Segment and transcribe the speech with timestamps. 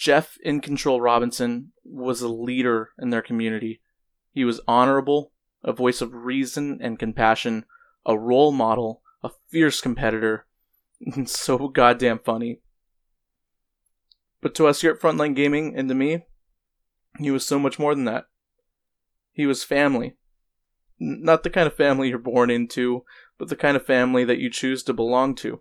[0.00, 3.82] Jeff in Control Robinson was a leader in their community.
[4.32, 7.66] He was honorable, a voice of reason and compassion,
[8.06, 10.46] a role model, a fierce competitor,
[11.02, 12.60] and so goddamn funny.
[14.40, 16.24] But to us here at Frontline Gaming and to me,
[17.18, 18.24] he was so much more than that.
[19.32, 20.16] He was family.
[20.98, 23.04] Not the kind of family you're born into,
[23.36, 25.60] but the kind of family that you choose to belong to.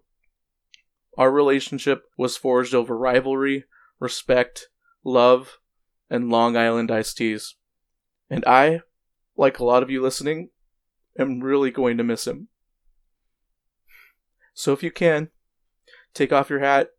[1.18, 3.66] Our relationship was forged over rivalry,
[4.00, 4.70] respect,
[5.04, 5.60] love,
[6.10, 7.56] and Long Island iced teas.
[8.30, 8.82] And I,
[9.38, 10.50] like a lot of you listening,
[11.18, 12.48] am really going to miss him.
[14.54, 15.30] So if you can,
[16.14, 16.90] take off your hat,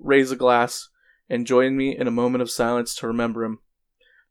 [0.00, 0.88] raise a glass,
[1.28, 3.60] and join me in a moment of silence to remember him.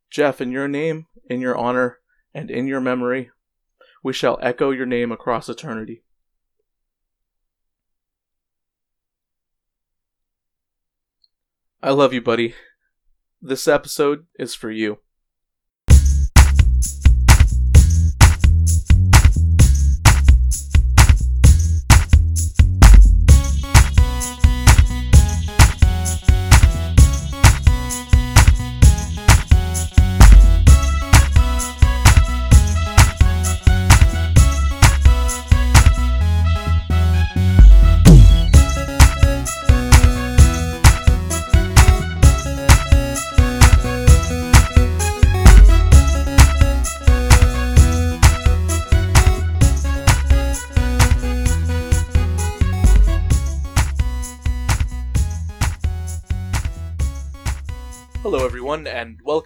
[0.09, 1.99] Jeff, in your name, in your honor,
[2.33, 3.31] and in your memory,
[4.03, 6.03] we shall echo your name across eternity.
[11.81, 12.55] I love you, buddy.
[13.39, 14.99] This episode is for you.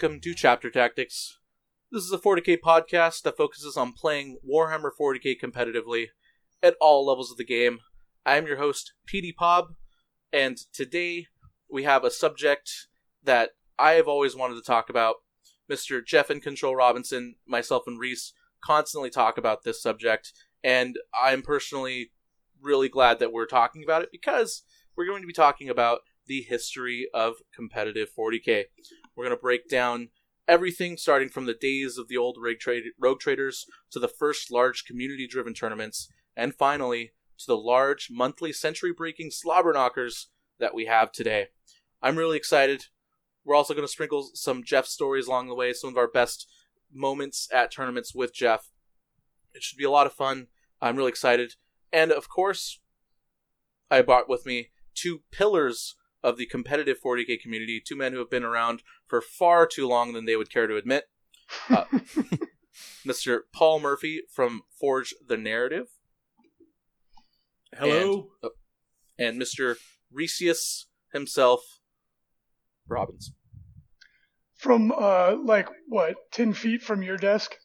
[0.01, 1.37] Welcome to Chapter Tactics.
[1.91, 6.07] This is a 40k podcast that focuses on playing Warhammer 40k competitively
[6.63, 7.81] at all levels of the game.
[8.25, 9.75] I am your host, PD Pob,
[10.33, 11.27] and today
[11.69, 12.87] we have a subject
[13.23, 15.17] that I have always wanted to talk about.
[15.71, 16.03] Mr.
[16.03, 18.33] Jeff and Control Robinson, myself, and Reese
[18.65, 22.09] constantly talk about this subject, and I'm personally
[22.59, 24.63] really glad that we're talking about it because
[24.97, 28.63] we're going to be talking about the history of competitive 40k.
[29.21, 30.09] We're going to break down
[30.47, 34.49] everything starting from the days of the old rogue, trade, rogue traders to the first
[34.49, 40.73] large community driven tournaments, and finally to the large monthly century breaking slobber knockers that
[40.73, 41.49] we have today.
[42.01, 42.85] I'm really excited.
[43.45, 46.47] We're also going to sprinkle some Jeff stories along the way, some of our best
[46.91, 48.71] moments at tournaments with Jeff.
[49.53, 50.47] It should be a lot of fun.
[50.81, 51.53] I'm really excited.
[51.93, 52.79] And of course,
[53.91, 58.29] I brought with me two pillars of the competitive 40k community, two men who have
[58.29, 61.05] been around for far too long than they would care to admit.
[61.69, 61.85] Uh,
[63.05, 63.41] Mr.
[63.53, 65.87] Paul Murphy from Forge the Narrative.
[67.77, 68.29] Hello.
[68.41, 68.53] And, uh,
[69.17, 69.75] and Mr.
[70.13, 71.61] Reecius himself,
[72.87, 73.33] Robbins.
[74.55, 77.55] From uh, like what, ten feet from your desk?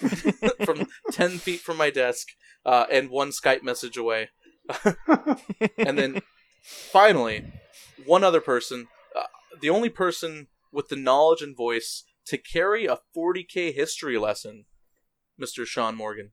[0.64, 2.28] from 10 feet from my desk
[2.64, 4.30] uh, and one Skype message away.
[5.78, 6.20] and then
[6.62, 7.52] finally,
[8.06, 9.22] one other person, uh,
[9.60, 14.64] the only person with the knowledge and voice to carry a 40k history lesson,
[15.40, 15.66] Mr.
[15.66, 16.32] Sean Morgan.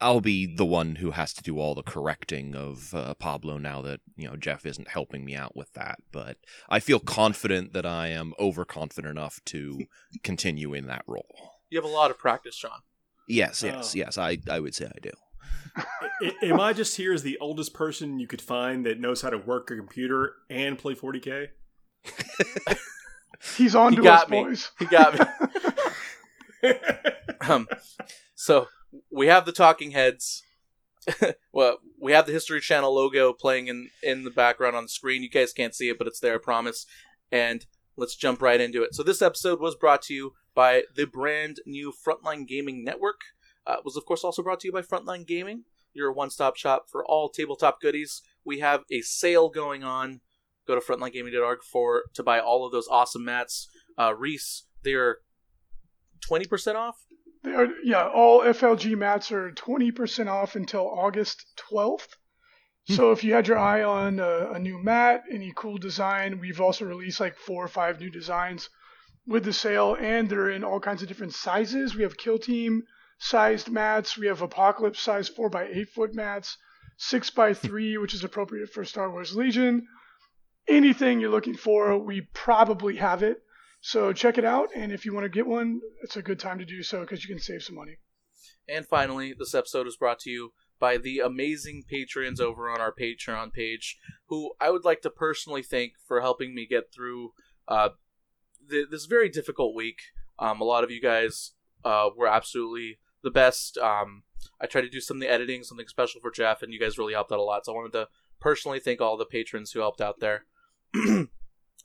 [0.00, 3.80] I'll be the one who has to do all the correcting of uh, Pablo now
[3.82, 5.98] that you know Jeff isn't helping me out with that.
[6.12, 6.36] But
[6.68, 9.86] I feel confident that I am overconfident enough to
[10.22, 11.34] continue in that role.
[11.70, 12.80] You have a lot of practice, Sean.
[13.28, 13.98] Yes, yes, Oh.
[13.98, 14.18] yes.
[14.18, 15.10] I I would say I do.
[15.76, 19.30] I- am I just here as the oldest person you could find that knows how
[19.30, 21.48] to work a computer and play 40k?
[23.56, 24.42] He's on He to got us, me.
[24.44, 24.70] boys.
[24.78, 25.18] He got
[26.62, 26.70] me.
[27.48, 27.68] um,
[28.34, 28.68] so
[29.10, 30.42] we have the talking heads.
[31.52, 35.22] well, we have the History Channel logo playing in in the background on the screen.
[35.22, 36.86] You guys can't see it, but it's there, I promise.
[37.30, 37.66] And
[37.96, 38.94] let's jump right into it.
[38.94, 43.20] So this episode was brought to you by the brand new Frontline Gaming Network.
[43.66, 47.04] Uh, was of course also brought to you by Frontline Gaming, your one-stop shop for
[47.04, 48.22] all tabletop goodies.
[48.44, 50.20] We have a sale going on.
[50.66, 53.68] Go to frontlinegaming.org for to buy all of those awesome mats.
[53.98, 55.18] Uh, Reese, they're
[56.20, 56.96] twenty percent off.
[57.42, 62.08] They are, yeah, all FLG mats are 20% off until August 12th.
[62.88, 66.60] So if you had your eye on a, a new mat, any cool design, we've
[66.62, 68.70] also released like four or five new designs.
[69.26, 71.94] with the sale, and they're in all kinds of different sizes.
[71.94, 72.84] We have kill team
[73.24, 74.18] sized mats.
[74.18, 76.58] We have apocalypse size four by eight foot mats,
[76.98, 79.86] six by three, which is appropriate for Star Wars Legion.
[80.68, 83.38] Anything you're looking for, we probably have it.
[83.80, 86.58] So check it out, and if you want to get one, it's a good time
[86.58, 87.96] to do so because you can save some money.
[88.68, 92.92] And finally, this episode is brought to you by the amazing patrons over on our
[92.92, 93.98] Patreon page,
[94.28, 97.32] who I would like to personally thank for helping me get through
[97.68, 97.90] uh,
[98.70, 99.98] th- this very difficult week.
[100.38, 101.52] Um, a lot of you guys
[101.84, 103.76] uh, were absolutely the best.
[103.78, 104.22] Um,
[104.60, 106.98] I tried to do some of the editing, something special for Jeff, and you guys
[106.98, 107.64] really helped out a lot.
[107.64, 108.08] So I wanted to
[108.40, 110.44] personally thank all the patrons who helped out there.
[110.94, 111.28] and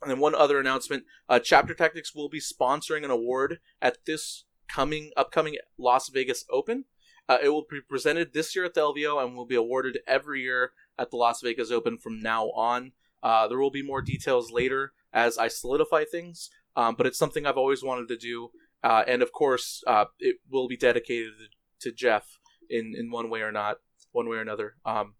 [0.06, 5.10] then one other announcement: uh, Chapter Tactics will be sponsoring an award at this coming
[5.16, 6.84] upcoming Las Vegas Open.
[7.28, 10.42] Uh, it will be presented this year at the LVO and will be awarded every
[10.42, 12.92] year at the Las Vegas Open from now on.
[13.22, 17.46] Uh, there will be more details later as I solidify things, um, but it's something
[17.46, 18.50] I've always wanted to do.
[18.82, 21.32] Uh, and of course, uh, it will be dedicated
[21.80, 22.38] to Jeff
[22.68, 23.78] in, in one way or not,
[24.12, 24.76] one way or another.
[24.84, 25.14] Um,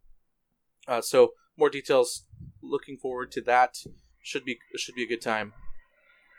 [0.89, 2.27] uh, so more details.
[2.63, 3.77] Looking forward to that.
[4.23, 5.55] Should be should be a good time.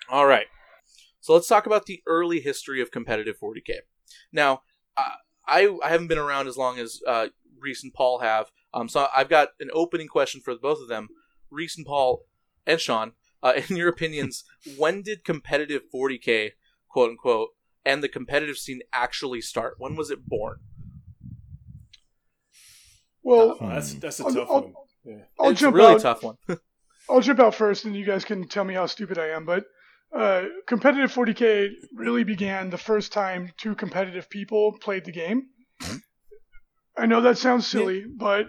[0.10, 0.48] All right.
[1.20, 3.78] So let's talk about the early history of competitive 40k.
[4.32, 4.62] Now,
[4.98, 5.16] uh,
[5.48, 7.28] I I haven't been around as long as uh,
[7.60, 11.10] Reese and Paul have, um, so I've got an opening question for both of them,
[11.50, 12.26] Reese and Paul,
[12.66, 13.14] and Sean.
[13.44, 14.44] Uh, in your opinions,
[14.78, 16.52] when did competitive 40k,
[16.92, 17.50] quote unquote,
[17.86, 19.76] and the competitive scene actually start?
[19.78, 20.58] When was it born?
[23.24, 24.74] Well, Oh, that's that's a I'll- tough I'll- one.
[25.04, 25.24] Yeah.
[25.40, 26.02] I'll it's a really out.
[26.02, 26.38] tough one.
[27.10, 29.46] I'll jump out first, and you guys can tell me how stupid I am.
[29.46, 29.66] But
[30.16, 35.48] uh, competitive 40k really began the first time two competitive people played the game.
[36.98, 38.46] I know that sounds silly, but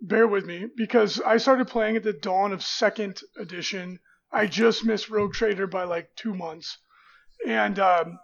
[0.00, 3.98] bear with me because I started playing at the dawn of second edition.
[4.32, 6.78] I just missed Rogue Trader by like two months,
[7.46, 8.18] and um,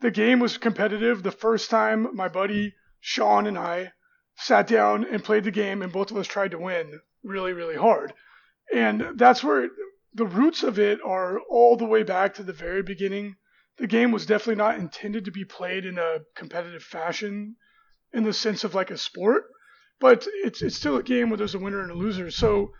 [0.00, 1.22] the game was competitive.
[1.22, 3.92] The first time my buddy Sean and I
[4.36, 7.76] sat down and played the game, and both of us tried to win really, really
[7.76, 8.12] hard.
[8.72, 9.68] And that's where
[10.14, 13.36] the roots of it are all the way back to the very beginning.
[13.78, 17.56] The game was definitely not intended to be played in a competitive fashion
[18.12, 19.44] in the sense of like a sport,
[19.98, 22.30] but it's it's still a game where there's a winner and a loser.
[22.30, 22.72] So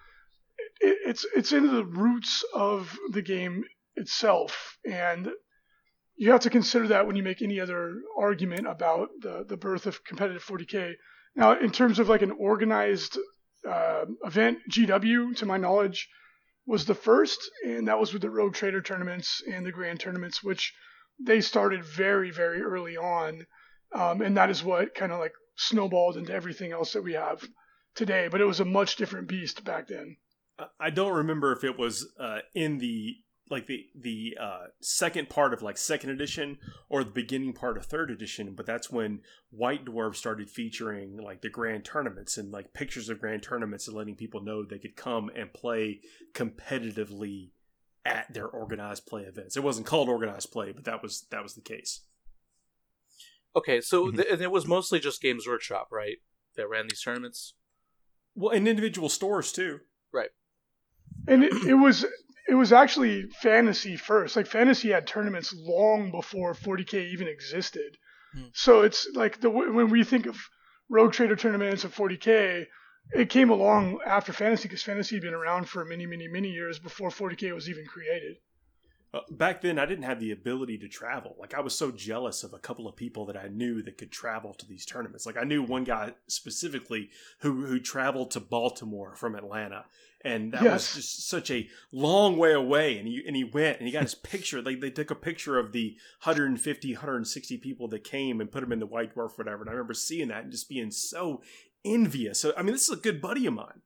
[0.81, 3.64] it, it's it's in the roots of the game
[3.96, 5.31] itself, and
[6.17, 9.87] you have to consider that when you make any other argument about the the birth
[9.87, 10.94] of competitive 40k.
[11.35, 13.19] Now, in terms of like an organized
[13.69, 16.09] uh, event, GW, to my knowledge,
[16.67, 20.43] was the first, and that was with the Rogue Trader tournaments and the Grand tournaments,
[20.43, 20.75] which
[21.19, 23.47] they started very, very early on,
[23.94, 27.43] um, and that is what kind of like snowballed into everything else that we have
[27.94, 28.29] today.
[28.31, 30.17] But it was a much different beast back then.
[30.79, 33.17] I- don't remember if it was uh, in the
[33.53, 36.59] like the the uh, second part of like second edition
[36.89, 39.21] or the beginning part of third edition, but that's when
[39.51, 43.97] White Dwarf started featuring like the grand tournaments and like pictures of grand tournaments and
[43.97, 46.01] letting people know they could come and play
[46.35, 47.51] competitively
[48.05, 49.57] at their organized play events.
[49.57, 52.01] It wasn't called organized play, but that was that was the case.
[53.55, 54.17] Okay, so Mm-hmm.
[54.17, 56.17] th- and it was mostly just Games Workshop, right?
[56.57, 57.55] That ran these tournaments.
[58.35, 59.81] Well, in individual stores too.
[60.13, 60.31] Right.
[61.29, 62.05] And it, it was
[62.49, 64.37] it was actually fantasy first.
[64.37, 67.96] Like fantasy had tournaments long before 40k even existed.
[68.34, 68.46] Hmm.
[68.53, 70.37] So it's like the when we think of
[70.89, 72.67] Rogue Trader tournaments of 40k,
[73.13, 76.79] it came along after fantasy because fantasy had been around for many, many, many years
[76.79, 78.37] before 40k was even created.
[79.15, 81.37] Uh, back then, I didn't have the ability to travel.
[81.39, 84.11] Like I was so jealous of a couple of people that I knew that could
[84.11, 85.27] travel to these tournaments.
[85.27, 89.85] Like I knew one guy specifically who who traveled to Baltimore from Atlanta,
[90.25, 90.73] and that Yes.
[90.73, 92.97] was just such a long way away.
[92.97, 94.63] And he and he went and he got his picture.
[94.63, 98.73] Like they took a picture of the 150, 160 people that came and put him
[98.73, 99.61] in the White Dwarf, whatever.
[99.61, 101.43] And I remember seeing that and just being so
[101.85, 102.41] envious.
[102.41, 103.83] So I mean, this is a good buddy of mine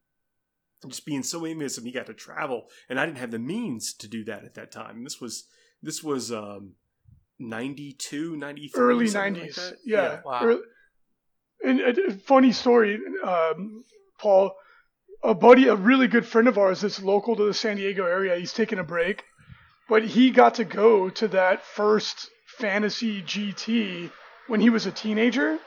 [0.89, 3.95] just being so envious of he got to travel and i didn't have the means
[3.95, 5.47] to do that at that time this was
[5.83, 6.75] this was um
[7.39, 9.77] 92 93 Early 90s, like that.
[9.85, 10.21] yeah.
[10.25, 10.41] Wow.
[10.43, 10.63] Early-
[11.65, 13.85] and a, a funny story, um,
[14.19, 14.55] Paul.
[15.25, 18.37] A buddy, a really good friend of ours that's local to the San Diego area,
[18.37, 19.25] he's taking a break,
[19.89, 22.29] but he got to go to that first
[22.59, 24.13] fantasy GT
[24.47, 25.59] when he was a teenager,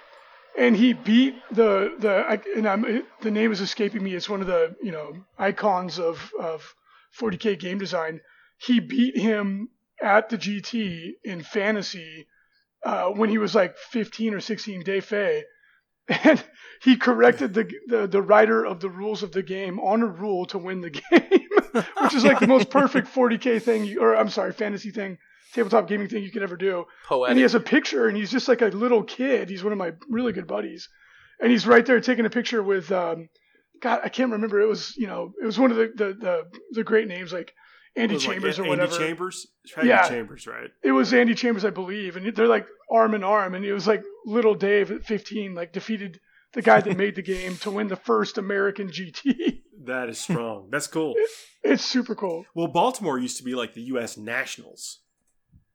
[0.57, 4.13] and he beat the the and I'm, the name is escaping me.
[4.13, 6.73] It's one of the you know icons of of
[7.19, 8.21] 40k game design.
[8.57, 9.69] He beat him
[10.01, 12.27] at the GT in fantasy
[12.83, 15.43] uh, when he was like 15 or 16 day Fay.
[16.23, 16.43] And
[16.81, 20.47] he corrected the, the the writer of the rules of the game on a rule
[20.47, 21.49] to win the game.
[22.01, 25.19] which is like the most perfect 40k thing, you, or I'm sorry, fantasy thing,
[25.53, 26.85] tabletop gaming thing you could ever do.
[27.07, 27.31] Poetic.
[27.31, 29.49] And he has a picture, and he's just like a little kid.
[29.49, 30.89] He's one of my really good buddies,
[31.41, 33.29] and he's right there taking a picture with, um,
[33.81, 34.59] God, I can't remember.
[34.59, 37.53] It was you know, it was one of the the the, the great names like
[37.95, 38.97] Andy It was like Chambers or Andy whatever.
[38.97, 39.47] Chambers?
[39.77, 40.07] Andy Yeah.
[40.07, 40.69] Chambers, right?
[40.83, 43.87] It was Andy Chambers, I believe, and they're like arm in arm, and it was
[43.87, 46.19] like little Dave at 15, like defeated
[46.53, 49.61] the guy that made the game to win the first American GT.
[49.85, 50.67] That is strong.
[50.69, 51.15] That's cool.
[51.63, 52.43] it's super cool.
[52.53, 54.17] Well, Baltimore used to be like the U.S.
[54.17, 54.99] Nationals.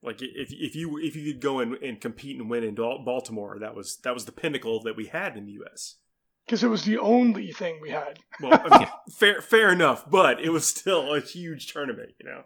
[0.04, 3.58] Like if if you if you could go and, and compete and win in Baltimore,
[3.60, 5.96] that was that was the pinnacle that we had in the U.S.
[6.44, 8.18] Because it was the only thing we had.
[8.38, 12.42] Well, I mean, fair fair enough, but it was still a huge tournament, you know.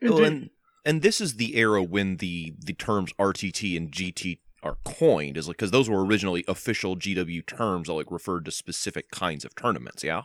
[0.00, 0.50] Well, did- and
[0.86, 5.46] and this is the era when the the terms RTT and GT are coined, is
[5.46, 9.54] like because those were originally official GW terms that like referred to specific kinds of
[9.54, 10.02] tournaments.
[10.02, 10.22] Yeah.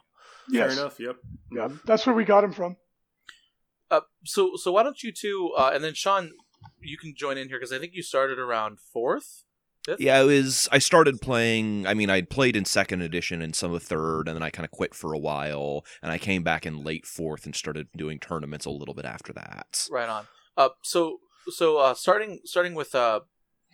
[0.50, 0.74] yes.
[0.74, 1.00] Fair enough.
[1.00, 1.16] Yep.
[1.52, 2.78] Yeah, that's where we got him from.
[3.92, 6.32] Uh, so so why don't you two uh, and then Sean,
[6.82, 9.44] you can join in here because I think you started around fourth.
[9.86, 10.02] Fifth?
[10.02, 10.68] Yeah, it was.
[10.72, 11.88] I started playing.
[11.88, 14.66] I mean, I'd played in second edition and some of third, and then I kind
[14.66, 18.20] of quit for a while, and I came back in late fourth and started doing
[18.20, 19.88] tournaments a little bit after that.
[19.90, 20.28] Right on.
[20.58, 23.22] Uh, so so uh, starting starting with uh,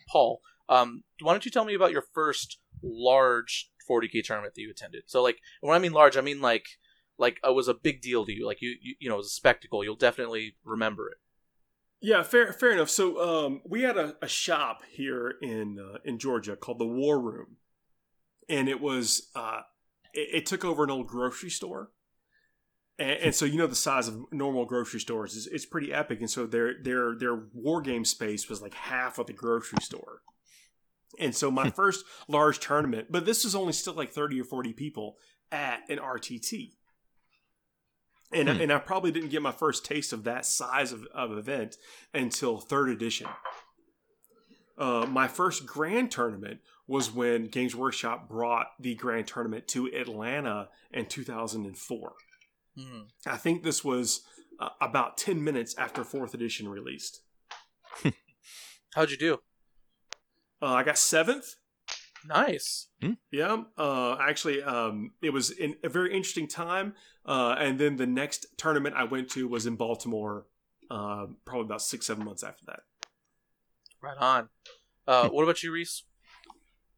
[0.07, 0.41] Paul.
[0.69, 5.03] Um, why don't you tell me about your first large 40k tournament that you attended?
[5.07, 6.65] So like when I mean large, I mean like
[7.17, 8.45] like it was a big deal to you.
[8.45, 9.83] Like you you, you know it was a spectacle.
[9.83, 11.17] You'll definitely remember it.
[12.01, 12.89] Yeah, fair fair enough.
[12.89, 17.19] So um, we had a, a shop here in uh, in Georgia called the War
[17.19, 17.57] Room,
[18.47, 19.61] and it was uh,
[20.13, 21.91] it, it took over an old grocery store,
[22.99, 26.19] and, and so you know the size of normal grocery stores is it's pretty epic,
[26.19, 30.21] and so their their their war game space was like half of the grocery store.
[31.17, 34.73] And so my first large tournament, but this was only still like 30 or 40
[34.73, 35.17] people
[35.51, 36.73] at an RTT.
[38.31, 38.61] And, Hmm.
[38.61, 41.77] and I probably didn't get my first taste of that size of, of event
[42.13, 43.27] until third edition.
[44.77, 50.69] Uh, my first grand tournament was when Games Workshop brought the grand tournament to Atlanta
[50.91, 52.13] in 2004.
[52.77, 53.01] Hmm.
[53.25, 54.21] I think this was
[54.59, 57.21] uh, about 10 minutes after fourth edition released.
[58.95, 59.39] How'd you do?
[60.61, 61.55] Uh, I got seventh.
[62.27, 62.87] Nice.
[63.31, 66.93] Yeah, uh, actually, um, it was in a very interesting time.
[67.25, 70.45] Uh, and then the next tournament I went to was in Baltimore,
[70.89, 72.81] uh, probably about six, seven months after that.
[74.01, 74.49] Right on.
[75.07, 76.03] Uh, what about you, Reese?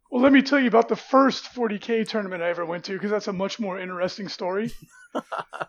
[0.09, 3.11] Well, let me tell you about the first 40k tournament I ever went to because
[3.11, 4.71] that's a much more interesting story.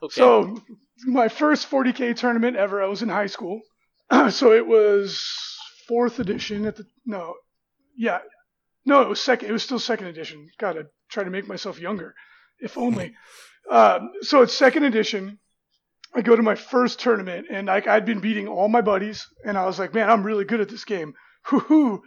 [0.03, 0.21] Okay.
[0.21, 0.63] So,
[1.07, 3.63] my first 40k tournament ever, I was in high school.
[4.29, 5.25] so it was
[5.87, 7.35] fourth edition at the no,
[7.97, 8.19] yeah,
[8.89, 9.51] no, it was second.
[9.51, 10.49] It was still second edition.
[10.59, 12.15] Gotta try to make myself younger,
[12.59, 13.15] if only.
[13.71, 15.39] um, so it's second edition.
[16.15, 19.59] I go to my first tournament, and like I'd been beating all my buddies, and
[19.59, 21.13] I was like, man, I'm really good at this game.
[21.45, 22.03] Hoo-hoo.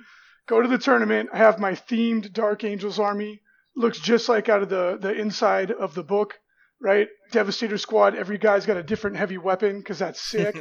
[0.47, 1.29] Go to the tournament.
[1.31, 3.41] I have my themed Dark Angels army.
[3.75, 6.39] Looks just like out of the the inside of the book
[6.81, 7.07] right?
[7.31, 10.57] Devastator Squad, every guy's got a different heavy weapon because that's sick.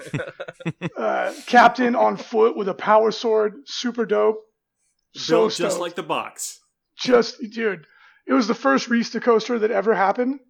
[0.97, 4.37] uh, captain on foot with a power sword, super dope.
[5.15, 5.81] So Built just stoked.
[5.81, 6.61] like the box.
[6.99, 7.87] just dude,
[8.27, 10.41] it was the first to coaster that ever happened.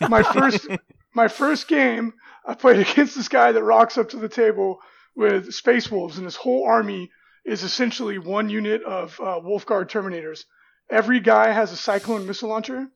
[0.00, 0.66] My first,
[1.14, 2.14] my first game,
[2.46, 4.80] I played against this guy that rocks up to the table
[5.14, 7.10] with Space Wolves, and his whole army
[7.44, 10.44] is essentially one unit of uh, Wolfguard Terminators.
[10.90, 12.86] Every guy has a Cyclone missile launcher,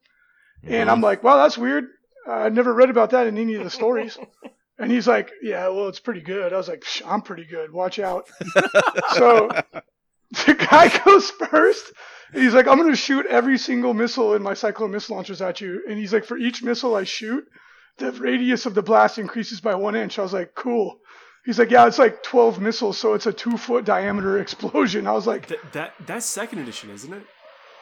[0.63, 1.85] and I'm like, "Wow, that's weird.
[2.27, 4.19] Uh, I never read about that in any of the stories."
[4.79, 7.73] And he's like, "Yeah, well, it's pretty good." I was like, Psh, "I'm pretty good.
[7.73, 8.29] Watch out."
[9.15, 9.49] so
[10.45, 11.93] the guy goes first.
[12.33, 15.61] He's like, I'm going to shoot every single missile in my Cyclone missile launchers at
[15.61, 15.83] you.
[15.89, 17.45] And he's like, for each missile I shoot,
[17.99, 20.19] the radius of the blast increases by one inch.
[20.19, 20.99] I was like, cool.
[21.45, 25.07] He's like, yeah, it's like 12 missiles, so it's a two foot diameter explosion.
[25.07, 27.23] I was like, That, that that's second edition, isn't it?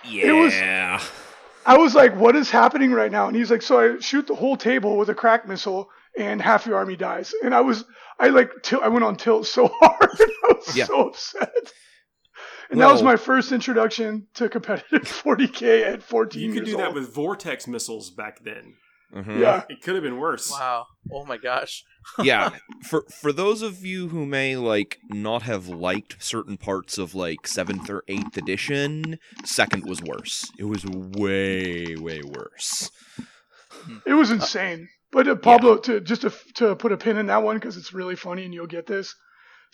[0.06, 0.32] Yeah.
[0.32, 1.02] was-
[1.66, 3.26] I was like, what is happening right now?
[3.26, 6.66] And he's like, so I shoot the whole table with a crack missile, and half
[6.66, 7.32] your army dies.
[7.42, 7.86] And I was,
[8.20, 10.10] I like, til- I went on tilt so hard.
[10.20, 10.84] I was Yeah.
[10.84, 11.72] so upset.
[12.70, 16.82] And that was my first introduction to competitive 40k at 14 You could years do
[16.82, 18.74] that with vortex missiles back then.
[19.14, 19.38] Mhm.
[19.38, 20.50] yeah, It could have been worse.
[20.50, 20.86] wow.
[21.12, 21.84] Oh my gosh.
[22.22, 22.50] yeah
[22.82, 27.46] for for those of you who may like not have liked certain parts of like
[27.46, 32.90] seventh or eighth edition second was worse it was way way worse
[34.06, 34.88] it was insane.
[35.12, 37.92] But uh, Pablo, to just to, to put a pin in that one because it's
[37.92, 39.14] really funny and you'll get this.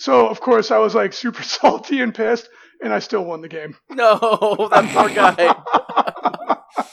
[0.01, 2.49] So of course I was like super salty and pissed,
[2.83, 3.77] and I still won the game.
[3.91, 5.35] No, that poor guy.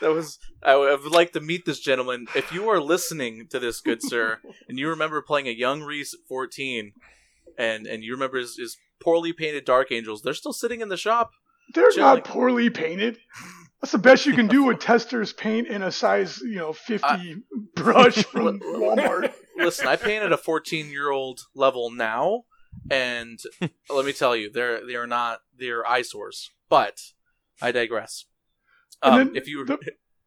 [0.00, 0.38] that was.
[0.62, 2.26] I would like to meet this gentleman.
[2.34, 4.38] If you are listening to this, good sir,
[4.68, 6.92] and you remember playing a young Reese at 14,
[7.58, 10.96] and and you remember his, his poorly painted Dark Angels, they're still sitting in the
[10.96, 11.32] shop.
[11.74, 13.18] They're not poorly painted.
[13.80, 17.42] That's the best you can do with tester's paint in a size, you know, 50
[17.74, 19.32] brush from Walmart.
[19.60, 22.44] Listen, I painted a 14 year old level now,
[22.90, 23.38] and
[23.90, 26.50] let me tell you, they're they are not they're eyesores.
[26.68, 27.00] But
[27.60, 28.24] I digress.
[29.02, 29.78] Um, then if you the-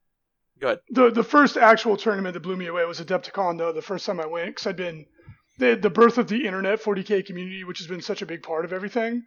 [0.59, 3.71] go ahead, The the first actual tournament that blew me away was Adepticon, though.
[3.71, 5.05] The first time I went, because I'd been
[5.59, 8.65] the the birth of the internet 40k community, which has been such a big part
[8.65, 9.23] of everything.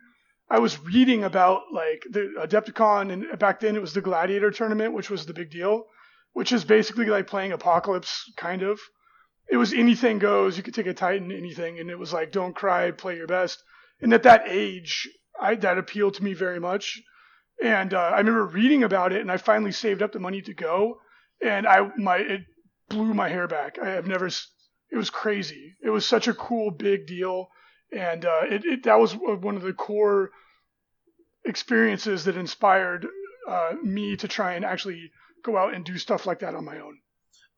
[0.49, 4.95] I was reading about like the Adepticon, and back then it was the Gladiator tournament,
[4.95, 5.85] which was the big deal,
[6.35, 8.79] which is basically like playing Apocalypse, kind of.
[9.49, 10.57] It was anything goes.
[10.57, 13.63] You could take a Titan, anything, and it was like don't cry, play your best.
[14.01, 15.09] And at that age,
[15.41, 17.01] I that appealed to me very much.
[17.63, 20.53] And uh, I remember reading about it, and I finally saved up the money to
[20.53, 20.99] go
[21.43, 22.43] and I my it
[22.89, 23.79] blew my hair back.
[23.79, 24.27] I have never.
[24.27, 25.75] It was crazy.
[25.83, 27.49] It was such a cool big deal,
[27.93, 30.31] and uh, it, it that was one of the core
[31.45, 33.07] experiences that inspired
[33.49, 35.11] uh, me to try and actually
[35.45, 36.99] go out and do stuff like that on my own.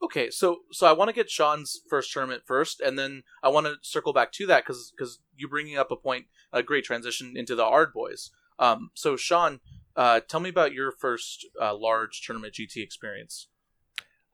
[0.03, 3.67] Okay, so so I want to get Sean's first tournament first, and then I want
[3.67, 7.37] to circle back to that because because you bringing up a point, a great transition
[7.37, 8.31] into the Ard Boys.
[8.61, 9.61] Um, so Sean,
[9.97, 13.49] uh, tell me about your first uh, large tournament GT experience.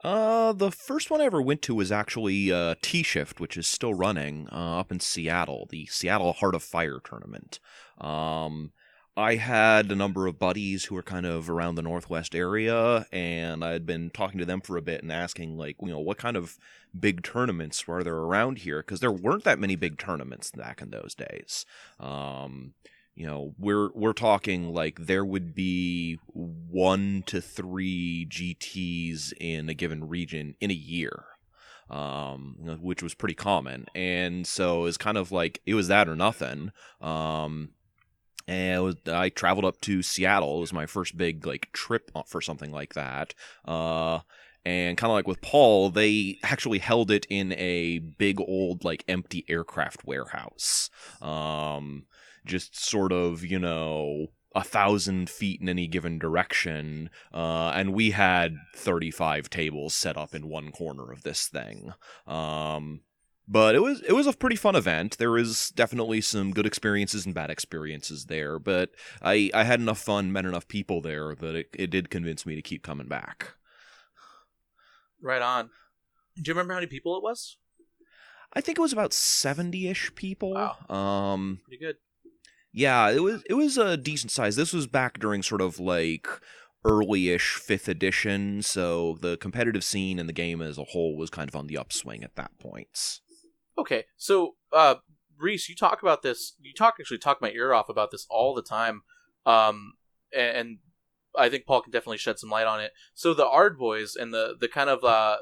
[0.02, 3.66] Uh, the first one I ever went to was actually uh, T Shift, which is
[3.66, 7.58] still running uh, up in Seattle, the Seattle Heart of Fire tournament.
[7.98, 8.72] Um,
[9.16, 13.64] I had a number of buddies who were kind of around the Northwest area, and
[13.64, 16.18] I had been talking to them for a bit and asking, like, you know, what
[16.18, 16.58] kind of
[16.98, 18.80] big tournaments were there around here?
[18.80, 21.64] Because there weren't that many big tournaments back in those days.
[22.00, 22.74] Um,
[23.14, 29.74] you know we're we're talking like there would be one to three gts in a
[29.74, 31.24] given region in a year
[31.90, 36.16] um which was pretty common and so it's kind of like it was that or
[36.16, 37.70] nothing um
[38.46, 40.58] and was, I traveled up to Seattle.
[40.58, 43.34] It was my first big like trip for something like that.
[43.64, 44.20] Uh,
[44.64, 49.04] and kind of like with Paul, they actually held it in a big old like
[49.08, 50.90] empty aircraft warehouse.
[51.20, 52.06] Um,
[52.44, 58.12] just sort of you know a thousand feet in any given direction uh, and we
[58.12, 61.92] had 35 tables set up in one corner of this thing
[62.26, 63.00] um,
[63.46, 67.26] but it was it was a pretty fun event there was definitely some good experiences
[67.26, 68.90] and bad experiences there but
[69.22, 72.54] i i had enough fun met enough people there that it, it did convince me
[72.54, 73.54] to keep coming back
[75.22, 75.70] Right on.
[76.36, 77.56] Do you remember how many people it was?
[78.52, 80.76] i think it was about 70ish people Wow.
[80.88, 81.96] um Pretty good.
[82.76, 84.56] Yeah, it was it was a decent size.
[84.56, 86.26] This was back during sort of like
[86.84, 91.48] early-ish fifth edition, so the competitive scene and the game as a whole was kind
[91.48, 93.20] of on the upswing at that point.
[93.76, 94.96] Okay, so uh,
[95.38, 96.54] Reese, you talk about this.
[96.60, 99.02] You talk actually talk my ear off about this all the time,
[99.44, 99.94] um,
[100.32, 100.78] and, and
[101.36, 102.92] I think Paul can definitely shed some light on it.
[103.14, 105.38] So the Ard Boys and the the kind of uh,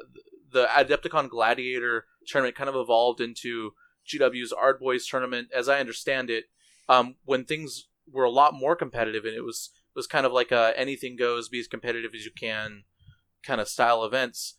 [0.50, 3.72] the Adepticon Gladiator tournament kind of evolved into
[4.06, 6.44] GW's Ard Boys tournament, as I understand it.
[6.88, 10.52] Um, when things were a lot more competitive, and it was was kind of like
[10.52, 12.84] a anything goes, be as competitive as you can,
[13.42, 14.56] kind of style events.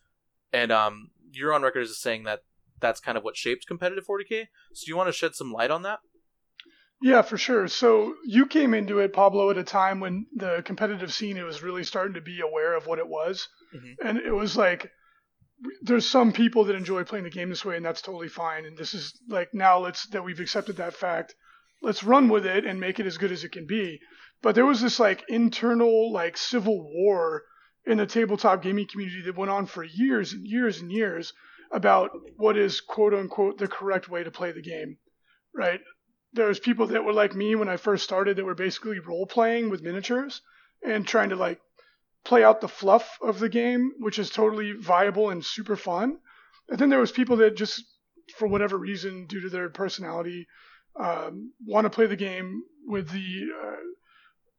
[0.51, 2.43] And um, you're on record as saying that
[2.83, 4.45] that's kind of what shaped competitive 40k.
[4.73, 5.99] So do you want to shed some light on that?
[7.01, 7.67] Yeah, for sure.
[7.67, 11.63] So you came into it, Pablo, at a time when the competitive scene it was
[11.63, 13.95] really starting to be aware of what it was, Mhm.
[14.03, 14.91] and it was like
[15.81, 18.65] there's some people that enjoy playing the game this way, and that's totally fine.
[18.65, 21.35] And this is like now let's that we've accepted that fact,
[21.81, 23.99] let's run with it and make it as good as it can be.
[24.41, 27.43] But there was this like internal like civil war
[27.85, 31.33] in the tabletop gaming community that went on for years and years and years
[31.73, 34.97] about what is quote unquote the correct way to play the game,
[35.53, 35.81] right?
[36.33, 39.27] there was people that were like me when I first started that were basically role
[39.27, 40.41] playing with miniatures
[40.83, 41.61] and trying to like
[42.25, 46.17] play out the fluff of the game, which is totally viable and super fun.
[46.69, 47.83] And then there was people that just,
[48.37, 50.47] for whatever reason, due to their personality,
[50.99, 53.75] um, want to play the game with the uh,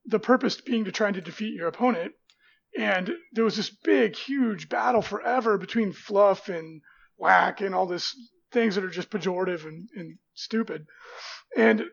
[0.06, 2.12] the purpose being to try to defeat your opponent.
[2.78, 6.82] And there was this big, huge battle forever between fluff and
[7.16, 8.14] whack and all this
[8.52, 10.86] things that are just pejorative and, and stupid.
[11.56, 11.84] And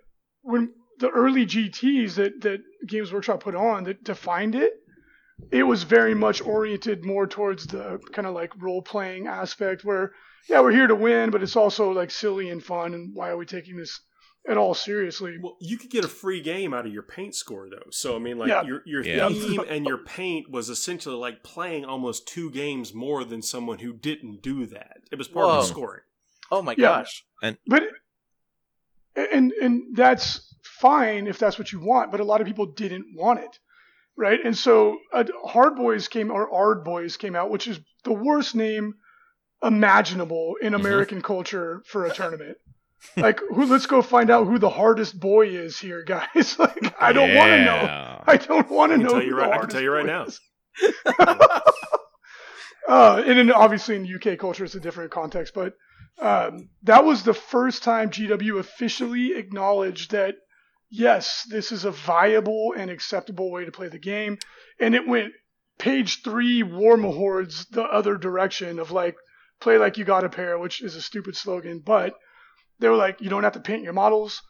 [0.41, 4.73] when the early GTs that, that Games Workshop put on that defined it,
[5.51, 10.11] it was very much oriented more towards the kind of like role playing aspect where,
[10.47, 12.93] yeah, we're here to win, but it's also like silly and fun.
[12.93, 13.99] And why are we taking this
[14.49, 15.37] at all seriously.
[15.41, 17.89] Well, you could get a free game out of your paint score though.
[17.91, 18.63] So I mean, like Yeah.
[18.63, 19.27] your your Yeah.
[19.27, 23.93] theme and your paint was essentially like playing almost two games more than someone who
[23.93, 24.97] didn't do that.
[25.11, 26.01] It was part of the scoring.
[26.51, 26.99] Oh my Yeah.
[26.99, 27.23] gosh.
[27.43, 27.83] And but
[29.15, 33.05] and and that's fine if that's what you want, but a lot of people didn't
[33.15, 33.59] want it,
[34.17, 34.39] right?
[34.43, 38.55] And so uh, Hard Boys came or Ard Boys came out, which is the worst
[38.55, 38.95] name
[39.63, 42.57] imaginable in American culture for a tournament.
[43.17, 43.65] Like, who?
[43.65, 46.55] Let's go find out who the hardest boy is here, guys.
[46.59, 48.21] like, I don't want to know.
[48.25, 49.09] I don't want to can know.
[49.09, 50.27] tell who you the right- I can hardest tell you right now.
[52.87, 55.73] uh, and then obviously in UK culture, it's a different context, but
[56.19, 60.35] um, that was the first time GW officially acknowledged that
[60.91, 64.37] yes, this is a viable and acceptable way to play the game,
[64.79, 65.33] and it went
[65.79, 69.15] page three Warmahordes the other direction of like
[69.59, 72.13] play like you got a pair, which is a stupid slogan, but
[72.81, 74.41] they were like you don't have to paint your models.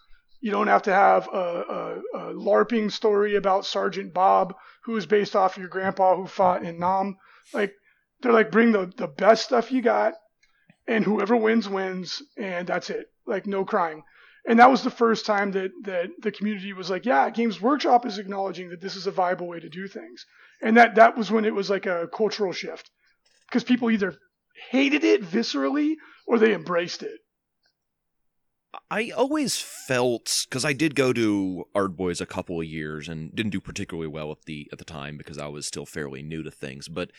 [0.42, 5.06] You don't have to have a, a, a LARPing story about Sergeant Bob, who is
[5.06, 7.18] based off your grandpa who fought in Nam.
[7.54, 7.76] Like,
[8.22, 10.16] they're like, bring the, the best stuff you got,
[10.88, 13.06] and whoever wins, wins, and that's it.
[13.28, 14.02] Like, no crying.
[14.48, 18.08] And that was the first time that, that the community was like, yeah, Games Workshop
[18.08, 20.26] is acknowledging that this is a viable way to do things.
[20.64, 22.90] And that, that was when it was like a cultural shift.
[23.48, 24.18] Because people either
[24.72, 27.20] hated it viscerally or they embraced it.
[28.90, 33.36] I always felt because I did go to Ard Boys a couple of years and
[33.36, 36.42] didn't do particularly well at the at the time because I was still fairly new
[36.44, 37.12] to things, but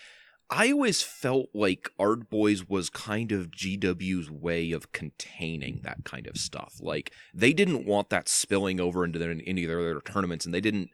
[0.49, 6.27] I always felt like Ard Boys was kind of GW's way of containing that kind
[6.27, 6.75] of stuff.
[6.81, 10.55] Like they didn't want that spilling over into their, any of their other tournaments, and
[10.55, 10.91] they didn't.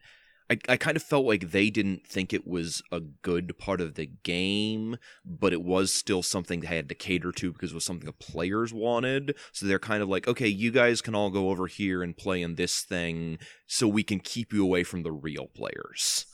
[0.50, 3.94] I, I kind of felt like they didn't think it was a good part of
[3.96, 7.84] the game, but it was still something they had to cater to because it was
[7.84, 9.36] something the players wanted.
[9.52, 12.40] So they're kind of like, okay, you guys can all go over here and play
[12.40, 16.24] in this thing so we can keep you away from the real players.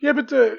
[0.00, 0.56] Yeah, but the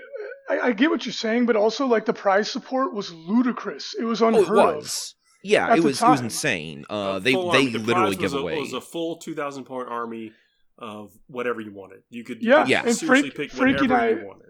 [0.50, 3.96] I, I get what you're saying, but also like the prize support was ludicrous.
[3.98, 4.76] It was unheard Oh, unheard it of.
[4.78, 5.16] was.
[5.42, 6.86] Yeah, At it the was it was insane.
[6.90, 7.68] Uh, they they.
[7.68, 8.60] The literally prize was give a, away.
[8.60, 10.34] was a full two thousand point army
[10.80, 12.02] of whatever you wanted.
[12.10, 12.82] You could Yeah, Yeah.
[12.82, 14.46] seriously and Frank- pick Frankie whatever and I- you wanted.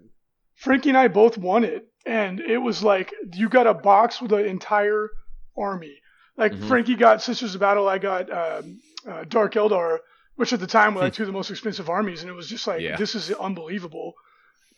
[0.56, 4.32] Frankie and I both won it, and it was like you got a box with
[4.34, 5.10] an entire
[5.58, 6.00] army.
[6.38, 6.68] Like Mhm.
[6.68, 10.00] Frankie got Sisters of Battle, I got um, uh, Dark Eldar,
[10.36, 12.48] which at the time were like two of the most expensive armies, and it was
[12.48, 12.96] just like Yeah.
[12.96, 14.14] this is unbelievable.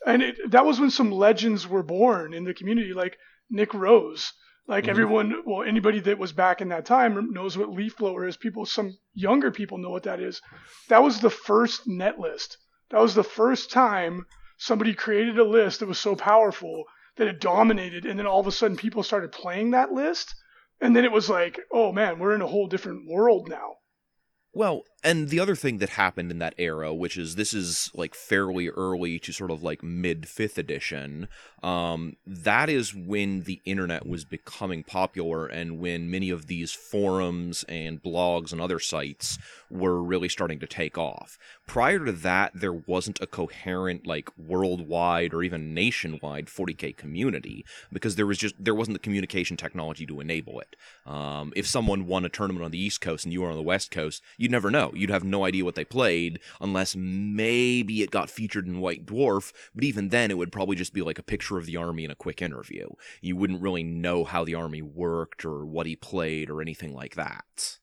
[0.06, 3.18] And it, that was when some legends were born in the community, like
[3.50, 4.32] Nick Rose.
[4.68, 4.88] Like Mhm.
[4.88, 8.36] everyone, well, anybody that was back in that time knows what leaf blower is.
[8.36, 10.40] People, some younger people know what that is.
[10.88, 12.58] That was the first net list.
[12.90, 14.26] That was the first time
[14.58, 16.84] somebody created a list that was so powerful
[17.16, 20.34] that it dominated, and then all of a sudden people started playing that list,
[20.80, 23.74] and then it was like, oh man, we're in a whole different world now.
[24.54, 28.14] Well, and the other thing that happened in that era, which is this is like
[28.14, 31.28] fairly early to sort of like mid fifth edition,
[31.62, 37.64] um, that is when the internet was becoming popular and when many of these forums
[37.68, 39.38] and blogs and other sites
[39.70, 41.38] were really starting to take off.
[41.66, 48.16] Prior to that, there wasn't a coherent, like worldwide or even nationwide 40k community because
[48.16, 50.76] there was just there wasn't the communication technology to enable it.
[51.06, 53.62] Um, if someone won a tournament on the East Coast and you were on the
[53.62, 54.91] West Coast, you'd never know.
[54.94, 59.52] You'd have no idea what they played unless maybe it got featured in White Dwarf.
[59.74, 62.12] But even then, it would probably just be like a picture of the army and
[62.12, 62.88] a quick interview.
[63.20, 67.14] You wouldn't really know how the army worked or what he played or anything like
[67.14, 67.78] that.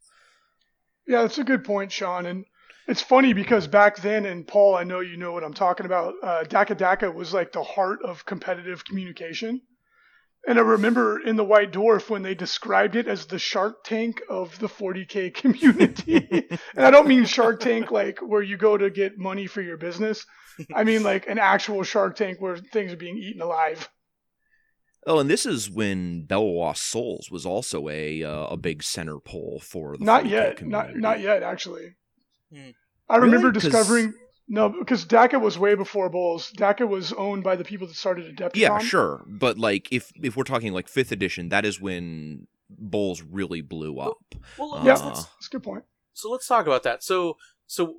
[1.07, 2.25] Yeah, that's a good point, Sean.
[2.25, 2.45] And
[2.87, 6.13] it's funny because back then, and Paul, I know you know what I'm talking about.
[6.21, 9.61] Uh, Dakka Dakka was like the heart of competitive communication.
[10.47, 14.21] And I remember in the White Dwarf when they described it as the Shark Tank
[14.29, 16.47] of the 40k community.
[16.75, 19.77] and I don't mean Shark Tank like where you go to get money for your
[19.77, 20.25] business.
[20.73, 23.89] I mean like an actual Shark Tank where things are being eaten alive.
[25.07, 28.83] Oh, and this is when Bell of Lost Souls was also a uh, a big
[28.83, 30.45] center pole for the Not 40K yet.
[30.65, 30.99] Not community.
[30.99, 31.95] not yet actually.
[32.53, 32.69] Hmm.
[33.09, 33.53] I remember Really?
[33.61, 34.13] 'Cause- discovering
[34.49, 36.51] no, because Dakka was way before BoLS.
[36.53, 38.55] Dakka was owned by the people that started Adepticon.
[38.55, 43.23] Yeah, sure, but like if if we're talking like fifth edition, that is when BoLS
[43.29, 44.17] really blew up.
[44.57, 45.83] Well, Yeah, let's, Uh, that's, that's a good point.
[46.13, 47.03] so let's talk about that.
[47.03, 47.95] So so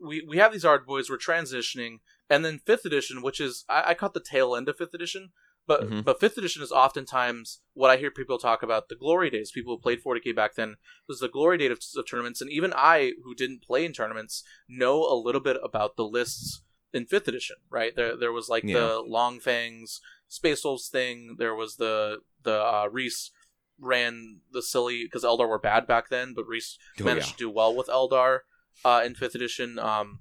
[0.00, 1.10] we we have these Ard Boys.
[1.10, 1.98] We're transitioning,
[2.30, 5.30] and then fifth edition, which is I, I caught the tail end of fifth edition,
[5.66, 6.04] but Mhm.
[6.04, 9.50] but fifth edition is oftentimes what I hear people talk about the glory days.
[9.52, 10.76] People who played 40k back then
[11.08, 14.42] was the glory date of, of tournaments, and even I, who didn't play in tournaments,
[14.68, 17.56] know a little bit about the lists in fifth edition.
[17.70, 18.78] Right there, there was like Yeah.
[18.80, 21.36] the Long Fangs Space Wolves thing.
[21.38, 23.30] There was the the uh, Reese
[23.78, 27.32] ran the silly because Eldar were bad back then, but Reese Oh, managed yeah.
[27.32, 28.40] to do well with Eldar
[28.84, 29.78] uh, in fifth edition.
[29.78, 30.20] Um,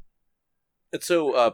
[0.93, 1.51] and so uh,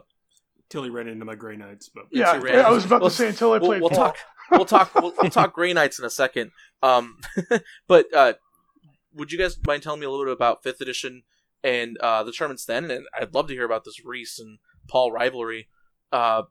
[0.70, 2.64] Till he ran into my Grey Knights, but Yeah, Two Rams.
[2.66, 4.16] I was about We'll- to say until I we'll, played we'll talk.
[4.50, 4.94] We'll talk.
[4.94, 6.50] We'll, we'll talk Grey Knights in a second.
[6.82, 7.18] Um,
[7.88, 8.34] but uh,
[9.14, 11.22] would you guys mind telling me a little bit about fifth edition
[11.64, 12.90] and uh, the tournaments then?
[12.90, 15.68] And I'd love to hear about this Reese and Paul rivalry.
[16.12, 16.42] Uh,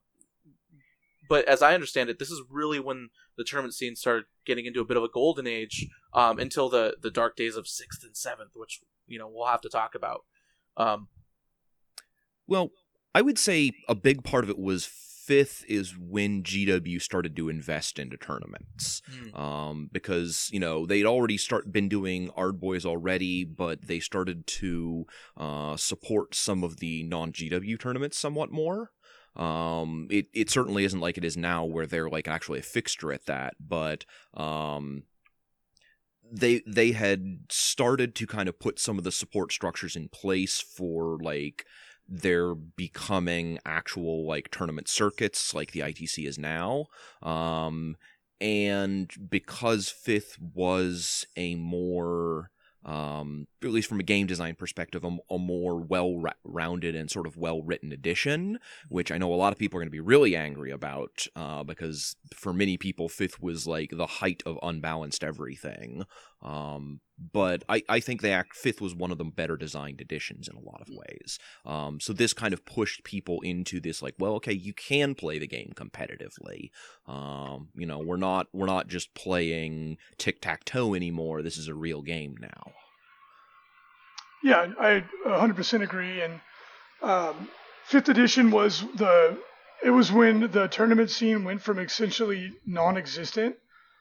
[1.30, 4.80] but as I understand it, this is really when the tournament scene started getting into
[4.82, 8.16] a bit of a golden age um, until the the dark days of sixth and
[8.18, 10.22] seventh, which you know we'll have to talk about.
[10.78, 11.08] Um,
[12.48, 12.72] Well,
[13.18, 17.50] I would say a big part of it was fifth is when GW started to
[17.50, 19.02] invest into tournaments.
[19.10, 19.36] Hmm.
[19.36, 24.46] Um, because you know they'd already start been doing Ard Boys already, but they started
[24.62, 28.92] to uh, support some of the non GW tournaments somewhat more.
[29.36, 33.12] Um, it it certainly isn't like it is now, where they're like actually a fixture
[33.12, 35.06] at that, but um,
[36.32, 40.62] they they had started to kind of put some of the support structures in place
[40.62, 41.66] for like
[42.08, 46.88] they're becoming actual like tournament circuits like the ITC is now.
[47.22, 47.98] Um,
[48.40, 52.52] and because fifth was a more
[52.88, 57.36] um, at least from a game design perspective, a, a more well-rounded and sort of
[57.36, 60.72] well-written edition, which I know a lot of people are going to be really angry
[60.72, 66.06] about, uh, because for many people, fifth was like the height of unbalanced everything.
[66.42, 67.02] Um,
[67.34, 70.56] but I, I think the act fifth was one of the better designed editions in
[70.56, 71.40] a lot of ways.
[71.66, 75.40] Um, so this kind of pushed people into this like, well, okay, you can play
[75.40, 76.70] the game competitively.
[77.08, 81.42] Um, you know, we're not we're not just playing tic tac toe anymore.
[81.42, 82.72] This is a real game now.
[84.44, 86.22] Yeah, I 100% agree.
[86.22, 86.40] And
[87.02, 87.50] um,
[87.86, 89.38] fifth edition was the
[89.84, 93.56] it was when the tournament scene went from essentially non-existent.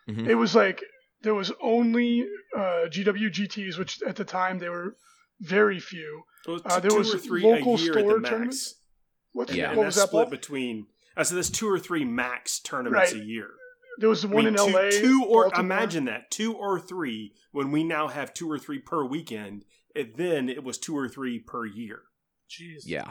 [0.08, 0.28] Mhm.
[0.28, 0.82] It was like
[1.22, 2.26] there was only
[2.56, 4.96] uh, GW GTS, which at the time they were
[5.40, 6.22] very few.
[6.46, 8.30] Well, Uh, there two was or three local a year store at the max.
[8.30, 8.74] tournaments?
[9.32, 9.68] What, Yeah.
[9.68, 10.08] and what that's was that?
[10.08, 10.30] split Paul?
[10.30, 10.86] between.
[11.16, 13.22] I said there's two or three max tournaments Right.
[13.22, 13.50] a year.
[13.98, 14.90] There was the I one mean, in two, LA.
[14.90, 15.64] two or Baltimore.
[15.64, 17.32] imagine that two or three.
[17.52, 21.08] When we now have two or three per weekend, it, then it was two or
[21.08, 22.02] three per year.
[22.50, 22.82] jeez.
[22.84, 23.10] Yeah.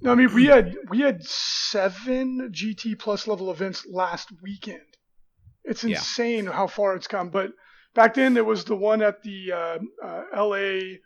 [0.00, 4.93] No, I mean we had we had seven GT plus level events last weekend.
[5.64, 5.96] It's Yeah.
[5.96, 7.30] insane how far it's come.
[7.30, 7.52] But
[7.94, 10.98] back then there was the one at the uh, uh, LA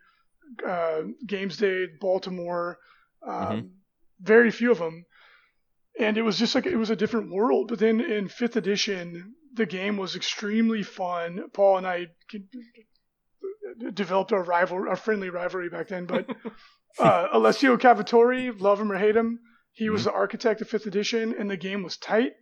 [0.66, 2.78] uh, Games Day, Baltimore.
[3.22, 3.72] Um,
[4.20, 5.04] Very few of them,
[5.98, 7.68] and it was just like it was a different world.
[7.68, 11.50] But then in fifth edition, the game was extremely fun.
[11.52, 12.08] Paul and I
[13.92, 16.06] developed our rival, our friendly rivalry back then.
[16.06, 16.26] But
[16.98, 19.40] uh, Alessio Cavatore, love him or hate him,
[19.72, 22.32] he was the architect of fifth edition, and the game was tight,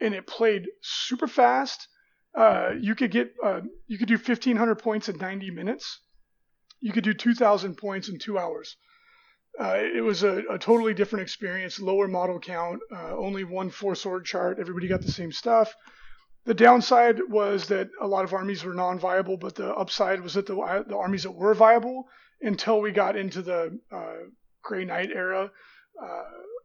[0.00, 1.88] and it played super fast.
[2.34, 6.00] Uh, you could get uh, you could do 1500 points in 90 minutes.
[6.80, 8.76] You could do 2000 points in two hours.
[9.60, 11.78] Uh, it was a, a totally different experience.
[11.78, 14.58] Lower model count, uh, only one force org chart.
[14.58, 15.74] Everybody got the same stuff.
[16.44, 20.46] The downside was that a lot of armies were non-viable, but the upside was that
[20.46, 20.54] the,
[20.88, 22.08] the armies that were viable
[22.40, 24.16] until we got into the uh,
[24.62, 25.52] Grey Knight era,
[26.02, 26.22] uh,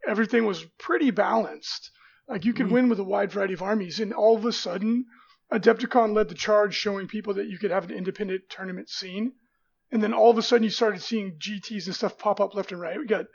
[0.08, 1.92] everything was pretty balanced.
[2.28, 5.06] Like you could win with a wide variety of armies, and all of a sudden,
[5.52, 9.32] Adepticon led the charge, showing people that you could have an independent tournament scene.
[9.92, 12.74] And then all of a sudden, you started seeing GTS and stuff pop up left
[12.74, 13.00] and right.
[13.00, 13.28] We got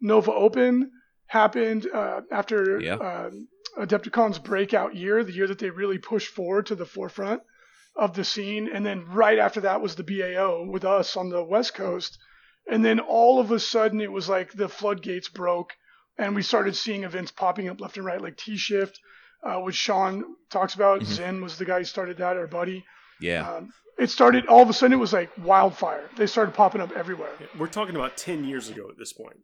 [0.00, 0.90] Nova Open
[1.26, 2.94] happened uh, after Yeah.
[2.94, 7.42] um, Adepticon's breakout year, the year that they really pushed forward to the forefront
[7.94, 8.66] of the scene.
[8.72, 12.16] And then right after that was the BAO with us on the West Coast.
[12.70, 15.74] And then all of a sudden, it was like the floodgates broke,
[16.18, 19.00] and we started seeing events popping up left and right, like T Shift,
[19.42, 21.00] uh, which Sean talks about.
[21.00, 21.06] Mhm.
[21.06, 22.84] Zen was the guy who started that, our buddy.
[23.20, 23.48] Yeah.
[23.50, 24.92] Um, it started all of a sudden.
[24.92, 26.08] It was like wildfire.
[26.16, 27.32] They started popping up everywhere.
[27.58, 29.40] We're talking about ten years ago at this point.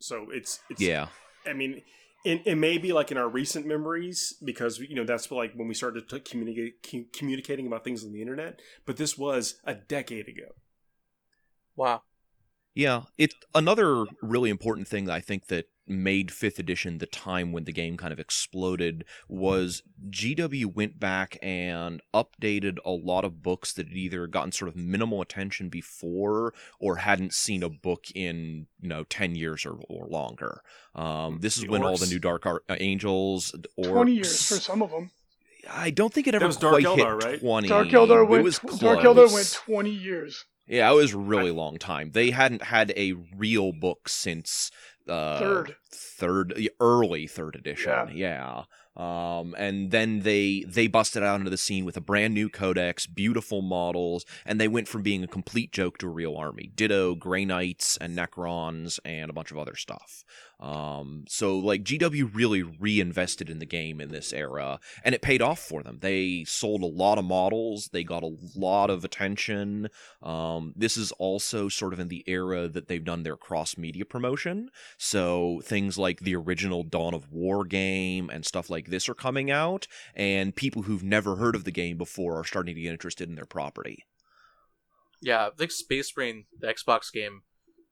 [0.00, 1.08] So it's it's Yeah.
[1.46, 1.82] I mean,
[2.24, 5.68] it, it may be like in our recent memories because you know that's like when
[5.68, 8.60] we started to communicate communicating about things on the internet.
[8.86, 10.54] But this was a decade ago.
[11.76, 12.02] Wow.
[12.74, 17.52] Yeah, it's another really important thing that I think that made 5th edition the time
[17.52, 23.42] when the game kind of exploded was GW went back and updated a lot of
[23.42, 28.06] books that had either gotten sort of minimal attention before or hadn't seen a book
[28.14, 30.62] in, you know, 10 years or, or longer.
[30.94, 34.46] Um, this is The when all the new Dark Ar- uh, Angels or Twenty years
[34.48, 35.10] for some of them.
[35.70, 37.40] I don't think it ever was Dark quite Eldar, hit right?
[37.40, 37.68] 20.
[37.68, 39.04] Dark Eldar It was tw- Dark close.
[39.04, 40.44] Eldar went twenty years.
[40.66, 42.12] Yeah, it was a really long time.
[42.12, 44.70] They hadn't had a real book since
[45.08, 45.76] uh, Third.
[45.92, 47.92] third, early third edition.
[48.14, 48.14] Yeah.
[48.14, 48.62] Yeah.
[48.96, 53.06] Um, and then they they busted out into the scene with a brand new codex,
[53.06, 56.70] beautiful models, and they went from being a complete joke to a real army.
[56.72, 60.24] Ditto, Grey Knights, and Necrons, and a bunch of other stuff.
[60.60, 65.42] Um, so like GW really reinvested in the game in this era, and it paid
[65.42, 65.98] off for them.
[66.00, 69.88] They sold a lot of models, they got a lot of attention.
[70.22, 74.04] Um, this is also sort of in the era that they've done their cross media
[74.04, 74.70] promotion.
[74.96, 79.50] So things like the original Dawn of War game and stuff like this are coming
[79.50, 83.28] out, and people who've never heard of the game before are starting to get interested
[83.28, 84.04] in their property.
[85.20, 87.42] Yeah, I think Space Marine, the Xbox game,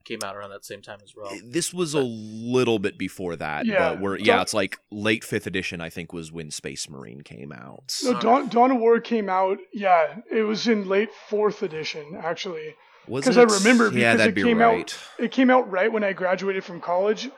[0.04, 1.30] came out around that same time as well.
[1.44, 5.24] This was a little bit before that, Yeah, but we're Dawn- yeah, it's like late
[5.24, 5.80] fifth edition.
[5.80, 7.96] I think was when Space Marine came out.
[8.04, 9.58] No, Dawn, Dawn of War came out.
[9.72, 12.74] Yeah, it was in late fourth edition actually.
[13.08, 13.40] Was 'Cause it?
[13.40, 14.98] I remember yeah, because that'd it be came out- right.
[15.18, 17.28] It came out right when I graduated from college,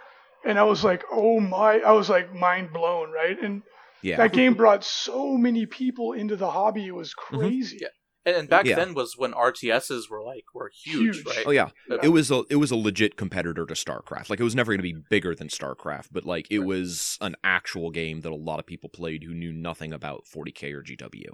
[0.45, 1.79] and I was like, oh my!
[1.79, 3.37] I was like mind blown, right?
[3.43, 3.63] And
[4.03, 6.87] Yeah, that game brought so many people into the hobby.
[6.87, 7.39] It was mm-hmm.
[7.39, 7.79] crazy.
[7.81, 7.89] Yeah.
[8.27, 8.77] And, and back Yeah.
[8.77, 11.27] then was when RTSs were like were huge, Huge.
[11.27, 11.45] right?
[11.47, 14.31] Oh yeah, But- it was a it was a legit competitor to StarCraft.
[14.31, 17.37] Like it was never going to be bigger than StarCraft, but like it was an
[17.45, 21.27] actual game that a lot of people played who knew nothing about 40k or GW.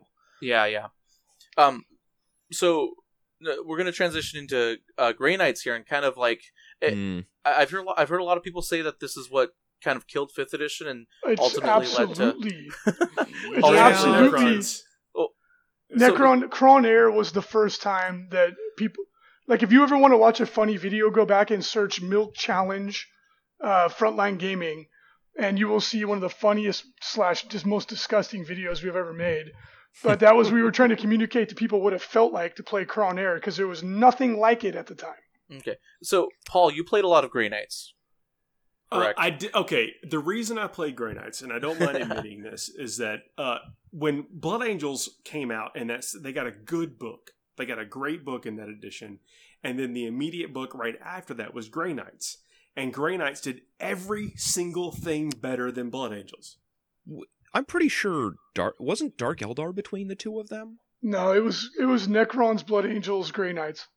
[0.42, 0.86] Yeah, yeah.
[1.56, 1.84] Um,
[2.52, 2.94] so
[3.46, 6.42] uh, we're gonna transition into uh, Grey Knights here, and kind of like
[6.82, 9.16] Eh, Mm, I- I've heard a I've heard a lot of people say that this
[9.16, 9.50] is what
[9.84, 14.62] kind of killed Fifth Edition, and It's Ultimately led to- absolutely, it's Oh, absolutely.
[15.96, 16.42] Necrons.
[16.42, 19.04] So- Cron Air was the first time that people
[19.46, 22.34] like if you ever want to watch a funny video, go back and search Milk
[22.34, 23.08] Challenge
[23.60, 24.86] uh, Frontline Gaming,
[25.36, 29.12] and you will see one of the funniest slash just most disgusting videos we've ever
[29.12, 29.46] made.
[30.04, 32.62] But that was we were trying to communicate to people what it felt like to
[32.62, 35.14] play Cron Air because there was nothing like it at the time.
[35.56, 35.76] okay.
[36.02, 37.92] So Paul, you played a lot of Grey Knights,
[38.92, 39.18] Uh, correct?
[39.18, 39.94] I did, okay.
[40.08, 43.58] The reason I played Grey Knights, and I don't mind admitting this, is that uh,
[43.90, 47.32] when Blood Angels came out, and that's they got a good book.
[47.56, 49.18] They got a great book in that edition,
[49.62, 52.38] and then the immediate book right after that was Grey Knights,
[52.76, 56.56] and Grey Knights did every single thing better than Blood Angels.
[57.52, 60.78] I'm pretty sure Dark wasn't Dark Eldar between the two of them.
[61.02, 63.88] No, it was it was Necrons, Blood Angels, Grey Knights,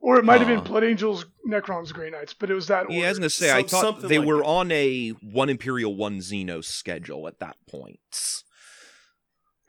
[0.00, 0.54] or it might have Huh.
[0.56, 0.68] been ah.
[0.68, 2.90] Blood Angels, Necrons, Grey Knights, but it was that.
[2.90, 4.44] Yeah, I was gonna say I thought something they like were that.
[4.46, 8.42] on a one Imperial, one Xenos schedule at that point.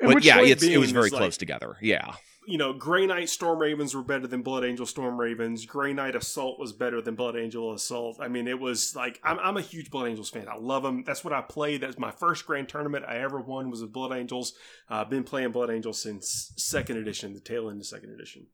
[0.02, 1.78] But yeah, it was very is, like- close together.
[1.82, 2.16] Yeah.
[2.48, 5.64] You know, Grey Knight Storm Ravens were better than Blood Angel Storm Ravens.
[5.68, 8.18] Grey Knight Assault was better than Blood Angel Assault.
[8.20, 10.48] I mean, it was like I'm, I'm a huge Blood Angels fan.
[10.50, 11.04] I love them.
[11.06, 11.82] That's what I played.
[11.82, 14.54] That's my first grand tournament I ever won was with Blood Angels.
[14.90, 18.48] Uh, I've been playing Blood Angels since second edition, the tail end of second edition.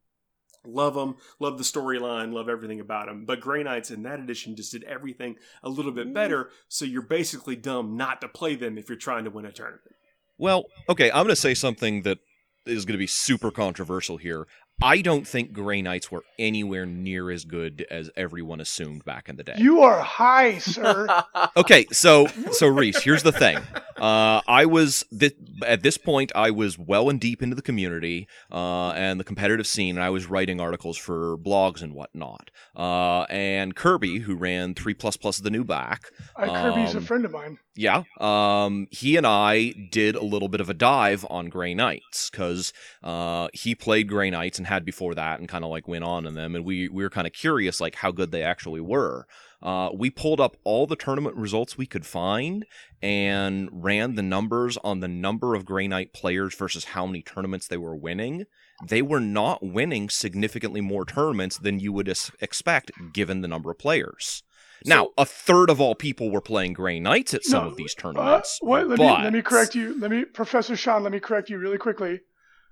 [0.66, 1.16] Love them.
[1.40, 2.34] Love the storyline.
[2.34, 3.24] Love everything about them.
[3.26, 6.50] But Grey Knights in that edition just did everything a little bit better.
[6.68, 9.96] So you're basically dumb not to play them if you're trying to win a tournament.
[10.38, 12.20] Well, okay, I'm going to say something that
[12.66, 14.48] is going to be super controversial here.
[14.82, 19.36] I don't think Grey Knights were anywhere near as good as everyone assumed back in
[19.36, 19.56] the day.
[19.58, 21.08] You are high, sir.
[21.58, 23.58] okay, so so Reese, here's the thing.
[23.98, 25.36] Uh, I was th-
[25.66, 29.66] at this point, I was well and deep into the community uh, and the competitive
[29.66, 32.52] scene, and I was writing articles for blogs and whatnot.
[32.76, 37.04] Uh, and Kirby, who ran three plus plus the new black, I, Kirby's a Um,
[37.04, 37.58] friend of mine.
[37.76, 38.04] yeah.
[38.20, 42.74] Um, he and I did a little bit of a dive on Grey Knights because
[43.04, 46.26] uh, he played Grey Knights and had before that and kind of like went on
[46.26, 46.56] in them.
[46.56, 49.26] And we, we were kind of curious like how good they actually were.
[49.62, 52.66] Uh, we pulled up all the tournament results we could find
[53.02, 57.68] and ran the numbers on the number of Grey Knight players versus how many tournaments
[57.68, 58.46] they were winning.
[58.88, 63.80] They were not winning significantly more tournaments than you would expect given the number of
[63.80, 64.44] players.
[64.86, 67.96] Now, a third of all people were playing Grey Knights at some No, of these
[67.98, 68.60] Uh, tournaments.
[68.62, 70.00] what, let, but, me, let me correct you.
[70.00, 72.20] Let me, Professor Sean, let me correct you really quickly.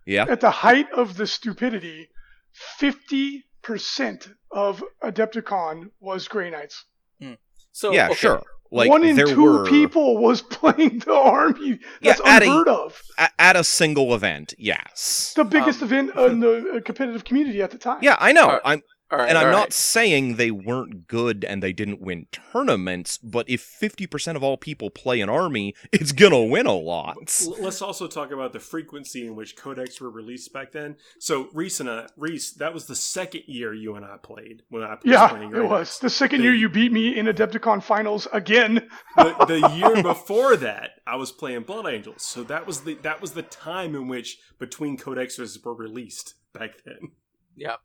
[0.06, 0.26] Yeah.
[0.30, 2.10] At the height of the stupidity,
[2.80, 6.86] 50% of Adepticon was Grey Knights.
[7.72, 8.16] so yeah, okay.
[8.16, 8.44] sure.
[8.72, 11.80] Like One in there two were people was playing the army.
[12.02, 13.02] Yeah, That's at a- unheard of.
[13.18, 14.54] at, at a single event.
[14.58, 15.34] Yes.
[15.36, 18.00] The biggest Um, event in the uh, competitive community at the time.
[18.02, 18.46] Yeah, I know.
[18.48, 19.74] Alright, I'm All right, and I'm all not right.
[19.74, 24.90] saying they weren't good and they didn't win tournaments, but if 50% of all people
[24.90, 27.18] play an army, it's gonna win a lot.
[27.60, 30.96] Let's also talk about the frequency in which codex were released back then.
[31.20, 34.84] So Reese and I, Reese, that was the second year you and I played when
[34.84, 35.50] I was Yeah, playing.
[35.50, 35.72] it Grey was.
[35.72, 36.00] Knights.
[36.00, 38.88] The second The- year you beat me in Adepticon finals again.
[39.18, 42.24] the, the year before that, I was playing Blood Angels.
[42.24, 46.84] So that was the that was the time in which between codexes were released back
[46.86, 47.12] then.
[47.58, 47.76] Yeah.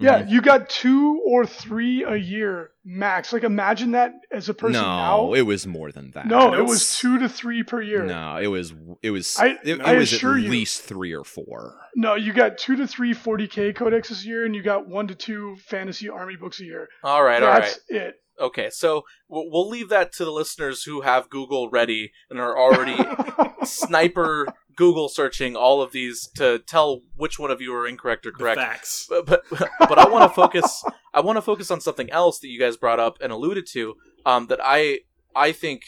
[0.00, 3.32] yeah, you got two or three a year max.
[3.32, 5.32] Like imagine that as a person no, now.
[5.34, 6.26] it was more than that.
[6.26, 8.04] no, it That's- was two to three per year.
[8.04, 8.72] No, it was
[9.02, 10.30] it was I- it, I it was at you.
[10.32, 11.76] least three or four.
[11.94, 15.14] No, you got two to three 40k codexes a year, and you got one to
[15.14, 16.88] two fantasy army books a year.
[17.04, 17.60] All right, all right.
[17.62, 18.14] That's it.
[18.40, 22.58] Okay, so we'll we'll leave that to the listeners who have Google ready and are
[22.58, 22.96] already
[23.64, 24.46] sniper
[24.80, 28.38] Google searching all of these to tell which one of you are incorrect or The
[28.38, 28.58] correct.
[28.60, 29.06] facts.
[29.10, 29.42] But but,
[29.78, 30.82] but I want to focus.
[31.12, 33.94] I want to focus on something else that you guys brought up and alluded to.
[34.24, 35.00] Um, that I
[35.36, 35.82] I think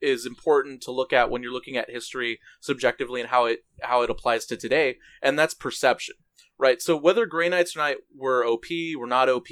[0.00, 4.00] is important to look at when you're looking at history subjectively and how it how
[4.00, 6.14] it applies to today, and that's perception,
[6.56, 6.80] right?
[6.80, 8.64] So whether Grey Knights or not were OP,
[8.96, 9.48] were not OP,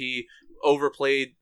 [0.63, 1.35] overplayed,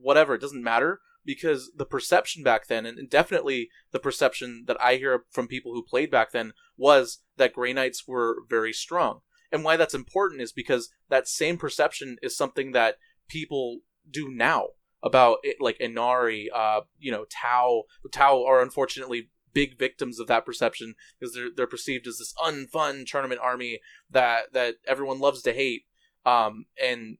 [0.00, 4.96] whatever, it doesn't matter because the perception back then, and definitely the perception that I
[4.96, 9.20] hear from people who played back then, was that Grey Knights were very strong.
[9.52, 12.96] And why that's important is because that same perception is something that
[13.28, 14.68] people do now
[15.02, 17.84] about it, like Ynnari, uh, you know, Tau.
[18.12, 23.06] Tau are unfortunately big victims of that perception because they're they're perceived as this unfun
[23.06, 25.84] tournament army that that everyone loves to hate.
[26.26, 27.18] Um, and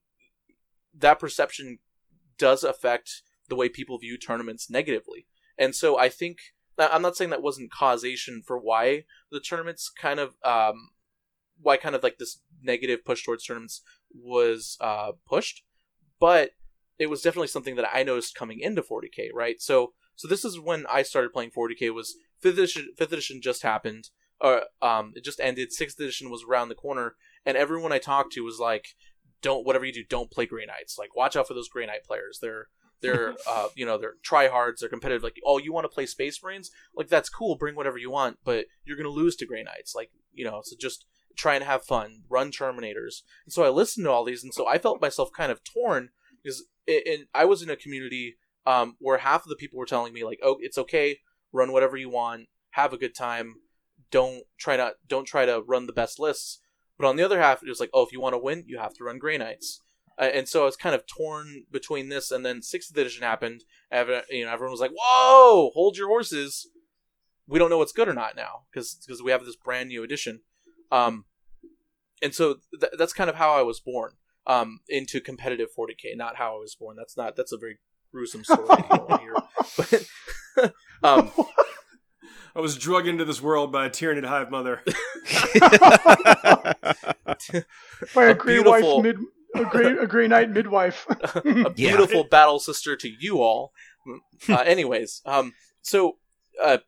[0.95, 1.79] that perception
[2.37, 5.27] does affect the way people view tournaments negatively.
[5.57, 6.39] And so I think
[6.79, 10.91] I'm not saying that wasn't causation for why the tournaments kind of um,
[11.61, 13.83] why kind of like this negative push towards tournaments
[14.15, 15.65] was uh, pushed,
[16.21, 16.53] but
[16.99, 19.61] it was definitely something that I noticed coming into 40k, right?
[19.61, 23.63] So so this is when I started playing 40k was fifth edition fifth edition just
[23.63, 24.11] happened.
[24.41, 28.33] Or um it just ended, sixth edition was around the corner, and everyone I talked
[28.35, 28.89] to was like,
[29.43, 30.99] Don't whatever you do, don't play Grey Knights.
[30.99, 32.39] Like watch out for those Grey Knight players.
[32.41, 32.69] They're
[33.01, 36.43] they're uh you know, they're tryhards, they're competitive, like, oh you want to play Space
[36.43, 36.71] Marines?
[36.95, 39.95] Like that's cool, bring whatever you want, but you're gonna lose to Grey Knights.
[39.95, 41.05] Like, you know, so just
[41.37, 43.23] try and have fun, run Terminators.
[43.47, 46.11] And so I listened to all these, and so I felt myself kind of torn
[46.43, 48.37] because it, and I was in a community
[48.67, 51.21] um, where half of the people were telling me like, "Oh, it's okay,
[51.53, 53.57] run whatever you want, have a good time,
[54.11, 56.61] don't try not don't try to run the best lists."
[56.99, 58.79] But on the other half, it was like, "Oh, if you want to win, you
[58.79, 59.83] have to run Grey Knights."
[60.19, 63.65] Uh, and so I was kind of torn between this, and then sixth edition happened.
[63.91, 66.69] And, you know, everyone was like, "Whoa, hold your horses!
[67.47, 70.03] We don't know what's good or not now because because we have this brand new
[70.03, 70.41] edition."
[70.91, 71.25] Um,
[72.23, 74.13] and so th- that's kind of how I was born
[74.47, 76.17] um, into competitive 40k.
[76.17, 76.97] Not how I was born.
[76.97, 77.37] That's not.
[77.37, 77.79] That's a very
[78.11, 78.67] gruesome story.
[78.71, 79.35] you don't want to hear.
[80.57, 80.73] But,
[81.05, 81.31] um,
[82.57, 84.83] I was drug into this world by a Tyranid hive mother.
[88.15, 89.17] By a, A grey beautiful- wife mid,
[89.55, 91.07] a grey, a grey knight midwife.
[91.11, 91.69] a Yeah.
[91.75, 93.73] beautiful battle sister to you all.
[94.49, 96.19] Uh, anyways, um, so
[96.63, 96.79] uh,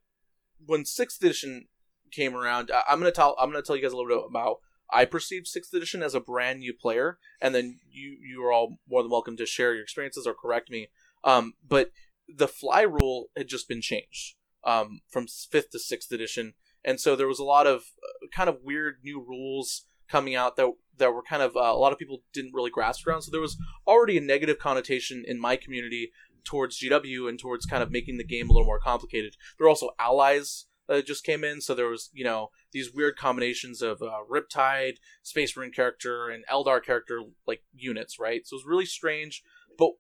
[0.67, 1.67] when sixth edition
[2.11, 4.57] came around, I- I'm gonna tell I'm gonna tell you guys a little bit about.
[4.93, 8.79] I perceived sixth edition as a brand new player, and then you you are all
[8.89, 10.89] more than welcome to share your experiences or correct me.
[11.23, 11.93] Um, but
[12.29, 14.35] the fly rule had just been changed
[14.65, 16.55] um, from fifth to sixth edition,
[16.85, 20.57] and so there was a lot of uh, kind of weird new rules coming out
[20.57, 23.23] that that were kind of uh, a lot of people didn't really grasp around.
[23.23, 26.13] So there was already a negative connotation in my community
[26.45, 29.35] towards GW and towards kind of making the game a little more complicated.
[29.59, 33.17] There were also allies that just came in, so there was you know these weird
[33.17, 38.47] combinations of uh, Riptide, Space Marine character, and Eldar character like units, right?
[38.47, 39.43] So it was really strange.
[39.79, 39.91] But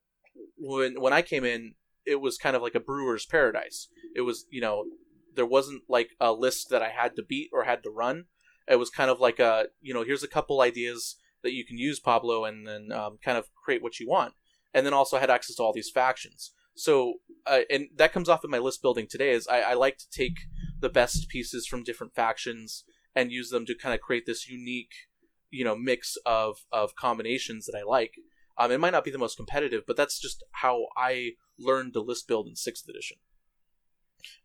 [0.57, 1.75] when when I came in,
[2.07, 3.89] it was kind of like a brewer's paradise.
[4.15, 4.85] It was you know
[5.35, 8.27] there wasn't like a list that I had to beat or had to run.
[8.69, 11.79] It was kind of like a you know here's a couple ideas that you can
[11.79, 14.35] use Pablo and then um, kind of create what you want.
[14.73, 16.53] And then also had access to all these factions.
[16.77, 17.15] So
[17.47, 20.11] uh, and that comes off in my list building today is I, I like to
[20.11, 20.39] take
[20.79, 22.85] the best pieces from different factions
[23.15, 24.93] and use them to kind of create this unique
[25.51, 28.15] you know mix of of combinations that I like.
[28.57, 32.01] Um, it might not be the most competitive, but that's just how I learned to
[32.01, 33.19] list build in sixth edition.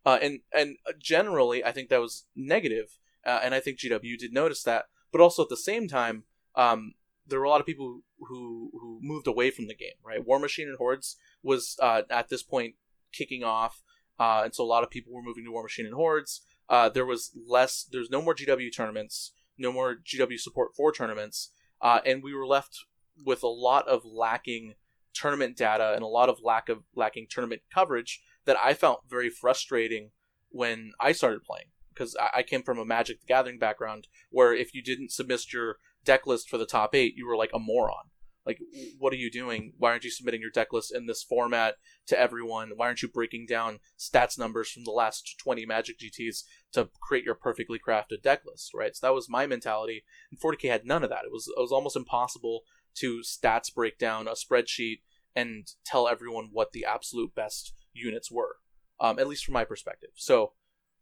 [0.04, 4.32] Uh, and and generally, I think that was negative, uh, and I think GW did
[4.32, 4.84] notice that.
[5.12, 6.24] But also at the same time,
[6.54, 6.94] um,
[7.26, 9.98] there were a lot of people who who moved away from the game.
[10.04, 12.74] Right, Warmachine and Hordes was uh, at this point
[13.12, 13.82] kicking off,
[14.18, 16.42] uh, and so a lot of people were moving to Warmachine and Hordes.
[16.68, 17.86] Uh, there was less.
[17.90, 22.46] There's no more GW tournaments, no more GW support for tournaments, uh, and we were
[22.46, 22.78] left
[23.24, 24.74] with a lot of lacking
[25.14, 29.30] tournament data and a lot of lack of lacking tournament coverage that I felt very
[29.30, 30.10] frustrating
[30.50, 31.66] when I started playing
[31.96, 35.52] because I, I came from a Magic the Gathering background where if you didn't submit
[35.52, 38.10] your deck list for the top eight, you were like a moron.
[38.44, 38.60] Like,
[39.00, 39.72] what are you doing?
[39.76, 41.74] Why aren't you submitting your deck list in this format
[42.06, 42.72] to everyone?
[42.76, 47.24] Why aren't you breaking down stats numbers from the last 20 Magic GTs to create
[47.24, 48.94] your perfectly crafted deck list, right?
[48.94, 50.04] So that was my mentality.
[50.30, 51.24] And 40k had none of that.
[51.24, 52.60] It was it was almost impossible
[52.98, 55.00] to stats break down a spreadsheet,
[55.36, 58.56] and tell everyone what the absolute best units were.
[58.98, 60.10] Um, at least from my perspective.
[60.14, 60.52] So,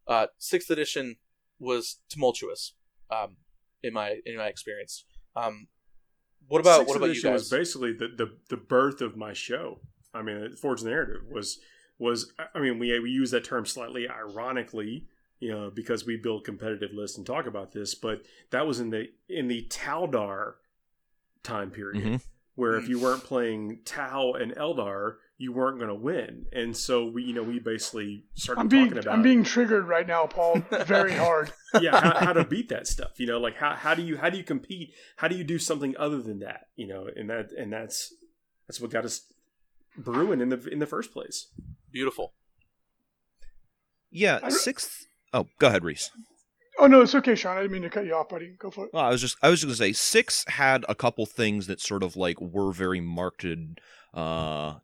[0.07, 1.17] uh, sixth edition
[1.59, 2.75] was tumultuous,
[3.11, 3.37] um,
[3.83, 5.05] in my in my experience.
[5.37, 5.69] Um,
[6.49, 7.41] what about Sixth what about you edition guys?
[7.41, 9.81] was basically the, the the birth of my show.
[10.13, 11.59] I mean, Forge Narrative was
[11.99, 15.07] was I mean we we use that term slightly ironically,
[15.41, 18.91] you know, because we build competitive lists and talk about this, but that was in
[18.91, 20.55] the in the Taudar
[21.43, 22.25] time period Mhm.
[22.55, 27.07] where if you weren't playing Tau and Eldar, you weren't going to win, and so
[27.07, 30.27] we you know we basically started I'm being talking about I'm being triggered right now,
[30.27, 31.53] Paul, very hard.
[31.81, 34.31] yeah how, how to beat that stuff you know like how, how do you how
[34.31, 37.51] do you compete how do you do something other than that you know and that
[37.59, 38.15] and that's
[38.69, 39.23] that's what got us
[39.99, 41.49] brewing in the in the first place
[41.95, 42.33] Beautiful.
[44.11, 45.07] Yeah, sixth.
[45.33, 46.11] Oh, go ahead, Reese.
[46.79, 47.57] Oh no, it's okay, Sean.
[47.57, 48.55] I didn't mean to cut you off, buddy.
[48.59, 48.91] Go for it.
[48.93, 51.81] Well, I was just I was just gonna say six had a couple things that
[51.81, 53.45] sort of like were very marked
[54.13, 54.75] uh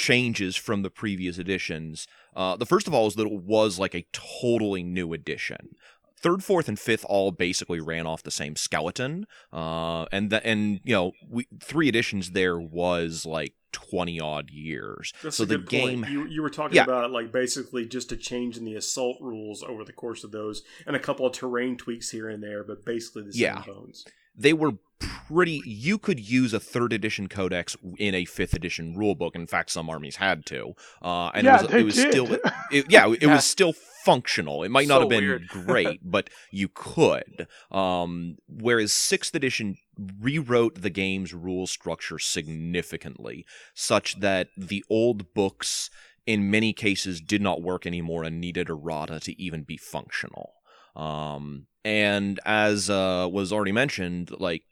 [0.00, 2.06] changes from the previous editions.
[2.34, 5.74] Uh the first of all is that it was like a totally new edition.
[6.22, 9.26] Third, fourth, and fifth all basically ran off the same skeleton.
[9.52, 15.12] Uh and the, and you know, we three editions there was like twenty odd years.
[15.22, 16.84] that's so a the good game you, you were talking Yeah.
[16.84, 20.62] about like basically just a change in the assault rules over the course of those
[20.86, 23.62] and a couple of terrain tweaks here and there but basically the same Yeah.
[23.64, 24.04] bones
[24.40, 29.34] they were pretty you could use a third edition codex in a fifth edition rulebook.
[29.34, 30.74] In fact some armies had to.
[31.02, 32.10] Uh and Yeah, it was, they it was did.
[32.12, 32.32] still
[32.72, 33.34] it, yeah it Yeah.
[33.34, 33.72] was still
[34.04, 34.62] functional.
[34.62, 37.46] It might not So have been great but you could.
[37.70, 39.76] Um whereas sixth edition
[40.20, 45.90] rewrote the game's rule structure significantly such that the old books
[46.26, 50.54] in many cases did not work anymore and needed errata to even be functional
[50.96, 54.64] um, and as uh, was already mentioned, like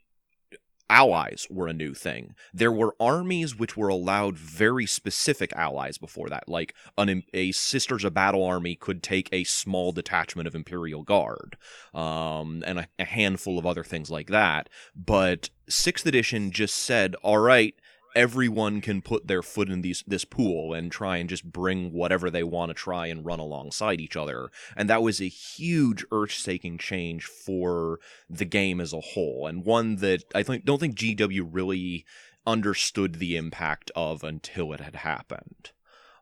[0.91, 2.35] allies were a new thing.
[2.53, 8.05] There were armies which were allowed very specific allies before that, like an, a Sisters
[8.05, 11.57] of Battle army could take a small detachment of Imperial Guard,
[11.95, 14.69] um, and a, a handful of other things like that.
[14.95, 17.75] But sixth edition just said, all right.
[18.15, 22.31] Everyone can put their foot in these this pool and try and just bring whatever
[22.31, 26.79] they want to try and run alongside each other and that was a huge earth-shaking
[26.79, 31.49] change for the game as a whole and one that i think don't think gw
[31.51, 32.05] really
[32.47, 35.71] understood the impact of until it had happened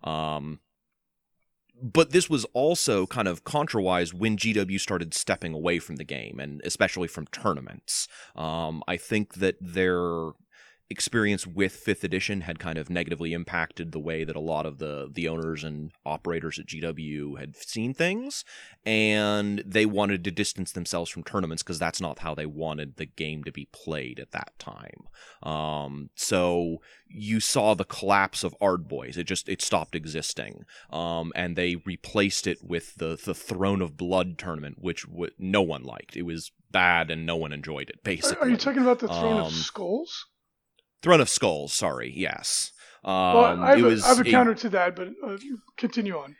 [0.02, 0.60] um
[1.82, 6.40] but this was also kind of contrawise when GW started stepping away from the game,
[6.40, 8.08] and especially from tournaments.
[8.34, 10.30] Um, I think that their
[10.88, 14.78] experience with fifth edition had kind of negatively impacted the way that a lot of
[14.78, 18.44] the the owners and operators at GW had seen things
[18.84, 23.06] and they wanted to distance themselves from tournaments because that's not how they wanted the
[23.06, 25.08] game to be played at that time.
[25.42, 26.78] Um, so
[27.08, 29.16] you saw the collapse of Ard Boys.
[29.16, 30.64] It just it stopped existing.
[30.90, 35.62] Um, and they replaced it with the the Throne of Blood tournament which w- no
[35.62, 36.16] one liked.
[36.16, 39.08] It was bad and no one enjoyed it Are, basically are you talking about the
[39.08, 40.26] throne Um, of skulls?
[41.02, 42.72] Throne of Skulls, sorry, yes.
[43.04, 45.36] Um, Well, I have, a- was I have a a- counter to that, but uh,
[45.76, 46.36] continue on.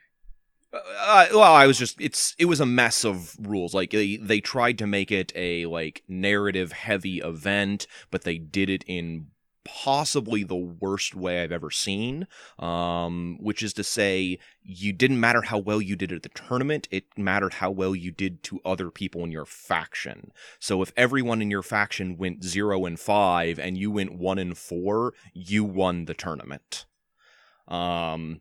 [0.72, 3.72] uh, well, I was just it's it was a mess of rules.
[3.74, 8.68] Like they they tried to make it a like narrative heavy event, but they did
[8.68, 9.28] it in
[9.67, 12.27] possibly the worst way I've ever seen.
[12.59, 16.89] Um, which is to say, you didn't matter how well you did at the tournament;
[16.91, 20.33] it mattered how well you did to other people in your faction.
[20.59, 24.57] So if everyone in your faction went zero and five, and you went one and
[24.57, 26.87] four, you won the tournament.
[27.69, 28.41] Um,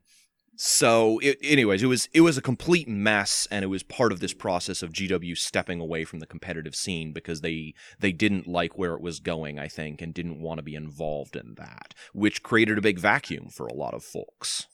[0.57, 4.19] so it, anyways it was it was a complete mess and it was part of
[4.19, 8.77] this process of gw stepping away from the competitive scene because they they didn't like
[8.77, 12.43] where it was going i think and didn't want to be involved in that which
[12.43, 14.67] created a big vacuum for a lot of folks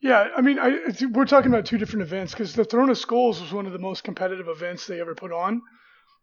[0.00, 0.80] Yeah, I mean, I,
[1.12, 3.78] we're talking about two different events because the Throne of Skulls was one of the
[3.78, 5.62] most competitive events they ever put on,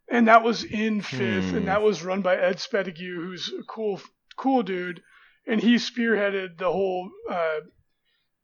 [0.08, 1.56] and that was in fifth, Hmm.
[1.56, 4.00] and that was run by Ed Spettigue, who's a cool,
[4.36, 5.02] cool dude,
[5.46, 7.10] and he spearheaded the whole.
[7.28, 7.60] Uh,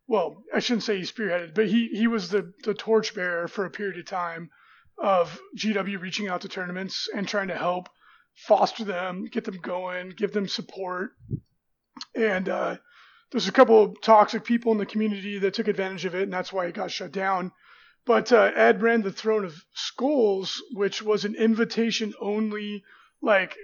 [0.07, 3.71] well, I shouldn't say he spearheaded, but he he was the the torchbearer for a
[3.71, 4.51] period of time
[4.97, 7.89] of GW reaching out to tournaments and trying to help
[8.35, 11.11] foster them, get them going, give them support,
[12.15, 12.49] and.
[12.49, 12.77] uh
[13.31, 16.33] there's a couple of toxic people in the community that took advantage of it, and
[16.33, 17.53] that's why it got shut down.
[18.07, 22.85] But uh, Ed ran the Throne of Skulls, which was an invitation only,
[23.21, 23.55] like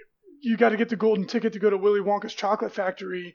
[0.45, 3.35] you got to get the golden ticket to go to Willy Wonka's chocolate factory.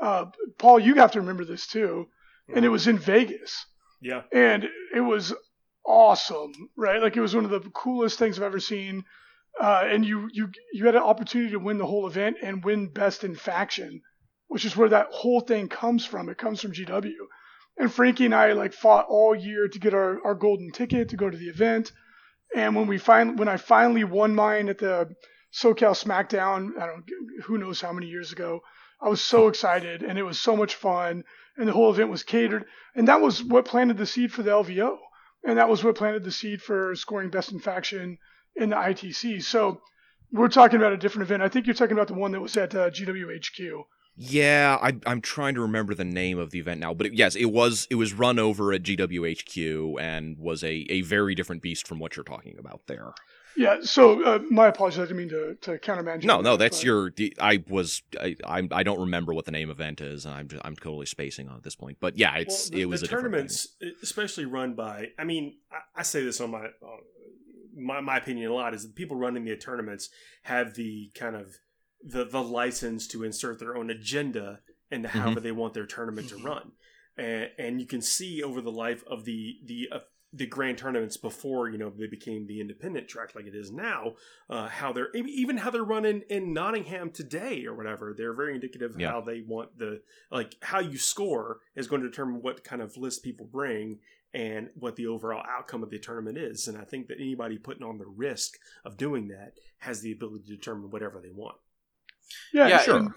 [0.00, 0.26] Uh,
[0.58, 2.08] Paul, you have to remember this too,
[2.54, 3.66] and it was in Vegas,
[4.02, 5.34] yeah and it was
[5.86, 7.02] awesome, right?
[7.02, 9.04] Like it was one of the coolest things I've ever seen.
[9.60, 12.88] uh, and you you you had an opportunity to win the whole event and win
[12.92, 14.02] best in faction,
[14.48, 16.28] which is where that whole thing comes from.
[16.28, 17.12] It comes from GW.
[17.78, 21.16] And Frankie and I like fought all year to get our, our golden ticket to
[21.16, 21.92] go to the event.
[22.54, 25.14] And when we finally when I finally won mine at the
[25.52, 27.04] SoCal SmackDown, I don't
[27.44, 28.60] who knows how many years ago,
[29.00, 31.24] I was so excited and it was so much fun
[31.56, 34.50] and the whole event was catered and that was what planted the seed for the
[34.50, 34.98] LVO
[35.44, 38.18] and that was what planted the seed for scoring best in faction
[38.56, 39.42] in the ITC.
[39.42, 39.80] So
[40.32, 41.42] we're talking about a different event.
[41.42, 43.84] I think you're talking about the one that was at uh, GWHQ.
[44.20, 47.36] Yeah, I, I'm trying to remember the name of the event now, but it, yes,
[47.36, 51.86] it was it was run over at GWHQ and was a, a very different beast
[51.86, 53.12] from what you're talking about there.
[53.58, 55.00] Yeah, so uh, my apologies.
[55.00, 56.22] I didn't mean to, to countermanage.
[56.22, 57.12] No, no, that's but- your.
[57.40, 60.62] I was I, I I don't remember what the name event is, and I'm just,
[60.64, 61.98] I'm totally spacing on at this point.
[61.98, 65.08] But yeah, it's Well, the, it was the a different tournaments, especially run by.
[65.18, 66.70] I mean, I, I say this on my, uh,
[67.76, 70.08] my my opinion a lot is the people running the tournaments
[70.44, 71.56] have the kind of
[72.00, 75.42] the the license to insert their own agenda into Mm-hmm.
[75.42, 76.70] they want their tournament to run,
[77.16, 79.88] and and you can see over the life of the the.
[80.34, 84.12] The grand tournaments before you know they became the independent track like it is now
[84.50, 88.94] uh, how they're even how they're running in nottingham today or whatever they're very indicative
[88.94, 89.10] of Yeah.
[89.12, 92.96] how they want the like how you score is going to determine what kind of
[92.98, 94.00] list people bring
[94.34, 97.82] and what the overall outcome of the tournament is and i think that anybody putting
[97.82, 101.56] on the risk of doing that has the ability to determine whatever they want
[102.52, 103.14] Yeah, Yeah, sure.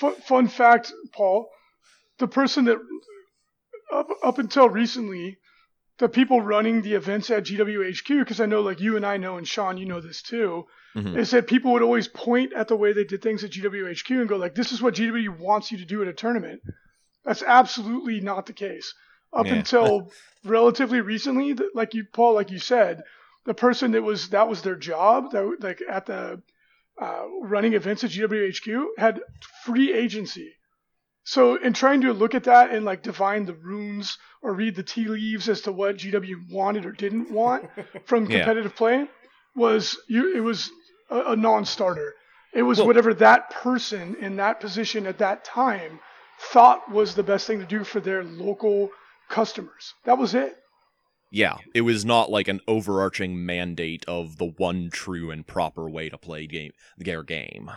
[0.00, 1.48] Fun, fun fact, Paul,
[2.18, 2.78] the person that
[3.92, 5.36] up, up until recently,
[5.98, 9.36] the people running the events at GWHQ, because I know like you and I know,
[9.36, 10.66] and Sean, you know this too,
[10.96, 11.16] Mhm.
[11.16, 14.28] is that people would always point at the way they did things at GWHQ and
[14.28, 16.60] go like, "This is what GW wants you to do at a tournament."
[17.24, 18.94] That's absolutely not the case.
[19.32, 19.54] Up Yeah.
[19.54, 20.10] until
[20.44, 23.02] relatively recently, like you, Paul, like you said,
[23.44, 26.42] the person that was that was their job, that like at the
[27.00, 29.20] uh, running events at GWHQ had
[29.64, 30.54] free agency.
[31.24, 34.82] So in trying to look at that and like divine the runes or read the
[34.82, 37.68] tea leaves as to what GW wanted or didn't want
[38.06, 38.38] from Yeah.
[38.38, 39.06] competitive play
[39.54, 40.70] was you it was
[41.10, 42.14] a, a non-starter.
[42.52, 46.00] It was Well- whatever that person in that position at that time
[46.50, 48.90] thought was the best thing to do for their local
[49.28, 49.94] customers.
[50.04, 50.56] That was it.
[51.30, 56.08] Yeah, it was not like an overarching mandate of the one true and proper way
[56.10, 57.70] to play game their game.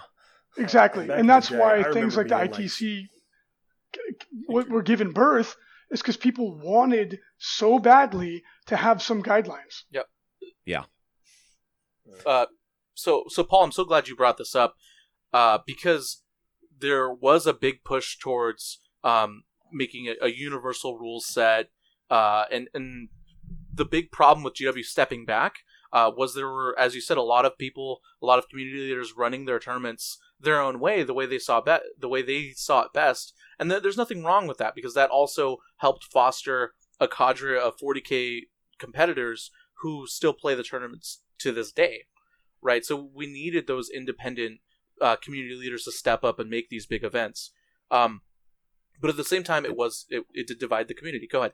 [0.57, 3.09] Exactly, Back and that's day, why I things like the being like- ITC what
[4.47, 5.55] were given birth
[5.91, 9.83] is because people wanted so badly to have some guidelines.
[9.91, 10.07] Yep.
[10.65, 10.83] Yeah.
[12.25, 12.45] Uh,
[12.93, 14.75] so so Paul, I'm so glad you brought this up
[15.33, 16.23] uh, because
[16.77, 21.69] there was a big push towards um, making a, a universal rule set,
[22.09, 23.09] uh, and and
[23.73, 25.55] the big problem with GW stepping back
[25.91, 28.79] uh, was there were, as you said, a lot of people, a lot of community
[28.79, 32.51] leaders running their tournaments their own way, the way they saw be- the way they
[32.51, 36.73] saw it best, and th- there's nothing wrong with that because that also helped foster
[36.99, 38.41] a cadre of 40k
[38.79, 39.51] competitors
[39.81, 42.03] who still play the tournaments to this day,
[42.61, 42.85] right?
[42.85, 44.59] So we needed those independent
[45.01, 47.51] uh, community leaders to step up and make these big events.
[47.91, 48.21] Um,
[49.01, 51.27] but at the same time, it was it, it did divide the community.
[51.27, 51.53] Go ahead.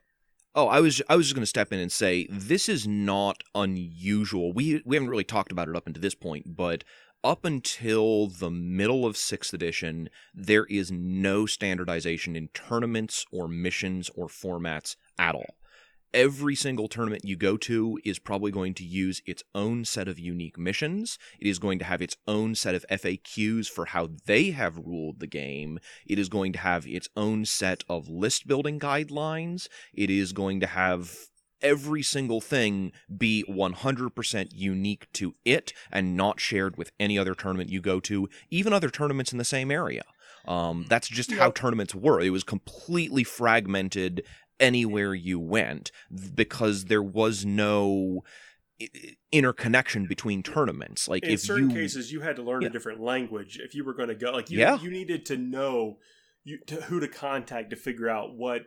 [0.54, 3.43] Oh, I was I was just going to step in and say this is not
[3.56, 4.54] unusual.
[4.54, 6.84] We we haven't really talked about it up until this point, but
[7.24, 14.09] up until the middle of 6th edition, there is no standardization in tournaments or missions
[14.15, 15.55] or formats at all.
[16.13, 20.19] Every single tournament you go to is probably going to use its own set of
[20.19, 21.17] unique missions.
[21.39, 25.22] It is going to have its own set of FAQs for how they have ruled
[25.22, 25.80] the game.
[26.05, 29.69] It is going to have its own set of list building guidelines.
[29.93, 31.15] It is going to have
[31.62, 37.70] every single thing be 100% unique to it and not shared with any other tournament
[37.70, 40.03] you go to, even other tournaments in the same area.
[40.47, 42.20] Um, that's just how tournaments were.
[42.20, 44.24] It was completely fragmented
[44.59, 45.91] anywhere you went
[46.36, 48.24] because there was no
[49.32, 51.07] interconnection between tournaments.
[51.07, 52.70] Like in if certain you, cases you had to learn Yeah.
[52.70, 54.80] a different language if you were going to go like you, Yeah.
[54.80, 55.99] you needed to know
[56.43, 58.64] you to, who to contact to figure out what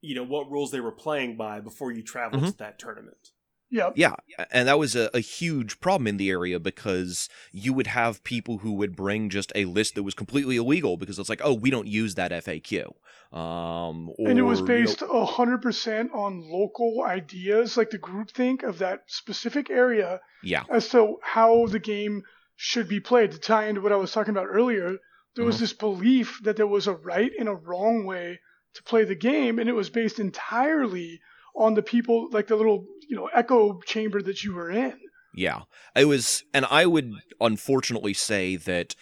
[0.00, 2.50] you know what rules they were playing by before you traveled Mhm.
[2.52, 3.30] to that tournament
[3.70, 3.92] Yep.
[3.96, 4.14] Yeah,
[4.50, 8.56] and that was a, a huge problem in the area because you would have people
[8.58, 11.68] who would bring just a list that was completely illegal because it's like, oh, we
[11.68, 12.86] don't use that FAQ.
[13.30, 17.90] Um, or, and it was you know- based a hundred percent on local ideas, like
[17.90, 22.22] the groupthink of that specific area, yeah, as to how the game
[22.56, 23.32] should be played.
[23.32, 24.96] To tie into what I was talking about earlier,
[25.36, 25.60] there was Mhm.
[25.60, 28.40] this belief that there was a right and a wrong way
[28.78, 31.20] to play the game, and it was based entirely
[31.54, 34.98] on the people, like the little you know echo chamber that you were in.
[35.34, 35.62] Yeah,
[35.94, 38.94] it was, and I would unfortunately say that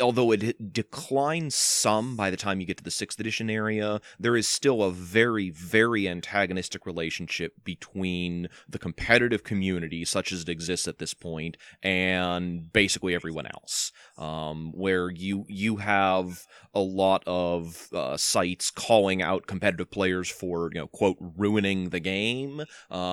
[0.00, 4.36] although it declines some by the time you get to the sixth edition area, there
[4.36, 10.88] is still a very, very antagonistic relationship between the competitive community, such as it exists
[10.88, 13.92] at this point, and basically everyone else.
[14.16, 20.70] Um, where you you have a lot of uh, sites calling out competitive players for
[20.72, 22.64] you know quote ruining the game, uh,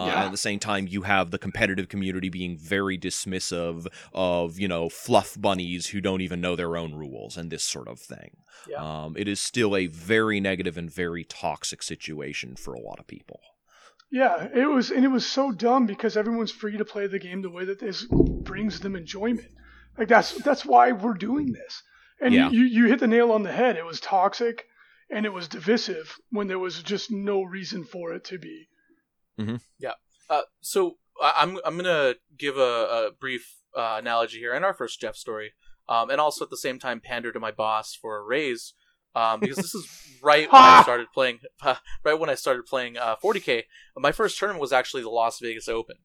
[0.07, 0.25] yeah.
[0.25, 4.87] at the same time you have the competitive community being very dismissive of you know
[4.87, 8.37] fluff bunnies who don't even know their their own rules and this sort of thing.
[8.67, 8.77] Yeah.
[8.77, 13.07] Um, it is still a very negative and very toxic situation for a lot of
[13.07, 13.39] people.
[14.11, 17.41] Yeah, it was, and it was so dumb because everyone's free to play the game
[17.41, 19.49] the way that this brings them enjoyment.
[19.97, 21.83] Like that's that's why we're doing this.
[22.19, 22.49] And yeah.
[22.49, 23.75] you you hit the nail on the head.
[23.75, 24.65] It was toxic,
[25.11, 28.67] and it was divisive when there was just no reason for it to be.
[29.39, 29.57] Mm-hmm.
[29.77, 29.93] Yeah.
[30.27, 34.99] Uh, so I'm I'm gonna give a, a brief uh, analogy here in our first
[34.99, 35.53] Jeff story
[35.89, 38.73] um, and also at the same time pander to my boss for a raise
[39.15, 39.87] um, because this is
[40.23, 41.39] right when I started playing.
[41.61, 43.63] Uh, right when I started playing uh, 40k,
[43.97, 45.97] my first tournament was actually the Las Vegas Open.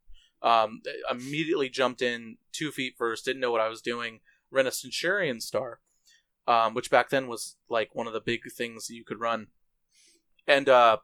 [0.42, 4.20] Um, immediately jumped in two feet first, didn't know what I was doing.
[4.50, 5.80] Ran a Centurion Star,
[6.46, 9.48] um, which back then was like one of the big things you could run.
[10.46, 10.98] And uh,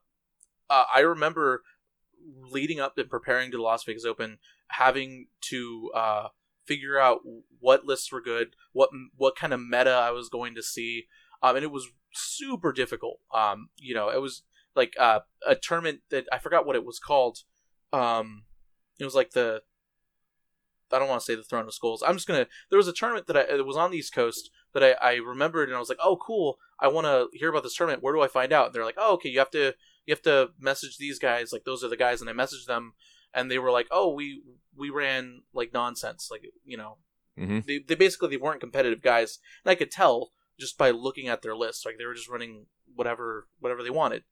[0.69, 1.63] uh I remember
[2.51, 6.29] leading up and preparing to the Las Vegas Open, having to uh,
[6.71, 7.23] figure out
[7.59, 11.07] what lists were good, what what kind of meta I was going to see,
[11.43, 13.19] um, and it was super difficult.
[13.35, 14.43] Um, you know, it was
[14.77, 17.39] like uh, a tournament that I forgot what it was called.
[17.93, 18.45] Um,
[19.01, 19.63] it was like the
[20.93, 22.05] I don't want to say the Throne of Skulls.
[22.07, 22.47] I'm just gonna.
[22.71, 25.15] There was a tournament that I, it was on the East Coast that I, I
[25.17, 26.59] remembered, and I was like, oh, cool.
[26.79, 28.03] I want to hear about this tournament.
[28.03, 28.67] Where do I find out?
[28.67, 29.29] And they're like, oh, okay.
[29.29, 29.75] You have to
[30.07, 31.53] you have to message these guys.
[31.53, 32.95] Like those are the guys, and I messaged them,
[33.35, 34.43] and they were like, "Oh, we
[34.77, 36.99] we ran like nonsense, like you know."
[37.39, 37.61] Mm-hmm.
[37.67, 41.43] They, they basically they weren't competitive guys, and I could tell just by looking at
[41.43, 44.25] their list, like they were just running whatever whatever they wanted.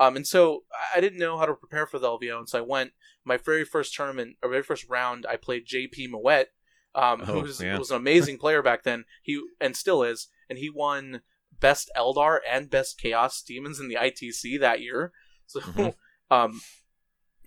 [0.00, 2.62] Um, and so I didn't know how to prepare for the LVO, and so I
[2.62, 2.92] went
[3.24, 5.26] my very first tournament, or very first round.
[5.28, 6.48] I played JP Moet,
[6.94, 7.78] um, oh, who was, yeah.
[7.78, 9.04] was an amazing player back then.
[9.22, 11.22] He and still is, and he won
[11.60, 15.12] best Eldar and best Chaos Demons in the ITC that year.
[15.46, 15.88] So, mm-hmm.
[16.34, 16.60] um,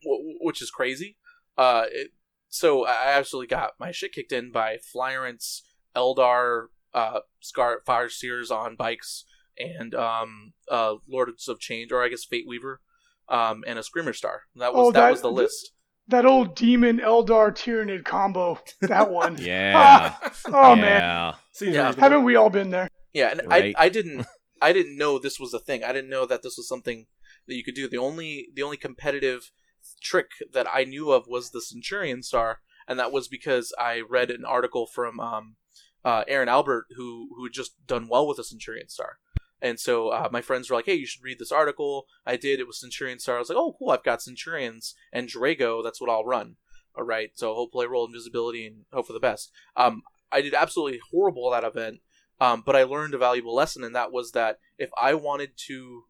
[0.04, 1.18] which is crazy.
[1.58, 2.12] Uh, it,
[2.50, 5.62] so I absolutely got my shit kicked in by Flyrants,
[5.96, 9.26] Eldar, uh, Scar Fire Seers on bikes,
[9.58, 12.82] and um, uh, Lords of Change, or I guess Fate Weaver,
[13.30, 14.44] um, and a Screamer Star.
[14.56, 15.72] That was oh, that, that, was the list.
[16.08, 18.60] That old Demon Eldar Tyranid combo.
[18.82, 19.38] That one.
[19.40, 20.16] yeah.
[20.48, 20.82] oh yeah.
[20.82, 21.34] man.
[21.62, 21.94] Yeah.
[21.98, 22.90] Haven't we all been there?
[23.14, 23.74] Yeah, and right.
[23.78, 24.26] I I didn't
[24.62, 25.84] I didn't know this was a thing.
[25.84, 27.08] I didn't know that this was something
[27.48, 27.88] that you could do.
[27.88, 29.52] The only the only competitive
[30.02, 34.30] trick that I knew of was the Centurion Star, and that was because I read
[34.32, 35.56] an article from um,
[36.04, 39.18] uh, Aaron Albert who who had just done well with the Centurion Star.
[39.62, 42.60] And so uh, my friends were like, "Hey, you should read this article." I did.
[42.60, 43.36] It was Centurion Star.
[43.36, 43.92] I was like, "Oh, cool!
[43.92, 45.84] I've got Centurions and Draigo.
[45.84, 46.56] That's what I'll run."
[46.96, 47.32] All right.
[47.36, 49.52] So hopefully, I roll invisibility and hope for the best.
[49.78, 50.02] Um,
[50.32, 52.00] I did absolutely horrible at that event,
[52.40, 56.04] um, but I learned a valuable lesson, and that was that if I wanted to,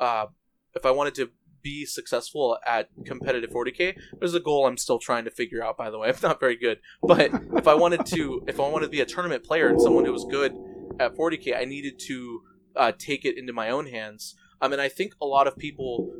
[0.00, 0.26] uh,
[0.74, 1.30] if I wanted to
[1.66, 5.90] be successful at competitive 40k there's a goal i'm still trying to figure out by
[5.90, 6.08] the way.
[6.14, 6.78] I'm not very good.
[7.02, 10.04] But if i wanted to if i wanted to be a tournament player and someone
[10.04, 10.52] who was good
[11.00, 12.42] at 40k i needed to
[12.76, 14.36] uh, take it into my own hands.
[14.60, 16.12] Um, and i think a lot of people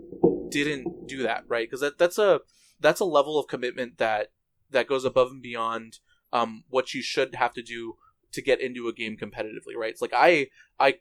[0.51, 1.69] didn't do that right?
[1.69, 2.41] Because that, that's a
[2.81, 4.33] that's a level of commitment that
[4.71, 5.99] that goes above and beyond
[6.33, 7.95] um, what you should have to do
[8.33, 9.93] to get into a game competitively right?
[9.93, 10.49] It's like i
[10.81, 10.97] i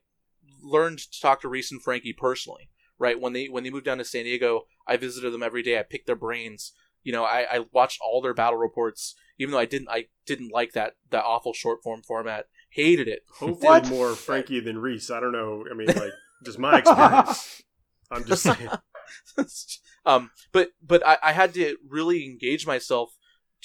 [0.62, 3.20] learned to talk to reese and frankie personally right?
[3.20, 5.80] When they when they moved down to San Diego, I visited them every day.
[5.80, 6.74] I picked their brains.
[7.04, 10.52] You know, I, I watched all their battle reports, even though I didn't I didn't
[10.52, 12.46] like that that awful short form format.
[12.70, 13.24] Hated it.
[13.40, 13.88] Hopefully what?
[13.88, 15.10] more Frankie than Reese.
[15.10, 15.64] I don't know.
[15.70, 17.64] I mean, like just my experience.
[18.12, 18.70] I'm just saying.
[20.06, 23.16] um, but but I, I had to really engage myself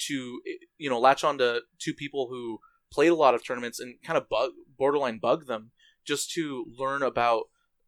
[0.07, 0.41] to
[0.77, 2.59] you know latch on to two people who
[2.91, 5.71] played a lot of tournaments and kind of bug borderline bug them
[6.05, 7.43] just to learn about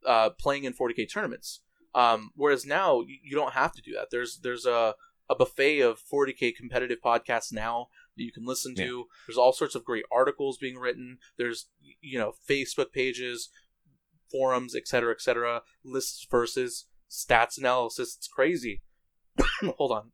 [0.06, 1.62] uh, playing in 40k tournaments.
[1.95, 4.08] Um, whereas now you, you, don't have to do that.
[4.10, 4.95] There's there's a,
[5.30, 8.84] a buffet of 40k competitive podcasts now that you can listen to.
[8.84, 9.04] Yeah.
[9.28, 11.20] There's all sorts of great articles being written.
[11.38, 11.70] There's
[12.01, 13.49] you know Facebook pages,
[14.32, 15.62] forums, etc., etc.
[15.84, 18.16] Lists versus stats analysis.
[18.18, 18.82] It's crazy.
[19.78, 20.12] Hold on.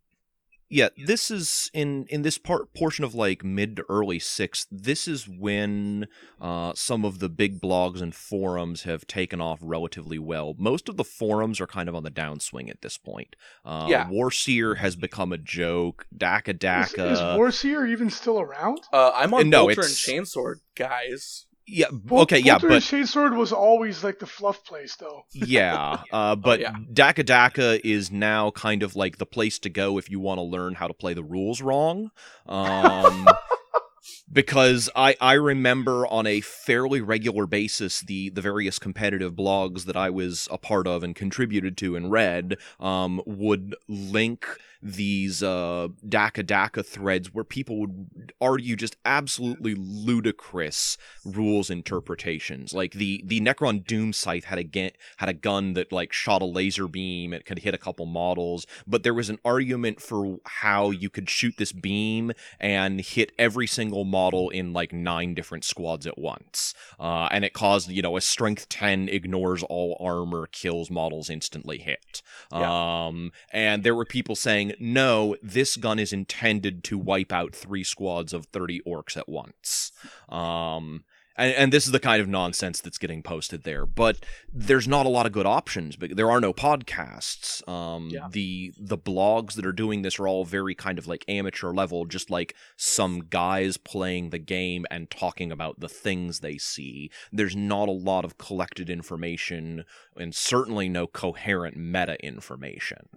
[0.72, 4.68] Yeah, this is in in this part portion of like mid to early six.
[4.72, 6.08] This is when
[6.40, 10.54] uh, some of the big blogs and forums have taken off relatively well.
[10.60, 13.36] Most of the forums are kind of on the downswing at this point.
[13.66, 14.08] Uh, Yeah.
[14.10, 16.06] Warseer has become a joke.
[16.16, 17.12] Dakka Is, Dakka.
[17.14, 18.80] is Warseer even still around?
[18.94, 21.48] Uh, I'm on No, Bolter and it's- Chainsword, guys.
[21.70, 21.88] Yeah.
[21.92, 22.40] Bol- okay.
[22.40, 22.54] Yeah.
[22.54, 25.24] Bolter and But Chainsword was always like the fluff place, though.
[25.34, 26.02] yeah.
[26.12, 26.76] Uh, but yeah.
[26.92, 30.44] Dakka Dakka is now kind of like the place to go if you want to
[30.44, 32.12] learn how to play the rules wrong.
[32.48, 33.28] Um,
[34.32, 39.98] because I, I remember on a fairly regular basis the, the various competitive blogs that
[39.98, 44.46] I was a part of and contributed to and read um, would link
[44.82, 52.74] these uh, Dakka Dakka threads where people would argue just absolutely ludicrous rules interpretations.
[52.74, 56.42] Like the the Necron Doom scythe had a ga- had a gun that like shot
[56.42, 57.34] a laser beam.
[57.34, 61.30] It could hit a couple models, but there was an argument for how you could
[61.30, 66.74] shoot this beam and hit every single model in like nine different squads at once.
[67.00, 71.80] Uh, and it caused you know a strength ten ignores all armor, kills models instantly
[71.80, 72.22] hit.
[72.52, 77.84] Um, and there were people saying, no, this gun is intended to wipe out three
[77.84, 79.92] squads of 30 orcs at once.
[80.28, 81.04] Um,
[81.40, 83.86] and, and this is the kind of nonsense that's getting posted there.
[83.86, 84.18] But
[84.52, 85.96] there's not a lot of good options.
[85.96, 87.68] But there are no podcasts.
[87.68, 88.28] Um, Yeah.
[88.30, 92.06] The the blogs that are doing this are all very kind of like amateur level,
[92.06, 97.10] just like some guys playing the game and talking about the things they see.
[97.32, 99.86] There's not a lot of collected information,
[100.18, 103.08] and certainly no coherent meta information.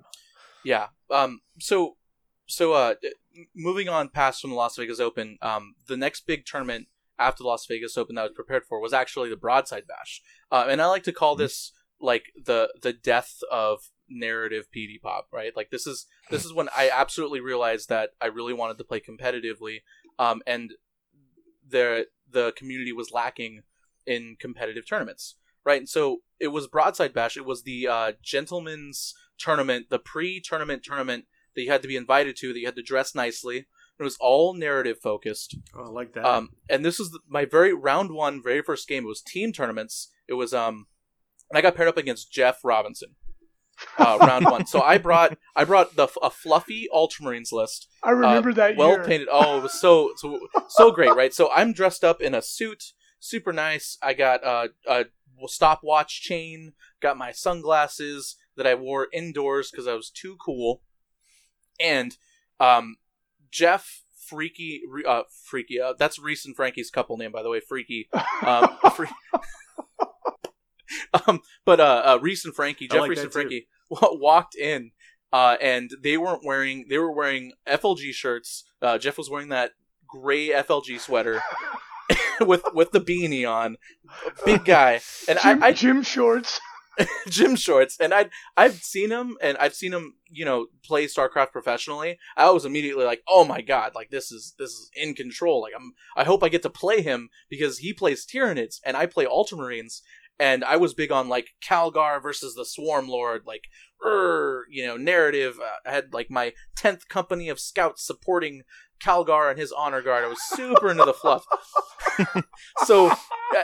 [0.65, 0.89] Yeah.
[1.11, 1.41] Um.
[1.59, 1.97] So,
[2.47, 2.95] so uh,
[3.55, 6.89] moving on past from the Las Vegas Open, um, the next big tournament
[7.19, 10.23] after the Las Vegas Open that I was prepared for was actually the Broadside Bash,
[10.51, 15.29] uh, and I like to call this like the the death of narrative PD pop.
[15.33, 15.57] Right.
[15.57, 19.01] Like this is this is when I absolutely realized that I really wanted to play
[19.01, 19.83] competitively,
[20.19, 20.73] um, and
[21.67, 23.63] the the community was lacking
[24.07, 25.37] in competitive tournaments.
[25.65, 25.79] Right.
[25.79, 27.37] And so it was Broadside Bash.
[27.37, 32.37] It was the uh, gentleman's tournament, the pre-tournament tournament that you had to be invited
[32.37, 33.67] to, that you had to dress nicely.
[33.99, 35.57] It was all narrative focused.
[35.77, 36.25] Oh, I like that.
[36.25, 39.05] Um, and this was the, my very round one, very first game.
[39.05, 40.09] It was team tournaments.
[40.27, 40.87] It was um,
[41.51, 43.11] and I got paired up against Jeff Robinson.
[43.99, 44.67] Uh, round one.
[44.67, 49.05] So I brought I brought the a fluffy Ultramarines list I remember that well year.
[49.05, 49.29] painted.
[49.31, 51.33] Oh, it was so so so great, right?
[51.33, 53.99] So I'm dressed up in a suit, super nice.
[54.03, 55.05] I got uh, a
[55.47, 60.83] stopwatch chain, got my sunglasses that I wore indoors because I was too cool,
[61.81, 62.17] and
[62.61, 62.97] um,
[63.51, 65.81] Jeff Freaky, uh, Freaky.
[65.81, 67.61] Uh, that's Reese and Frankie's couple name, by the way.
[67.61, 68.09] Freaky.
[68.45, 69.05] Um, Fre-
[71.27, 73.33] um, but uh, uh, Reese and Frankie, Jeff like Reese and.
[73.33, 74.93] Frankie, wa- walked in,
[75.33, 76.87] uh, and they weren't wearing.
[76.89, 78.65] They were wearing FLG shirts.
[78.81, 79.73] Uh, Jeff was wearing that
[80.07, 81.43] gray FLG sweater
[82.41, 83.77] with with the beanie on,
[84.45, 86.61] big guy, and I, I gym shorts.
[87.29, 91.53] gym shorts, and I I've seen him, and I've seen him, you know, play StarCraft
[91.53, 92.19] professionally.
[92.37, 95.63] I was immediately like, oh my god, like this is this is in control.
[95.63, 99.07] Like I'm, I hope I get to play him because he plays Tyranids and I
[99.07, 100.03] play Ultramarines,
[100.39, 103.65] and I was big on like Calgar versus the Swarm Lord, like,
[104.05, 105.59] er, you know, narrative.
[105.63, 108.63] Uh, I had like my tenth company of scouts supporting
[109.03, 110.25] Calgar and his honor guard.
[110.25, 111.45] I was super into the fluff.
[112.85, 113.13] so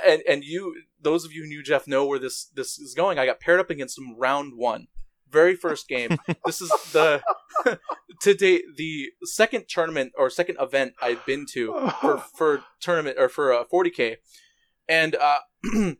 [0.06, 3.18] and and you those of you who knew Jeff know where this this is going.
[3.18, 4.88] I got paired up against him round one,
[5.30, 6.18] very first game.
[6.44, 7.22] this is the
[8.22, 13.28] to date the second tournament or second event I've been to for for tournament or
[13.28, 14.16] for uh, 40k,
[14.88, 15.38] and uh,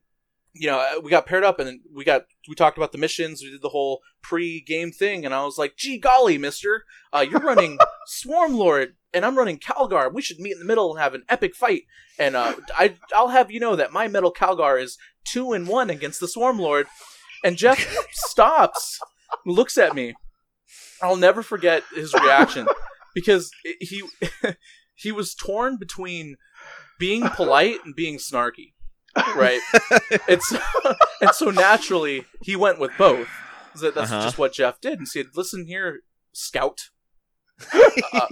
[0.54, 3.42] you know uh, we got paired up and we got we talked about the missions.
[3.42, 7.40] We did the whole pre-game thing, and I was like, "Gee golly, Mister, uh, you're
[7.40, 10.12] running Swarm Lord." And I'm running Calgar.
[10.12, 11.84] We should meet in the middle and have an epic fight.
[12.18, 15.88] And uh, I, I'll have you know that my metal Calgar is two and one
[15.88, 16.86] against the Swarm Lord.
[17.42, 17.78] And Jeff
[18.12, 19.00] stops,
[19.46, 20.14] looks at me.
[21.00, 22.66] I'll never forget his reaction
[23.14, 24.02] because he
[24.94, 26.36] he was torn between
[26.98, 28.72] being polite and being snarky,
[29.36, 29.60] right?
[30.28, 30.52] it's
[31.20, 33.28] and so naturally he went with both.
[33.80, 34.22] That's Uh-huh.
[34.22, 36.00] just what Jeff did, and said, "Listen here,
[36.32, 36.90] Scout.
[38.14, 38.26] Uh,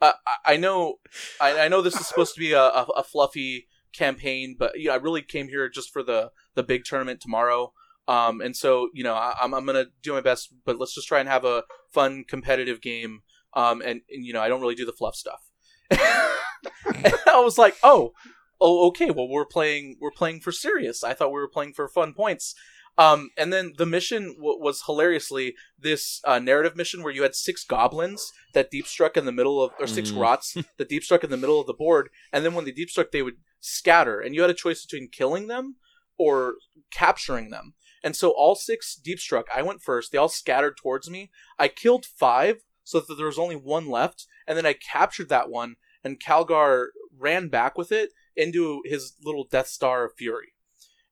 [0.00, 0.12] I,
[0.46, 0.96] I know,
[1.40, 4.88] I, I know this is supposed to be a, a, a fluffy campaign, but you
[4.88, 7.72] know, I really came here just for the the big tournament tomorrow.
[8.08, 11.08] Um, and so you know, I, I'm I'm gonna do my best, but let's just
[11.08, 13.20] try and have a fun competitive game.
[13.54, 15.40] Um, and, and you know, I don't really do the fluff stuff.
[15.90, 18.12] and I was like, oh,
[18.60, 21.02] oh, okay, well we're playing we're playing for serious.
[21.04, 22.54] I thought we were playing for fun points.
[22.96, 27.34] Um, and then the mission w- was hilariously this uh, narrative mission where you had
[27.34, 30.20] six goblins that deep struck in the middle of, or six Mm.
[30.20, 32.90] rots that deep struck in the middle of the board, and then when they deep
[32.90, 35.74] struck, they would scatter, and you had a choice between killing them
[36.16, 36.54] or
[36.92, 37.74] capturing them.
[38.04, 39.46] And so all six deep struck.
[39.52, 40.12] I went first.
[40.12, 41.30] They all scattered towards me.
[41.58, 45.50] I killed five, so that there was only one left, and then I captured that
[45.50, 45.74] one,
[46.04, 46.88] and Calgar
[47.18, 50.54] ran back with it into his little Death Star of Fury.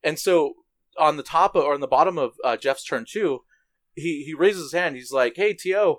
[0.02, 0.54] And so
[0.98, 3.40] on the top of, or on the bottom of uh, Jeff's turn two,
[3.94, 4.96] he he raises his hand.
[4.96, 5.98] He's like, "Hey, TO,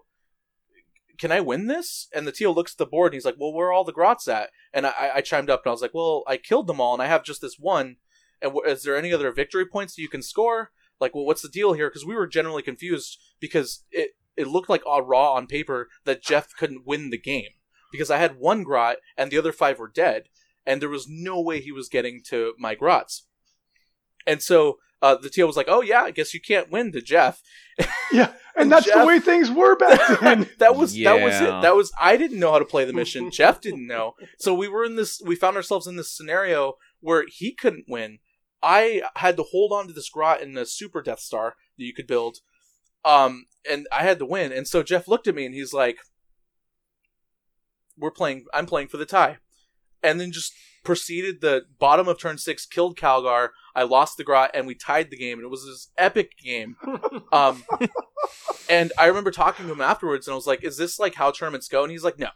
[1.18, 3.54] can I win this?" And the TO looks at the board and he's like, "Well,
[3.54, 5.94] where are all the grots at?" And I, I chimed up and I was like,
[5.94, 7.98] "Well, I killed them all, and I have just this one.
[8.42, 10.72] And wh- is there any other victory points that you can score?
[11.00, 14.70] Like, well, what's the deal here?" Because we were generally confused because it it looked
[14.70, 17.52] like all raw on paper that Jeff couldn't win the game
[17.92, 20.24] because I had one grot and the other five were dead,
[20.66, 23.26] and there was no way he was getting to my grots.
[24.26, 27.02] And so uh, the TL was like, "Oh yeah, I guess you can't win to
[27.02, 27.42] Jeff."
[28.12, 30.48] Yeah, and And that's Jeff- the way things were back then.
[30.60, 31.62] that was that was it.
[31.64, 33.32] That was I didn't know how to play the mission.
[33.40, 34.14] Jeff didn't know.
[34.38, 35.20] So we were in this.
[35.26, 38.20] We found ourselves in this scenario where he couldn't win.
[38.62, 41.92] I had to hold on to this grot in a super Death Star that you
[41.94, 42.38] could build,
[43.04, 44.52] um, and I had to win.
[44.52, 45.98] And so Jeff looked at me and he's like,
[47.98, 48.46] "We're playing.
[48.54, 49.38] I'm playing for the tie,"
[50.04, 53.50] and then just proceeded the bottom of turn six, killed Calgar.
[53.76, 55.40] I lost the grot, and we tied the game.
[55.40, 56.76] And it was this epic game.
[57.32, 57.64] Um,
[58.70, 61.32] and I remember talking to him afterwards, and I was like, "Is this like how
[61.32, 62.30] tournaments go?" And he's like, "No,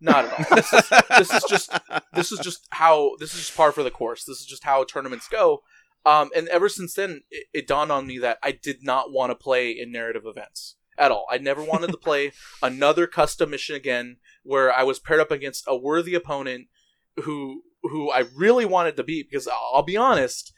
[0.00, 0.56] not at all.
[0.56, 0.88] This is,
[1.18, 1.72] this is just
[2.12, 4.24] this is just how this is just par for the course.
[4.24, 5.62] This is just how tournaments go."
[6.04, 9.32] Um, and ever since then, it, it dawned on me that I did not want
[9.32, 11.26] to play in narrative events at all.
[11.28, 12.30] I never wanted to play
[12.62, 16.68] another custom mission again, where I was paired up against a worthy opponent
[17.24, 19.30] who who I really wanted to beat.
[19.30, 20.52] Because I'll, I'll be honest,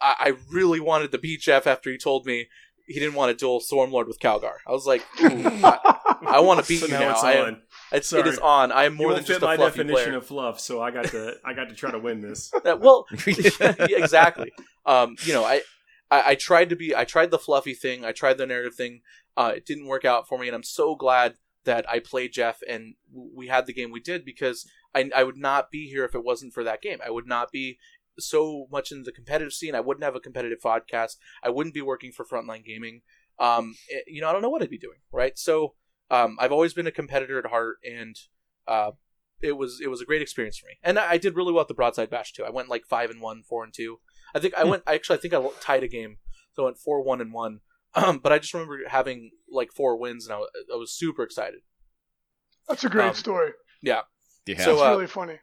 [0.00, 2.48] I, I really wanted to beat Jeff after he told me
[2.88, 4.54] he didn't want to duel Stormlord with Calgar.
[4.66, 7.10] I was like, I, I want to beat so you now, now.
[7.12, 7.48] it's I on.
[7.48, 8.72] am, it's, it on.
[8.72, 10.16] I am more than just fit a my fluffy definition player.
[10.16, 12.50] of fluff, so I got to I got to try to win this.
[12.64, 14.52] Well, yeah, exactly.
[14.86, 15.62] Um, you know, I,
[16.10, 16.96] I I tried to be.
[16.96, 18.04] I tried the fluffy thing.
[18.04, 19.02] I tried the narrative thing.
[19.36, 21.34] Uh, it didn't work out for me, and I'm so glad
[21.68, 25.36] that I played Jeff and we had the game we did because I I would
[25.36, 26.98] not be here if it wasn't for that game.
[27.04, 27.78] I would not be
[28.18, 29.74] so much in the competitive scene.
[29.74, 31.16] I wouldn't have a competitive podcast.
[31.42, 33.02] I wouldn't be working for Frontline Gaming.
[33.38, 34.98] Um, eh, you know, I don't know what I'd be doing.
[35.12, 35.38] Right.
[35.38, 35.74] So,
[36.10, 38.16] um, I've always been a competitor at heart, and
[38.66, 38.92] uh,
[39.42, 40.78] it was it was a great experience for me.
[40.82, 42.44] And I, I did really well at the Broadside Bash too.
[42.44, 44.00] I went like five and one, four and two.
[44.34, 44.84] I think I went.
[44.86, 46.16] Actually, I think I tied a game,
[46.54, 47.60] so I went four one and one.
[47.94, 51.22] Um, but I just remember having like four wins, and I was, I was super
[51.22, 51.60] excited.
[52.68, 53.52] That's a great Um, story.
[53.82, 54.02] Yeah.
[54.46, 55.38] So, It's uh, really funny.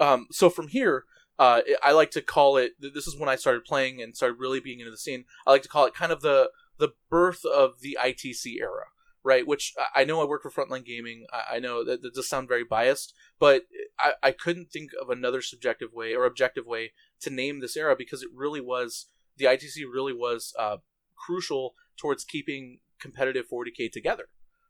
[0.00, 1.04] Um, so from here,
[1.38, 2.72] uh, I like to call it.
[2.78, 5.24] This is when I started playing and started really being into the scene.
[5.46, 8.86] I like to call it kind of the the birth of the ITC era,
[9.22, 9.46] right?
[9.46, 11.26] Which I- I know I work for Frontline Gaming.
[11.32, 13.62] I, I know that, that does sound very biased, but
[13.98, 17.94] I, I couldn't think of another subjective way or objective way to name this era
[17.96, 19.06] because it really was
[19.36, 20.78] the ITC really was uh,
[21.24, 24.26] crucial towards keeping competitive 40k together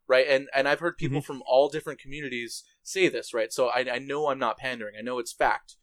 [0.07, 0.26] right?
[0.28, 3.50] And and i've heard people from all different communities say this right?
[3.52, 4.94] So i, I know i'm not pandering.
[4.98, 5.76] I know it's fact.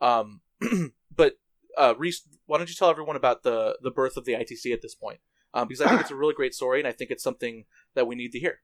[0.00, 0.40] Um
[1.14, 1.34] but
[1.76, 4.82] uh reese why don't you tell everyone about the the birth of the itc at
[4.82, 5.20] this point?
[5.54, 7.64] Um, because i think it's a really great story and i think it's something
[7.94, 8.56] that we need to hear.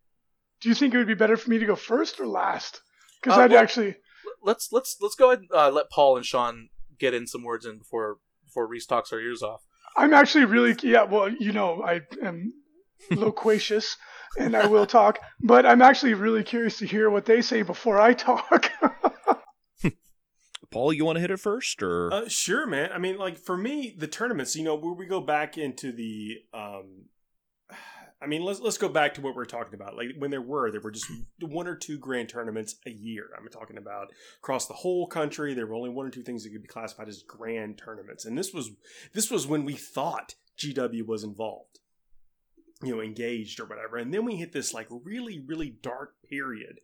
[0.61, 2.81] Do you think it would be better for me to go first or last?
[3.23, 3.97] Because Uh, I'd well- actually.
[4.43, 7.65] let's let's let's go ahead and uh, let paul and sean get in some words
[7.67, 9.63] in before before reese talks our ears off
[9.97, 11.05] I'm actually really yeah.
[11.05, 12.53] Well, you know, I am
[13.11, 13.97] loquacious
[14.39, 18.01] and I will talk, but I'm actually really curious to hear what they say before
[18.01, 18.71] I talk.
[20.71, 22.91] Paul, you want to hit it first, or Uh, sure, man.
[22.93, 24.57] I mean, like for me, the tournaments.
[24.57, 26.39] You know, where we go back into the.
[26.53, 27.05] um
[28.25, 29.97] I mean, let's let's go back to what we are talking about.
[29.97, 31.07] Like when there were, there were just
[31.41, 33.29] one or two grand tournaments a year.
[33.37, 35.53] I'm talking about across the whole country.
[35.53, 38.39] There were only one or two things that could be classified as grand tournaments, and
[38.39, 38.71] this was
[39.13, 41.81] this was when we thought GW was involved,
[42.83, 43.99] you know, engaged or whatever.
[43.99, 46.81] And then we hit this like really really dark period,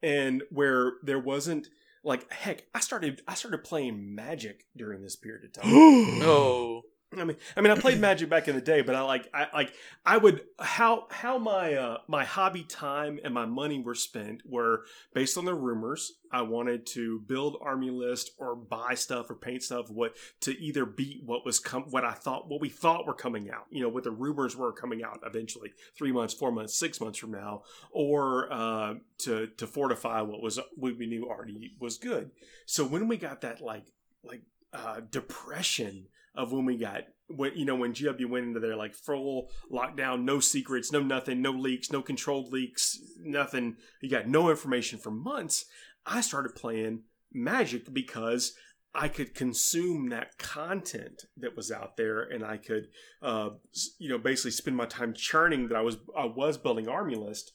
[0.00, 1.68] and where there wasn't
[2.04, 2.66] like heck.
[2.72, 5.72] I started I started playing Magic during this period of time.
[6.20, 6.82] no oh.
[7.18, 9.46] I mean, I mean, I played Magic back in the day, but I like, I
[9.52, 9.72] like,
[10.04, 14.84] I would how how my uh, my hobby time and my money were spent were
[15.14, 16.12] based on the rumors.
[16.32, 20.84] I wanted to build army list or buy stuff or paint stuff what to either
[20.84, 23.66] beat what was com- what I thought what we thought were coming out.
[23.70, 27.18] You know, what the rumors were coming out eventually, three months, four months, six months
[27.18, 27.62] from now,
[27.92, 32.30] or uh, to to fortify what was what we knew already was good.
[32.66, 33.86] So when we got that like
[34.24, 34.42] like
[34.72, 38.94] uh, depression of when we got when you know when GW went into their like
[38.94, 43.76] full lockdown, no secrets, no nothing, no leaks, no controlled leaks, nothing.
[44.00, 45.66] You got no information for months.
[46.06, 48.54] I started playing Magic because
[48.94, 52.88] I could consume that content that was out there, and I could,
[53.22, 53.50] uh,
[53.98, 57.52] you know, basically spend my time churning that I was I was building army list.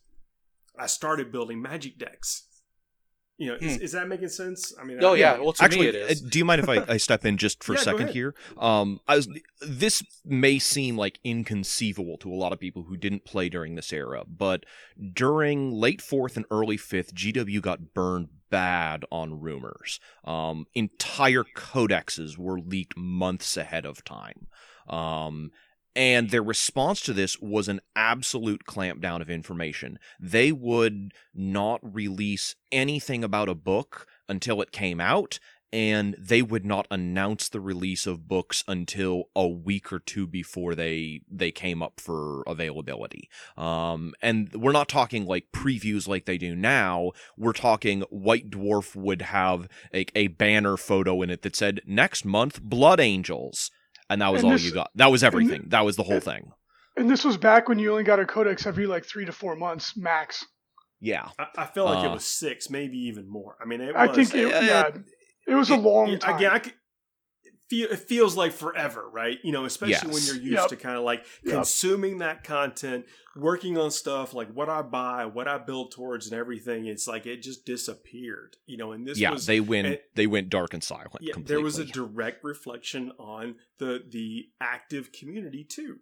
[0.78, 2.49] I started building Magic decks
[3.40, 3.82] you know, is, hmm.
[3.82, 4.74] is, that making sense?
[4.80, 5.40] I mean, oh yeah.
[5.40, 6.22] Well, to actually, me it is.
[6.22, 8.36] Uh, do you mind if I, I step in just for yeah, a second here?
[8.58, 9.30] Um, I was,
[9.62, 13.94] this may seem like inconceivable to a lot of people who didn't play during this
[13.94, 14.66] era, but
[15.14, 20.02] during late fourth and early fifth, GW got burned bad on rumors.
[20.26, 24.48] Um, entire codexes were leaked months ahead of time.
[24.90, 25.52] Um,
[26.00, 30.00] and their response to this was an absolute clampdown of information.
[30.18, 35.40] They would not release anything about a book until it came out,
[35.74, 40.74] and they would not announce the release of books until a week or two before
[40.74, 43.30] they they came up for availability.
[43.58, 47.12] Um, and we're not talking like previews like they do now.
[47.38, 52.24] We're talking White Dwarf would have a, a banner photo in it that said next
[52.24, 53.70] month Blood Angels
[54.10, 54.92] and that was and all this, you got.
[54.96, 55.66] That was everything.
[55.68, 56.52] that was the whole thing.
[56.98, 59.56] And this was back when you only got a codex every like three to four
[59.56, 60.46] months max.
[61.00, 63.56] Yeah, I, I feel like uh, it was six, maybe even more.
[63.62, 64.90] I mean, it I was, think it, uh, yeah,
[65.48, 66.36] it was a long time.
[66.36, 66.62] Again, I
[67.70, 69.38] could, it feels like forever, right?
[69.44, 70.06] You know, especially yes.
[70.06, 70.68] when you're used yep.
[70.70, 71.56] to kind of like yep.
[71.56, 73.06] consuming that content,
[73.36, 76.88] working on stuff like what I buy, what I build towards, and everything.
[76.88, 78.92] It's like it just disappeared, you know.
[78.92, 81.18] And this, yeah, was, they went, and, they went dark and silent.
[81.22, 81.56] Yeah, completely.
[81.56, 86.00] there was a direct reflection on the the active community too.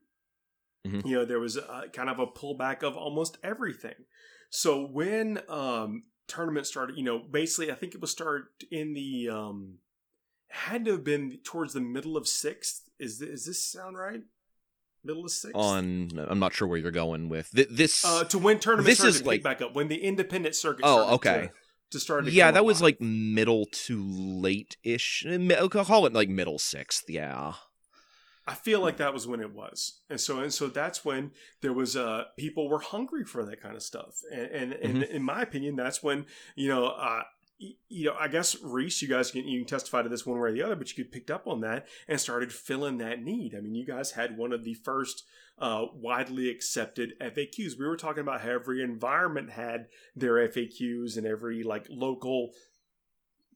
[0.85, 1.07] Mm-hmm.
[1.07, 3.95] You know, there was a, kind of a pullback of almost everything.
[4.49, 9.29] So when um tournament started, you know, basically, I think it was started in the
[9.29, 9.79] um
[10.49, 12.89] had to have been towards the middle of sixth.
[12.99, 14.21] Is this, this sound right?
[15.03, 15.55] Middle of sixth.
[15.55, 18.03] On, I'm not sure where you're going with this.
[18.03, 18.87] Uh, to win tournament.
[18.87, 20.83] This is like back up when the independent circuit.
[20.85, 21.47] Oh, okay.
[21.47, 21.51] To,
[21.91, 22.25] to start.
[22.25, 25.25] To yeah, that was like middle to late ish.
[25.69, 27.09] Call it like middle sixth.
[27.09, 27.53] Yeah.
[28.49, 31.73] I feel like that was when it was, and so and so that's when there
[31.73, 34.85] was uh people were hungry for that kind of stuff, and and, mm-hmm.
[34.85, 36.25] and in my opinion, that's when
[36.55, 37.23] you know uh,
[37.59, 40.49] you know, I guess Reese, you guys can you can testify to this one way
[40.49, 43.55] or the other, but you could picked up on that and started filling that need.
[43.55, 45.23] I mean, you guys had one of the first
[45.57, 47.79] uh, widely accepted FAQs.
[47.79, 52.51] We were talking about how every environment had their FAQs and every like local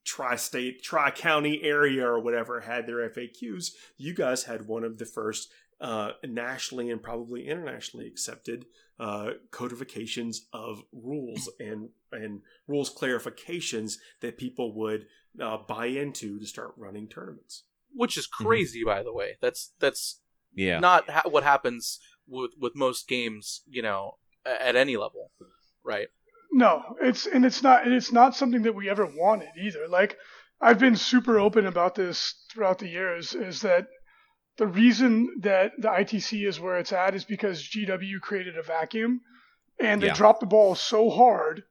[0.04, 3.72] tri-state, tri-county area or whatever had their FAQs.
[3.98, 8.66] You guys had one of the first uh, nationally and probably internationally accepted
[9.00, 15.08] uh, codifications of rules and and rules clarifications that people would
[15.42, 17.64] uh, buy into to start running tournaments.
[17.94, 18.46] Which is mm-hmm.
[18.46, 18.90] crazy, mm-hmm.
[18.90, 19.38] by the way.
[19.42, 20.22] That's that's
[20.54, 25.32] yeah not ha- what happens with with most games, you know, at any level,
[25.84, 26.08] right?
[26.52, 29.88] No, it's and it's not and it's not something that we ever wanted either.
[29.88, 30.18] Like
[30.62, 33.34] I've been super open about this throughout the years.
[33.34, 33.88] Is that
[34.58, 39.22] the reason that the ITC is where it's at is because GW created a vacuum
[39.80, 40.14] and they yeah.
[40.14, 41.64] dropped the ball so hard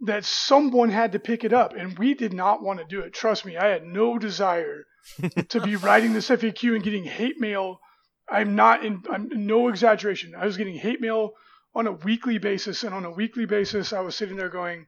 [0.00, 3.14] that someone had to pick it up and we did not want to do it.
[3.14, 4.84] Trust me, I had no desire
[5.48, 7.80] to be writing this FAQ and getting hate mail.
[8.28, 10.34] I'm not in I'm no exaggeration.
[10.34, 11.32] I was getting hate mail
[11.74, 14.86] on a weekly basis and on a weekly basis I was sitting there going,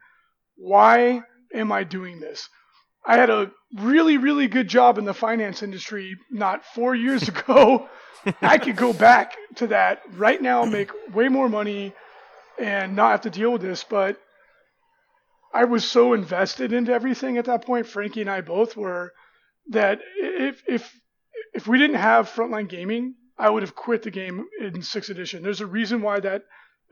[0.57, 1.23] "Why
[1.53, 2.49] am I doing this?"
[3.05, 7.89] I had a really, really good job in the finance industry not four years ago.
[8.43, 11.95] I could go back to that right now, make way more money,
[12.59, 13.85] and not have to deal with this.
[13.85, 14.21] But
[15.55, 17.87] I was so invested into everything at that point.
[17.87, 19.13] Frankie and I both were
[19.69, 20.93] that if if
[21.55, 25.43] if we didn't have frontline gaming, I would have quit the game in sixth edition.
[25.43, 26.43] There's a reason why that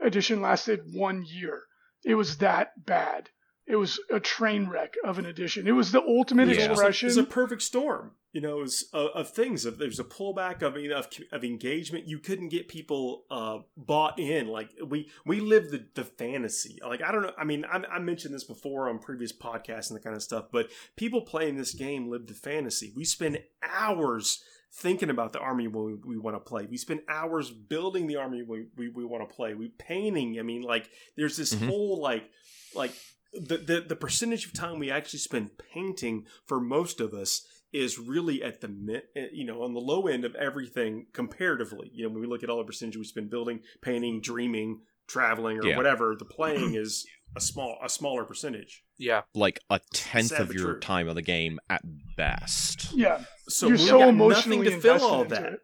[0.01, 1.63] edition lasted one year.
[2.03, 3.29] It was that bad.
[3.67, 5.67] It was a train wreck of an edition.
[5.67, 6.69] It was the ultimate yeah.
[6.69, 7.07] expression.
[7.07, 9.65] It was a perfect storm, you know, was, uh, of things.
[9.65, 12.07] Of there's a pullback of, you know, of, of engagement.
[12.07, 14.47] You couldn't get people uh, bought in.
[14.47, 16.77] Like we we lived the, the fantasy.
[16.85, 17.33] Like I don't know.
[17.39, 20.45] I mean, I, I mentioned this before on previous podcasts and that kind of stuff.
[20.51, 22.93] But people playing this game live the fantasy.
[22.95, 24.43] We spend hours
[24.75, 26.67] thinking about the army we, we want to play.
[26.69, 29.53] We spend hours building the army we, we, we want to play.
[29.53, 30.37] We painting.
[30.37, 31.67] I mean, like there's this mm-hmm.
[31.67, 32.29] whole like
[32.75, 32.91] like
[33.39, 37.99] the, the the percentage of time we actually spend painting for most of us is
[37.99, 41.91] really at the eh, you know on the low end of everything comparatively.
[41.93, 45.59] You know, when we look at all the percentage we spend building, painting, dreaming, traveling,
[45.59, 45.77] or yeah.
[45.77, 47.05] whatever, the playing is
[47.35, 48.83] a small a smaller percentage.
[48.97, 49.21] Yeah.
[49.33, 50.79] Like a tenth Sad of your true.
[50.79, 51.81] time of the game at
[52.15, 52.93] best.
[52.93, 55.53] Yeah, So you're we so got emotionally nothing to fill invested all that.
[55.53, 55.59] it.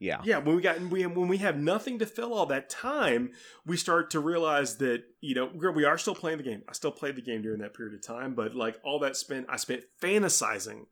[0.00, 0.22] Yeah.
[0.24, 3.32] Yeah, when we got we, when we have nothing to fill all that time,
[3.66, 6.62] we start to realize that you know we are still playing the game.
[6.66, 9.46] I still played the game during that period of time, but like all that spent
[9.50, 10.86] I spent fantasizing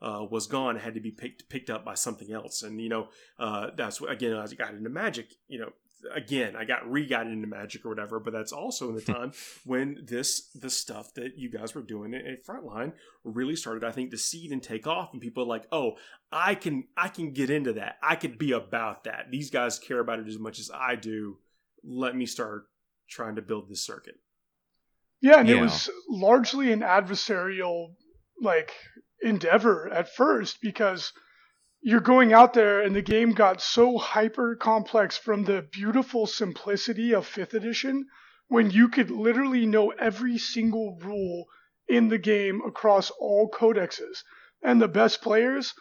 [0.00, 0.76] uh, was gone.
[0.76, 4.12] Had to be picked picked up by something else, and you know uh, that's what
[4.12, 5.34] again as I got into Magic.
[5.48, 5.72] You know,
[6.14, 9.32] again I got re got into Magic or whatever, but that's also in the time
[9.64, 12.92] when this the stuff that you guys were doing at, at Frontline
[13.24, 15.92] really started, I think, to seed and take off, and people are like, oh,
[16.30, 17.96] I can I can get into that.
[18.02, 19.30] I could be about that.
[19.30, 21.38] These guys care about it as much as I do.
[21.84, 22.66] Let me start
[23.08, 24.14] trying to build this circuit.
[25.20, 27.94] Yeah, and it was largely an adversarial
[28.40, 28.72] like
[29.22, 31.12] endeavor at first because
[31.82, 37.12] you're going out there and the game got so hyper complex from the beautiful simplicity
[37.12, 38.06] of 5th edition
[38.48, 41.46] when you could literally know every single rule
[41.88, 44.22] in the game across all codexes
[44.62, 45.74] and the best players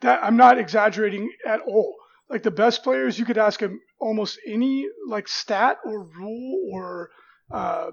[0.00, 1.96] that I'm not exaggerating at all
[2.32, 7.10] like the best players you could ask them almost any like stat or rule or
[7.52, 7.90] uh,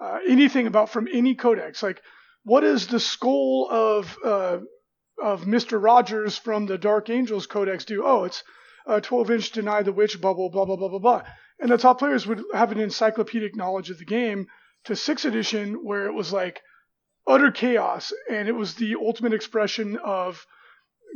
[0.00, 1.82] uh, anything about from any codex.
[1.82, 2.02] Like,
[2.44, 4.58] what is the skull of uh,
[5.22, 8.04] of Mister Rogers from the Dark Angels Codex do?
[8.04, 8.42] Oh, it's
[8.86, 11.22] a 12 inch deny the witch bubble, blah blah blah blah blah.
[11.60, 14.46] And the top players would have an encyclopedic knowledge of the game.
[14.84, 16.62] To sixth edition, where it was like
[17.26, 20.46] utter chaos, and it was the ultimate expression of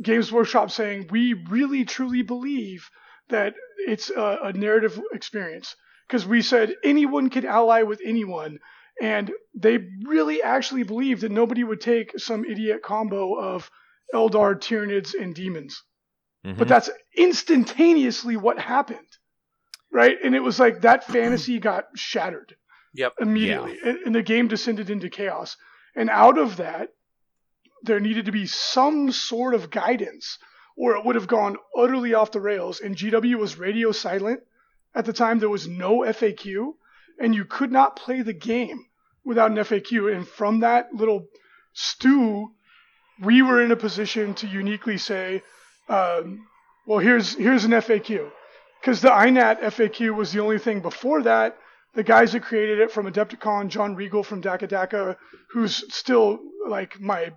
[0.01, 2.89] Games Workshop saying we really truly believe
[3.29, 5.75] that it's a, a narrative experience
[6.07, 8.59] because we said anyone can ally with anyone,
[9.01, 13.71] and they really actually believed that nobody would take some idiot combo of
[14.13, 15.83] Eldar, Tyranids, and demons.
[16.45, 16.57] Mhm.
[16.57, 19.07] But that's instantaneously what happened,
[19.91, 20.17] right?
[20.23, 22.55] And it was like that fantasy got shattered
[22.95, 23.13] Yep.
[23.19, 25.57] immediately, and, and the game descended into chaos.
[25.95, 26.89] And out of that,
[27.83, 30.37] there needed to be some sort of guidance,
[30.77, 32.79] or it would have gone utterly off the rails.
[32.79, 34.41] And GW was radio silent
[34.95, 35.39] at the time.
[35.39, 36.73] There was no FAQ,
[37.19, 38.85] and you could not play the game
[39.25, 40.15] without an FAQ.
[40.15, 41.27] And from that little
[41.73, 42.53] stew,
[43.21, 45.43] we were in a position to uniquely say,
[45.89, 46.47] um,
[46.85, 48.31] "Well, here's here's an FAQ,"
[48.81, 51.57] because the INAT FAQ was the only thing before that.
[51.95, 55.15] The guys that created it from Adepticon, John Regal from Dakka Dakka,
[55.51, 57.33] who's still like my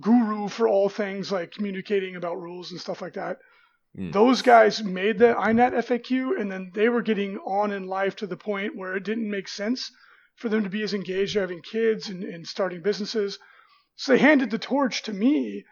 [0.00, 3.38] guru for all things like communicating about rules and stuff like that.
[3.96, 4.12] Mm.
[4.12, 8.26] Those guys made the INAT FAQ, and then they were getting on in life to
[8.26, 9.90] the point where it didn't make sense
[10.36, 13.38] for them to be as engaged, having kids and, and starting businesses.
[14.00, 15.64] So they handed the torch to me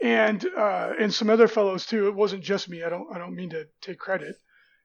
[0.00, 2.08] and uh, and some other fellows too.
[2.08, 2.82] It wasn't just me.
[2.82, 4.34] I don't I don't mean to take credit.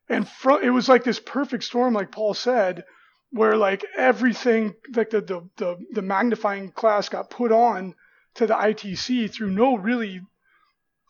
[0.10, 0.28] And
[0.62, 2.84] it was like this perfect storm, like Paul said,
[3.30, 7.96] where like everything, like the the the, the magnifying glass got put on
[8.34, 10.20] to the ITC through no really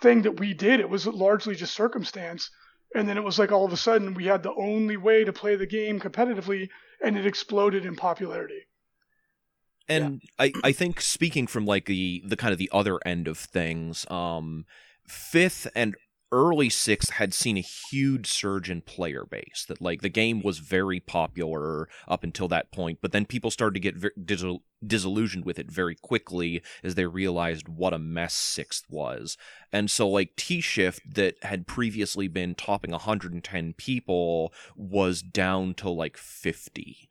[0.04, 0.82] thing that we did.
[0.82, 2.52] It was largely just circumstance.
[2.94, 5.34] And then it was like all of a sudden we had the only way to
[5.34, 6.70] play the game competitively,
[7.04, 8.68] and it exploded in popularity.
[9.92, 13.38] And I, I think speaking from like the the kind of the other end of
[13.38, 14.66] things um
[15.08, 15.96] fifth and
[16.32, 20.60] early sixth had seen a huge surge in player base that like the game was
[20.60, 25.46] very popular up until that point but then people started to get ver- disil- disillusioned
[25.46, 29.38] with it very quickly as they realized what a mess sixth was.
[29.72, 36.18] And so like t-shift that had previously been topping 110 people was down to like
[36.18, 37.10] 50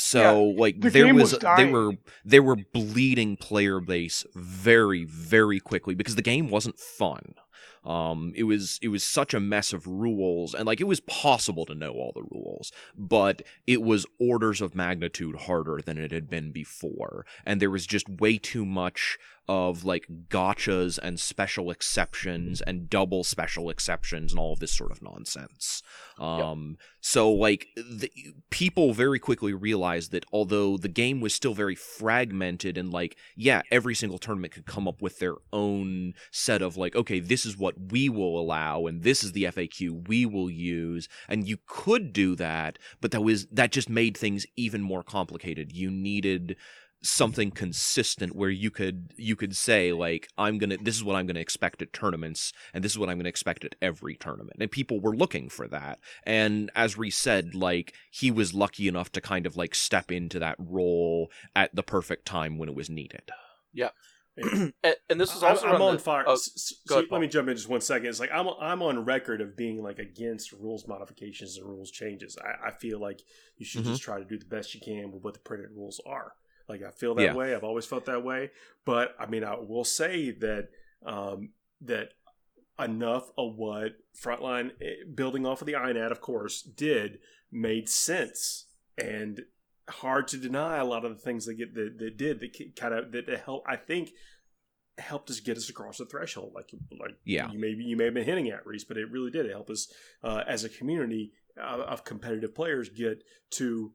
[0.00, 1.92] so like the there was, was they were
[2.24, 7.34] they were bleeding player base very very quickly because the game wasn't fun
[7.84, 11.64] um it was it was such a mess of rules and like it was possible
[11.64, 16.28] to know all the rules but it was orders of magnitude harder than it had
[16.28, 19.18] been before and there was just way too much
[19.48, 24.92] of like gotchas and special exceptions and double special exceptions and all of this sort
[24.92, 25.82] of nonsense.
[26.18, 28.12] Um so like the,
[28.50, 33.62] people very quickly realized that although the game was still very fragmented and like yeah
[33.70, 37.47] every single tournament could come up with their own set of like okay this is
[37.56, 42.12] what we will allow and this is the FAQ we will use and you could
[42.12, 45.72] do that but that was that just made things even more complicated.
[45.72, 46.56] You needed
[47.00, 51.14] something consistent where you could you could say like I'm going to this is what
[51.14, 53.76] I'm going to expect at tournaments and this is what I'm going to expect at
[53.80, 54.56] every tournament.
[54.58, 56.00] And people were looking for that.
[56.24, 60.38] And as Reese said like he was lucky enough to kind of like step into
[60.40, 63.30] that role at the perfect time when it was needed
[64.82, 66.24] and, and this I'm- also I'm, on the- fire.
[66.26, 68.06] oh, S- s- go so ahead, let me jump in just one second.
[68.08, 72.36] It's like I'm I'm on record of being like against rules modifications and rules changes.
[72.42, 73.20] I, I feel like
[73.56, 73.88] you should Mhm.
[73.92, 76.32] just try to do the best you can with what the printed rules are.
[76.68, 77.34] Like I feel that Yeah.
[77.34, 77.54] way.
[77.54, 78.50] I've always felt that way.
[78.84, 80.68] But I mean, I will say that
[81.06, 81.50] um,
[81.80, 82.10] that
[82.78, 87.18] enough of what Frontline, eh, building off of the INAT, of course, did
[87.50, 88.66] made sense
[88.96, 89.42] and
[89.88, 92.94] hard to deny a lot of the things that get that, that did that kind
[92.94, 93.64] of that help.
[93.66, 94.10] I think
[94.98, 96.70] helped us get us across the threshold, like
[97.00, 97.50] like Yeah.
[97.50, 99.92] you maybe you may have been hinting at Reese, but it really did help us
[100.24, 103.92] uh, as a community uh, of competitive players get to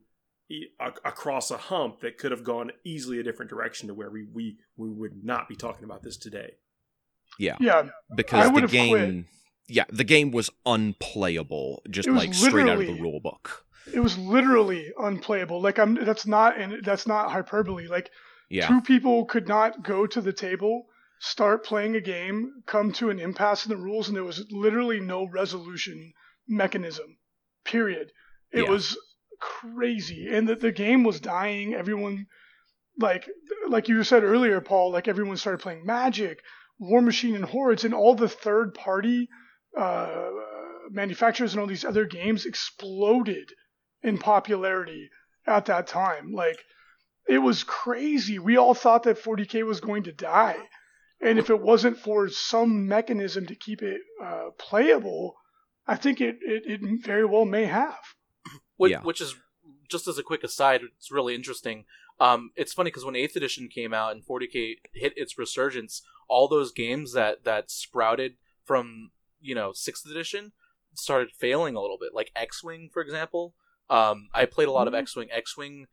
[0.50, 4.26] a- across a hump that could have gone easily a different direction to where we
[4.32, 6.52] we, we would not be talking about this today.
[7.38, 9.24] Yeah, yeah, because I the would've game quit.
[9.68, 14.00] yeah the game was unplayable just like straight out of the literally- rule book it
[14.00, 15.60] was literally unplayable.
[15.60, 17.86] Like I'm that's not and that's not hyperbole.
[17.88, 18.10] Like
[18.48, 20.86] yeah two people could not go to the table,
[21.18, 25.00] start playing a game, come to an impasse in the rules, and there was literally
[25.00, 26.12] no resolution
[26.48, 27.16] mechanism.
[27.64, 28.10] Period.
[28.52, 28.70] It Yeah.
[28.70, 28.96] was
[29.40, 31.74] crazy, and the, the game was dying.
[31.74, 32.26] Everyone,
[32.98, 33.28] like
[33.68, 36.40] like you said earlier, Paul, like everyone started playing Magic,
[36.80, 39.28] Warmachine, and Hordes, and all the third party
[39.76, 40.28] uh,
[40.90, 43.50] manufacturers and all these other games exploded
[44.04, 45.10] in popularity
[45.46, 46.32] at that time.
[46.32, 46.58] Like
[47.28, 48.38] it was crazy.
[48.38, 50.56] We all thought that 40k was going to die,
[51.20, 55.34] and if it wasn't for some mechanism to keep it uh, playable,
[55.86, 57.98] I think it, it it very well may have.
[58.76, 59.00] which, Yeah.
[59.02, 59.34] which is
[59.88, 61.84] just as a quick aside, it's really interesting.
[62.20, 66.46] Um, it's funny because when Eighth Edition came out and 40k hit its resurgence, all
[66.48, 69.10] those games that that sprouted from
[69.40, 70.52] you know Sixth Edition
[70.94, 72.14] started failing a little bit.
[72.14, 73.54] Like X Wing, for example.
[73.90, 74.98] Um, I played a lot of Mhm.
[74.98, 75.28] X Wing.
[75.30, 75.86] X Wing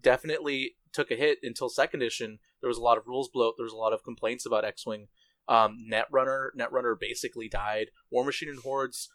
[0.00, 2.38] definitely took a hit until Second Edition.
[2.60, 3.54] There was a lot of rules bloat.
[3.56, 5.08] There was a lot of complaints about X Wing.
[5.48, 7.90] Um, Netrunner, Netrunner basically died.
[8.12, 9.08] Warmachine and Hordes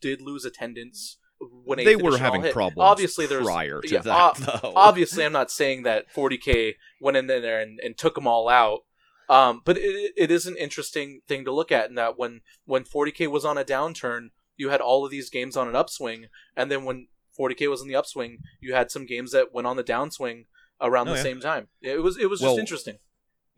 [0.00, 2.52] did lose attendance when they were having hit.
[2.52, 7.26] problems Obviously, there's prior to yeah, that obviously, I'm not saying that 40k went in
[7.26, 8.80] there and, and took them all out.
[9.28, 12.84] Um, but it, it is an interesting thing to look at in that when when
[12.84, 16.26] 40k was on a downturn, you had all of these games on an upswing,
[16.56, 17.08] and then when
[17.38, 20.44] 40k was in the upswing, you had some games that went on the downswing
[20.80, 21.22] around Oh, the yeah.
[21.22, 21.68] same time.
[21.80, 22.98] It was it was Well, just interesting.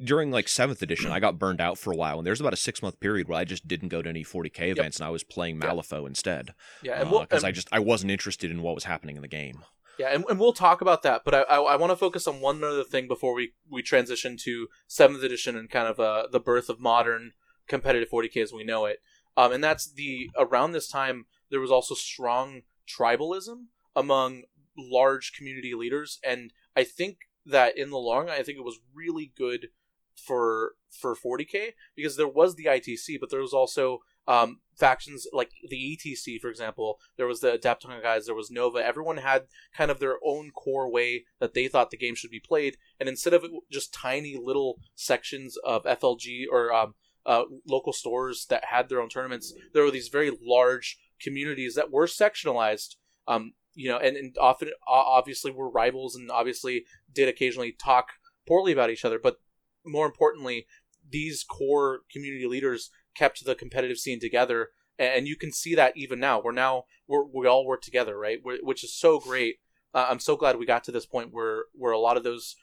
[0.02, 2.56] during like seventh edition, I got burned out for a while, and there's about a
[2.58, 5.24] six month period where I just didn't go to any 40k events, and I was
[5.24, 5.70] playing Yep.
[5.70, 9.16] Malifaux instead Yeah, and we'll, because I just I wasn't interested in what was happening
[9.16, 9.64] in the game.
[9.98, 12.42] Yeah, and, and we'll talk about that, but I, I, I want to focus on
[12.42, 16.38] one other thing before we, we transition to seventh edition and kind of uh, the
[16.38, 17.32] birth of modern
[17.66, 18.98] competitive 40k as we know it.
[19.38, 24.42] Um, and that's the around this time there was also strong tribalism among
[24.76, 29.32] large community leaders, and I think that in the long, I think it was really
[29.36, 29.68] good
[30.16, 35.50] for for 40k because there was the ITC, but there was also um, factions like
[35.68, 36.98] the ETC, for example.
[37.16, 38.26] There was the Adepticon guys.
[38.26, 38.84] There was Nova.
[38.84, 39.44] Everyone had
[39.76, 43.08] kind of their own core way that they thought the game should be played, and
[43.08, 46.94] instead of just tiny little sections of FLG or um,
[47.24, 51.90] uh, local stores that had their own tournaments, there were these very large communities that
[51.90, 52.96] were sectionalized.
[53.28, 58.12] Um, you know, and, and often, obviously, were rivals, and obviously did occasionally talk
[58.48, 59.18] poorly about each other.
[59.18, 59.36] But
[59.84, 60.66] more importantly,
[61.08, 66.18] these core community leaders kept the competitive scene together, and you can see that even
[66.20, 66.40] now.
[66.40, 68.38] We're now we're, we all work together, right?
[68.44, 69.56] we which is so great.
[69.94, 72.56] Uh, I'm so glad we got to this point where where a lot of those,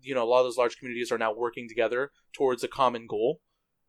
[0.00, 3.06] you know, a lot of those large communities are now working together towards a common
[3.06, 3.40] goal.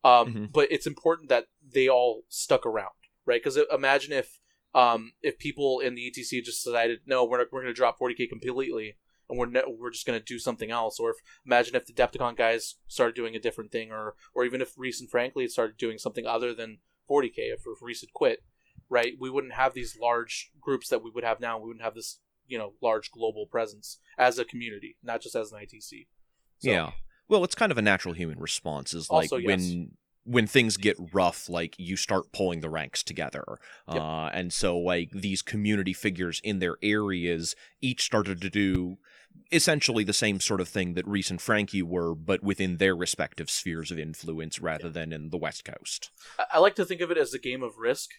[0.03, 0.51] Um, Mhm.
[0.53, 2.91] But it's important that they all stuck around,
[3.27, 3.41] right?
[3.43, 4.39] Because imagine if
[4.73, 8.29] um, if people in the ETC just decided, no, we're we're going to drop 40k
[8.29, 8.97] completely,
[9.29, 11.93] and we're ne- we're just going to do something else, or if imagine if the
[11.93, 15.77] Adepticon guys started doing a different thing, or or even if Reese and Frankie started
[15.77, 16.79] doing something other than
[17.09, 18.43] 40k, if, if Reese had quit,
[18.89, 19.13] right?
[19.19, 21.59] We wouldn't have these large groups that we would have now.
[21.59, 25.51] We wouldn't have this you know large global presence as a community, not just as
[25.51, 26.07] an ITC.
[26.59, 26.91] So, Yeah.
[27.29, 28.93] Well, it's kind of a natural human response.
[28.93, 29.73] Is like Also, yes.
[30.27, 33.43] When things get rough, like you start pulling the ranks together,
[33.91, 34.01] Yep.
[34.01, 38.97] uh, and so like these community figures in their areas each started to do
[39.51, 43.49] essentially the same sort of thing that Reese and Frankie were, but within their respective
[43.49, 46.09] spheres of influence rather than in the West Coast.
[46.37, 48.09] I, I like to think of it as a game of risk,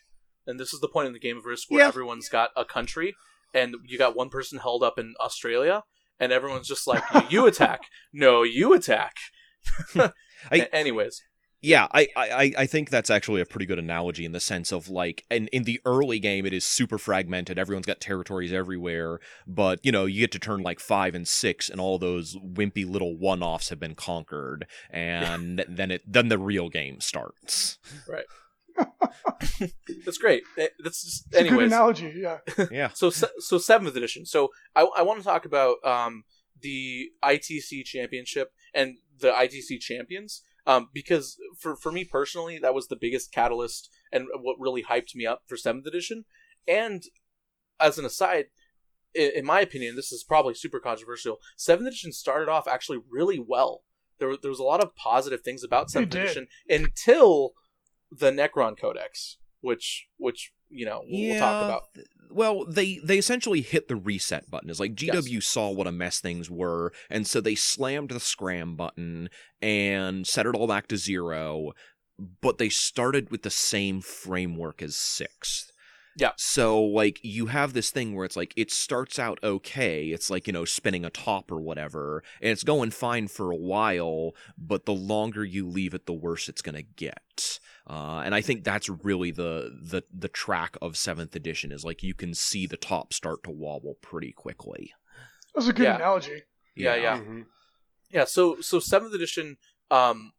[0.46, 1.88] and this is the point in the game of risk where Yeah.
[1.88, 3.14] everyone's got a country,
[3.52, 5.82] and you got one person held up in Australia,
[6.18, 7.80] and everyone's just like, "You- "You attack,
[8.12, 9.14] no, you attack."
[10.50, 11.22] I- Anyways,
[11.60, 14.88] Yeah, I, I, I think that's actually a pretty good analogy in the sense of
[14.88, 17.58] like, and in the early game, it is super fragmented.
[17.58, 21.68] Everyone's got territories everywhere, but you know, you get to turn like five and six,
[21.68, 26.68] and all those wimpy little one-offs have been conquered, and then it then the real
[26.68, 27.78] game starts.
[28.08, 28.26] Right.
[30.04, 30.42] that's great.
[30.56, 31.72] Eh, That's just It's a good anyways.
[31.72, 32.12] analogy.
[32.16, 32.38] Yeah.
[32.70, 34.24] Yeah, So so seventh edition.
[34.26, 36.22] So I I want to talk about um
[36.60, 40.42] the ITC championship and the ITC champions.
[40.68, 45.14] Um, because for for me personally, that was the biggest catalyst and what really hyped
[45.14, 46.26] me up for seventh edition.
[46.68, 47.02] And
[47.80, 48.46] as an aside,
[49.14, 51.38] in, in my opinion, this is probably super controversial.
[51.56, 53.82] Seventh edition started off actually really well.
[54.18, 57.52] There, there was a lot of positive things about seventh edition until
[58.12, 61.82] the Necron Codex, which which you know we'll, we'll talk about.
[62.30, 64.68] Well, they they essentially hit the reset button.
[64.70, 65.16] It's like Yes.
[65.16, 69.30] GW saw what a mess things were, and so they slammed the scram button
[69.62, 71.72] and set it all back to zero.
[72.40, 75.70] But they started with the same framework as sixth.
[76.16, 76.32] Yeah.
[76.36, 80.06] So like you have this thing where it's like it starts out okay.
[80.06, 83.56] It's like, you know, spinning a top or whatever, and it's going fine for a
[83.56, 87.60] while, but the longer you leave it, the worse it's gonna get.
[87.88, 92.02] Uh, and I think that's really the the the track of seventh edition is like
[92.02, 94.92] you can see the top start to wobble pretty quickly.
[95.54, 95.96] That's a good Yeah.
[95.96, 96.42] analogy.
[96.76, 97.18] Yeah, yeah.
[97.18, 97.46] Mhm.
[98.10, 99.56] Yeah, so so seventh edition
[99.90, 100.32] um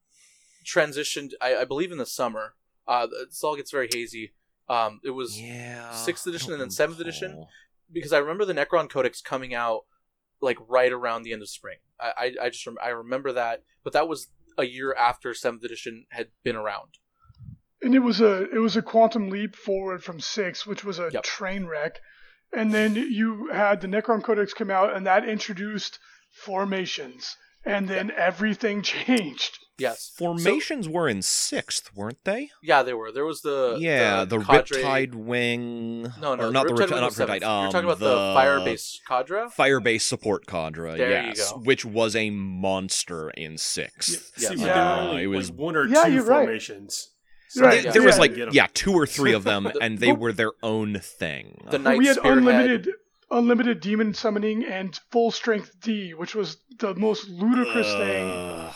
[0.66, 2.54] transitioned I, I believe in the summer.
[2.88, 4.34] Uh this all gets very hazy.
[4.68, 5.92] Um it was Yeah.
[5.92, 7.46] Sixth edition and then seventh edition?
[7.92, 9.86] because I remember the Necron Codex coming out
[10.42, 11.78] like right around the end of spring.
[12.00, 14.28] I I, I just rem- I remember that, but that was
[14.58, 17.00] a year after seventh edition had been around.
[17.82, 21.10] And it was a it was a quantum leap forward from six, which was a
[21.14, 21.24] Yep.
[21.24, 22.00] train wreck.
[22.52, 26.00] And then you had the Necron Codex come out, and that introduced
[26.32, 29.60] formations, and then everything changed.
[29.78, 30.12] Yes.
[30.18, 32.50] Formations were in sixth, weren't they?
[32.62, 33.12] Yeah, they were.
[33.14, 36.02] There was the yeah, the, cadre- Riptide Wing.
[36.20, 37.44] No, no, or not the Riptide Riptide, Wing not was seventh.
[37.44, 37.48] Riptide.
[37.48, 39.48] Um, You're talking about the, the Firebase Cadre.
[39.58, 41.60] Firebase support cadre, There you yes, go.
[41.60, 44.34] which was a monster in sixth.
[44.38, 44.50] Yes.
[44.50, 44.66] See, Yeah.
[44.66, 46.50] there Uh, only it was- like one or Yeah, two you're right.
[47.54, 47.86] Formations.
[47.86, 48.06] Right, There- yeah.
[48.08, 48.54] was like Get 'em.
[48.54, 51.62] yeah, two or three of them, The- and they but- were their own thing.
[51.70, 52.38] The But we had Spearhead.
[52.38, 52.90] unlimited
[53.32, 58.70] unlimited demon summoning and full strength D, which was the most ludicrous thing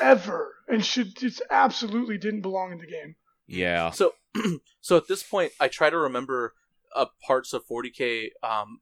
[0.00, 3.16] ever, and should just absolutely didn't belong in the game.
[3.46, 4.12] yeah, So,
[4.82, 6.52] so at this point, I try to remember
[6.94, 8.80] uh, parts of 40k um,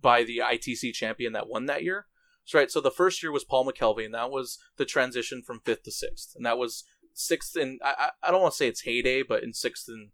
[0.00, 2.06] by the ITC champion that won that year.
[2.44, 2.70] So, right.
[2.70, 5.92] So the first year was Paul McKelvey, and that was the transition from fifth to
[5.92, 6.82] sixth, and that was
[7.14, 7.56] sixth.
[7.56, 10.10] And I, I don't want to say it's heyday, but in sixth and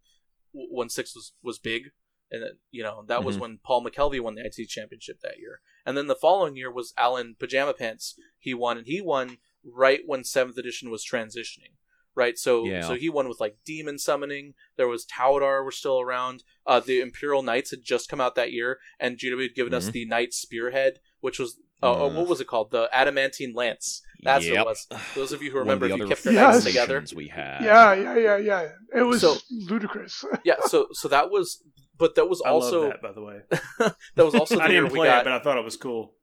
[0.52, 1.90] when sixth was was big,
[2.30, 3.40] and then, you know that was Mhm.
[3.40, 5.60] when Paul McKelvey won the IT championship that year.
[5.86, 8.14] And then the following year was Alan Pajama Pants.
[8.38, 11.72] He won, and he won right when seventh edition was transitioning.
[12.14, 12.80] Right, so Yeah.
[12.80, 14.54] so he won with like demon summoning.
[14.76, 16.42] There was Taudar were still around.
[16.66, 19.88] Uh, the Imperial Knights had just come out that year, and GW had given us
[19.88, 19.92] Mhm.
[19.92, 22.14] the Knight Spearhead, which was uh, uh, Mm.
[22.14, 22.70] what was it called?
[22.70, 24.02] The Adamantine Lance.
[24.22, 24.62] That's what Yep.
[24.62, 24.86] it was.
[25.14, 26.55] Those of you who remember, the if you other kept your Yes.
[26.55, 27.62] knights together, we had.
[27.62, 28.68] Yeah, yeah, yeah, yeah.
[28.94, 30.24] It was So- ludicrous.
[30.44, 30.56] yeah.
[30.66, 31.62] So so that was,
[31.96, 33.40] but that was I also love that, by the way.
[34.16, 35.20] that was also the I didn't we play got.
[35.20, 36.14] it, but I thought it was cool.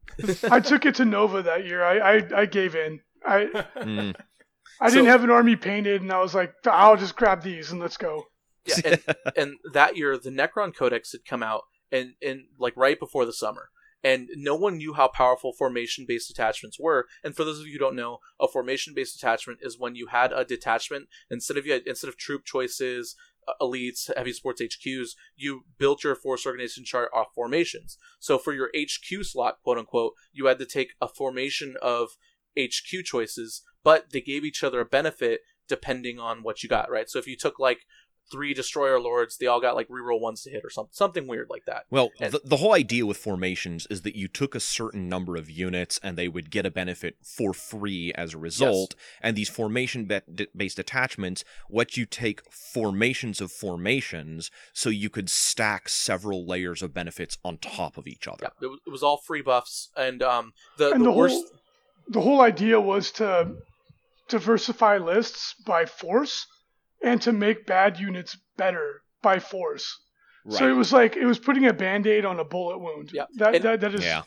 [0.52, 1.84] I took it to Nova that year.
[1.84, 3.00] I I, I gave in.
[3.26, 3.46] I
[3.78, 4.16] Mm.
[4.82, 7.72] I didn't So- have an army painted, and I was like, I'll just grab these
[7.72, 8.24] and let's go.
[8.66, 11.62] Yeah, and, and that year the Necron Codex had come out,
[11.92, 13.70] and and like right before the summer,
[14.06, 17.08] and no one knew how powerful formation based attachments were.
[17.24, 20.08] And for those of you who don't know, a formation based attachment is when you
[20.08, 23.16] had a detachment instead of you had, instead of troop choices,
[23.48, 27.98] uh, elites, heavy sports HQs, you built your force organization chart off formations.
[28.20, 32.10] So for your HQ slot, quote unquote, you had to take a formation of
[32.56, 37.10] HQ choices, but they gave each other a benefit depending on what you got, right?
[37.10, 37.80] So if you took like
[38.32, 41.50] three destroyer lords, they all got like reroll ones to hit or something, something weird
[41.50, 41.86] like that.
[41.90, 45.36] Well, And- the, the whole idea with formations is that you took a certain number
[45.36, 48.96] of units and they would get a benefit for free as a result.
[49.22, 50.10] And these formation
[50.56, 56.94] based attachments let you take formations of formations so you could stack several layers of
[56.94, 58.44] benefits on top of each other.
[58.44, 61.34] Yeah, it was, it was all free buffs, and um, the and the, the, worst.
[61.34, 61.46] whole
[62.08, 63.56] the whole idea was to
[64.28, 66.48] diversify lists by force
[67.06, 69.98] and to make bad units better by force.
[70.50, 73.12] So it was like it was putting a band-aid on a bullet wound.
[73.14, 73.26] Yeah.
[73.36, 74.24] That And- that, that is Yeah.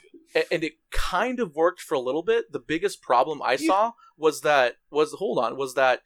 [0.51, 2.51] and it kind of worked for a little bit.
[2.51, 6.03] The biggest problem I saw was that was hold on was that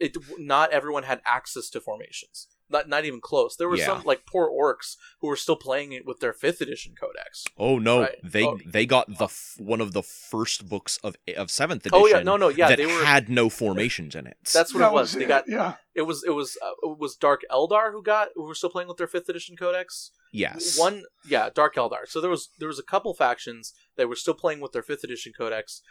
[0.00, 2.46] it not everyone had access to formations.
[2.68, 3.54] Not not even close.
[3.56, 3.86] There were Yeah.
[3.86, 7.44] some like poor orcs who were still playing it with their fifth edition codex.
[7.56, 8.18] Oh no, Right.
[8.24, 8.58] they Oh.
[8.66, 12.02] they got the f- one of the first books of of seventh edition.
[12.02, 13.04] Oh yeah, no, no, yeah, that they were.
[13.04, 14.36] had no formations in it.
[14.52, 15.12] That's what That it was.
[15.12, 15.74] They it, got yeah.
[15.94, 18.88] it was it was uh, it was Dark Eldar who got who were still playing
[18.88, 20.10] with their fifth edition codex.
[20.32, 22.08] yes, One, yeah, Dark Eldar.
[22.08, 25.04] So there was there was a couple factions that were still playing with their fifth
[25.04, 25.82] edition codex,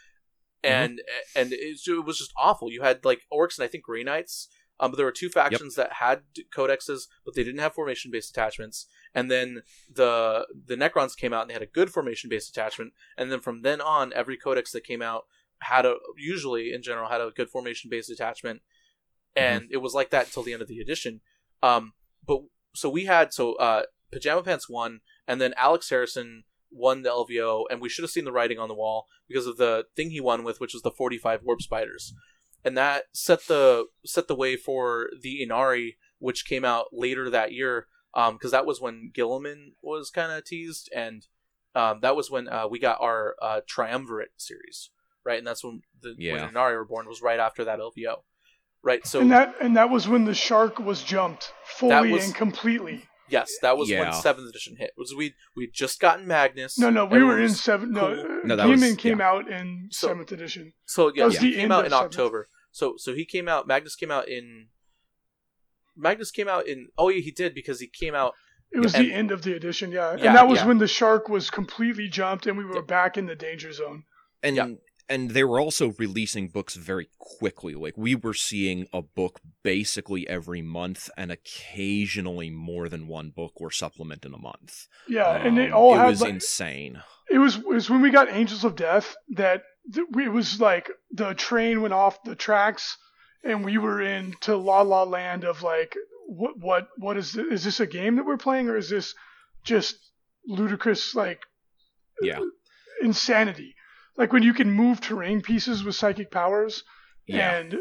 [0.64, 0.74] Mm-hmm.
[0.74, 1.02] and
[1.36, 2.70] and it, it was just awful.
[2.72, 4.50] You had like orcs and I think Grey Knights.
[4.80, 6.22] Um, but there were two factions that had
[6.56, 8.88] codexes, but they didn't have formation based attachments.
[9.14, 9.62] And then
[9.94, 12.94] the the Necrons came out and they had a good formation based attachment.
[13.18, 15.24] And then from then on, every codex that came out
[15.60, 18.62] had a usually in general had a good formation based attachment,
[19.36, 21.22] and it was like that until the end of the edition.
[21.64, 21.94] Um,
[22.28, 22.42] but
[22.74, 27.64] so we had so uh, Pajama Pants won, and then Alex Harrison won the LVO,
[27.70, 30.20] and we should have seen the writing on the wall because of the thing he
[30.20, 32.14] won with, which was the 45 warp spiders,
[32.66, 37.54] and that set the set the way for the Ynnari, which came out later that
[37.54, 41.26] year, because that was when Guilliman was kind of teased, and
[41.76, 44.90] um, that was when uh, we got our uh, Triumvirate series,
[45.24, 46.34] right, and that's when the Yeah.
[46.46, 48.24] when Ynnari were born was right after that LVO,
[48.84, 49.06] right?
[49.06, 53.04] So and that and that was when the shark was jumped fully was- and completely.
[53.28, 54.92] Yes, that was when seventh edition hit.
[55.00, 56.78] Was we we just gotten Magnus?
[56.78, 57.92] No, no, we were in was seven.
[57.92, 58.20] No, cool.
[58.20, 59.28] uh, No, that was- came yeah.
[59.28, 60.74] out in So- seventh edition.
[60.86, 62.14] So yeah, was he the came end out in seventh.
[62.14, 62.48] October.
[62.76, 63.68] So so he came out.
[63.68, 64.68] Magnus came out in.
[65.96, 66.90] Magnus came out in.
[66.98, 68.34] Oh yeah, he did because he came out.
[68.72, 70.16] It was And- the end of the edition, yeah.
[70.18, 70.68] Yeah, and that was yeah.
[70.68, 72.82] when the shark was completely jumped and we were Yeah.
[72.98, 74.04] back in the danger zone.
[74.44, 74.68] and Yeah.
[75.08, 77.74] and they were also releasing books very quickly.
[77.76, 83.54] Like we were seeing a book basically every month, and occasionally more than one book
[83.56, 84.88] or supplement in a month.
[85.08, 87.02] Yeah, and they Um, all it had was like, insane.
[87.32, 90.60] it was it was when we got Angels of Death that th- we- it was
[90.60, 92.98] like the train went off the tracks
[93.44, 95.96] and we were into La La Land of like
[96.28, 97.46] what what what is this?
[97.52, 99.14] is this a game that we're playing or is this
[99.64, 99.98] just
[100.48, 101.46] ludicrous like
[102.22, 102.40] Yeah,
[103.02, 103.76] insanity?
[104.18, 106.84] Like when you can move terrain pieces with psychic powers
[107.28, 107.58] yeah.
[107.58, 107.78] and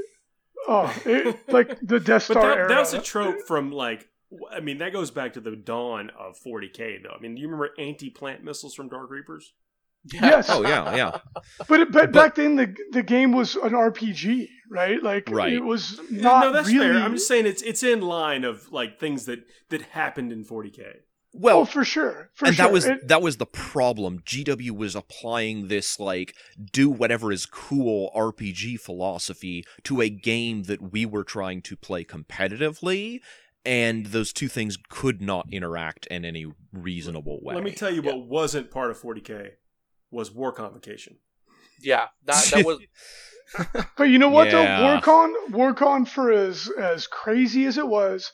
[0.69, 2.69] oh, it, like the Death But Star that, era.
[2.69, 4.09] that's a trope from like
[4.51, 7.15] i mean that goes back to the dawn of 40k though.
[7.17, 9.53] I mean, do you remember anti-plant missiles from Dark Reapers?
[10.13, 10.49] Yes.
[10.51, 11.19] Oh yeah, yeah.
[11.69, 15.03] But, it, but back then the the game was an RPG, right?
[15.03, 15.53] Like Right.
[15.53, 16.89] it was not no, that's really.
[16.93, 17.03] fair.
[17.03, 19.41] I'm just saying it's it's in line of like things that
[19.71, 20.83] that happened in 40k.
[21.37, 22.67] Well, oh, for sure, for and sure.
[22.67, 24.21] that was It- that was the problem.
[24.21, 26.35] GW was applying this like
[26.71, 32.05] do whatever is cool RPG philosophy to a game that we were trying to play
[32.05, 33.21] competitively,
[33.65, 37.55] and those two things could not interact in any reasonable way.
[37.55, 38.13] Let me tell you Yeah.
[38.13, 39.53] what wasn't part of 40k
[40.15, 41.17] was War Convocation.
[41.81, 42.79] Yeah, that that was.
[43.97, 44.81] but you know what Yeah.
[44.81, 45.01] though?
[45.01, 48.33] WarCon, WarCon for as as crazy as it was,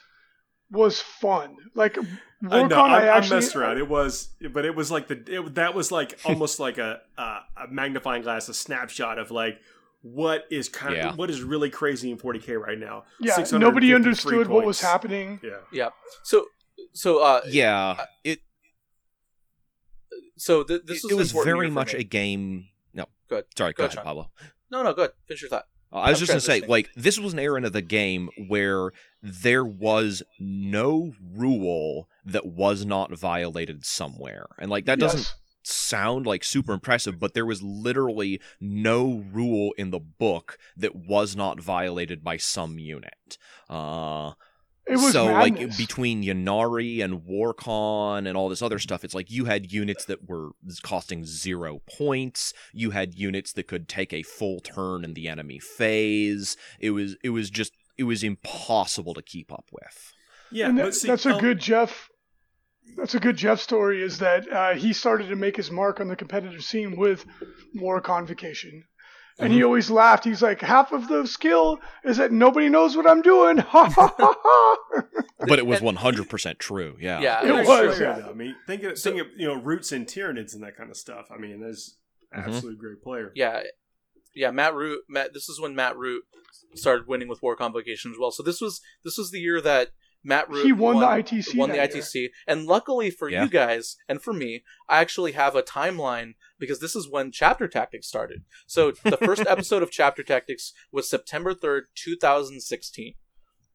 [0.70, 1.56] was fun.
[1.74, 2.02] Like I
[2.42, 3.78] WarCon, know, I, I, I messed around.
[3.78, 7.22] It was, but it was like the it, that was like almost like a, a
[7.22, 9.58] a magnifying glass, a snapshot of like
[10.02, 13.04] what is kind of what is really crazy in 40k right now.
[13.20, 15.40] yeah, nobody understood what was happening.
[15.42, 15.88] Yeah, Yeah.
[16.22, 16.46] So
[16.92, 18.40] so uh Yeah, it
[20.40, 22.68] so th- this it, was was very much a game.
[22.94, 23.44] No, Go ahead.
[23.56, 24.30] sorry, Go go, ahead, ahead, Pablo.
[24.70, 25.10] No, no, good.
[25.26, 25.66] Finish your thought.
[25.92, 28.30] Uh, I was I'm just gonna say, like, this was an era of the game
[28.48, 28.92] where
[29.22, 36.44] there was no rule that was not violated somewhere, and like that doesn't sound like
[36.44, 42.24] super impressive, but there was literally no rule in the book that was not violated
[42.24, 43.36] by some unit.
[43.68, 44.32] Uh,
[44.90, 45.68] It was so madness.
[45.70, 50.04] like between Ynnari and Warcon and all this other stuff, it's like you had units
[50.06, 50.50] that were
[50.82, 52.52] costing zero points.
[52.72, 56.56] You had units that could take a full turn in the enemy phase.
[56.78, 60.12] It was it was just it was impossible to keep up with.
[60.50, 60.68] yeah.
[60.68, 62.08] and that- see, that's a um, good Jeff.
[62.96, 64.02] That's a good Jeff story.
[64.02, 67.24] Is that uh, he started to make his mark on the competitive scene with
[67.76, 68.82] War Convocation,
[69.40, 69.52] and Mm-hmm.
[69.54, 70.24] he always laughed.
[70.24, 73.58] He's like, half of the skill is that nobody knows what I'm doing.
[73.58, 75.02] Ha ha ha ha.
[75.46, 76.96] But it was one hundred percent true.
[77.00, 77.20] Yeah.
[77.20, 78.28] Yeah, It Great was, player, yeah.
[78.28, 80.90] I mean, think of, So- think of you know roots and Tyranids and that kind
[80.90, 81.26] of stuff.
[81.34, 81.96] I mean, there's
[82.34, 82.44] Mhm.
[82.46, 83.32] absolutely great player.
[83.34, 83.62] Yeah,
[84.34, 84.50] yeah.
[84.50, 85.02] Matt Root.
[85.08, 85.32] Matt.
[85.34, 86.22] This is when Matt Root
[86.74, 88.30] started winning with War Convocation as well.
[88.30, 89.90] So this was this was the year that
[90.22, 92.02] Matt Root He won the ITC Won the that year.
[92.02, 93.44] ITC, and luckily for Yeah.
[93.44, 97.66] you guys and for me, I actually have a timeline because this is when Chapter
[97.68, 98.42] Tactics started.
[98.66, 103.14] So the first episode of Chapter Tactics was September third, two thousand sixteen.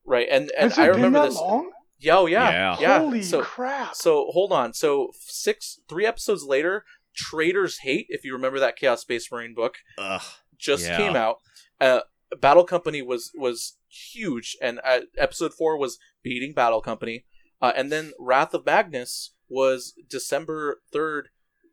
[0.06, 1.36] Right, and and Has I it been remember that this.
[1.40, 1.72] long?
[1.98, 2.78] Yeah, oh yeah, Yeah.
[2.80, 3.00] yeah.
[3.00, 3.96] Holy so crap!
[3.96, 4.74] so hold on.
[4.74, 6.86] So six, three episodes later,
[7.16, 8.06] Traitors Hate.
[8.10, 10.22] If you remember that Chaos Space Marine book, Ugh.
[10.58, 10.98] just Yeah.
[10.98, 11.40] came out.
[11.82, 12.02] Uh,
[12.42, 17.26] Battle Company was was huge, and uh, episode four was beating Battle Company,
[17.62, 21.30] uh, and then Wrath of Magnus was December third,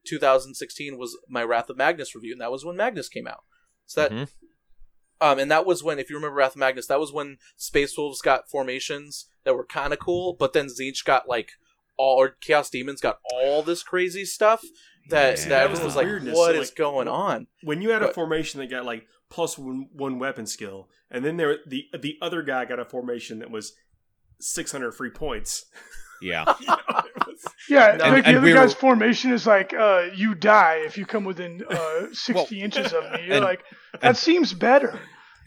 [0.07, 3.27] two thousand sixteen, was my Wrath of Magnus review, and that was when Magnus came
[3.27, 3.45] out.
[3.87, 4.29] So that, Mhm.
[5.21, 7.97] um, and that was when, if you remember Wrath of Magnus, that was when Space
[7.97, 11.53] Wolves got formations that were kind of cool, but then Tzeentch got like
[11.97, 14.63] all, or Chaos Demons got all this crazy stuff
[15.11, 15.49] that Yeah.
[15.49, 18.61] that everyone was like, Weirdness, "What is like, going on?" when you had a formation
[18.61, 22.67] that got like plus one, one weapon skill, and then there the the other guy
[22.67, 23.73] got a formation that was
[24.39, 25.65] six hundred free points.
[26.25, 26.55] Yeah.
[26.61, 26.77] You know,
[27.27, 28.05] was- Yeah, No.
[28.11, 31.05] like And- the other we guy's were- formation is like, uh, you die if you
[31.05, 33.23] come within uh, 60 inches of me.
[33.27, 33.65] You're and- like,
[34.01, 35.01] that seems better.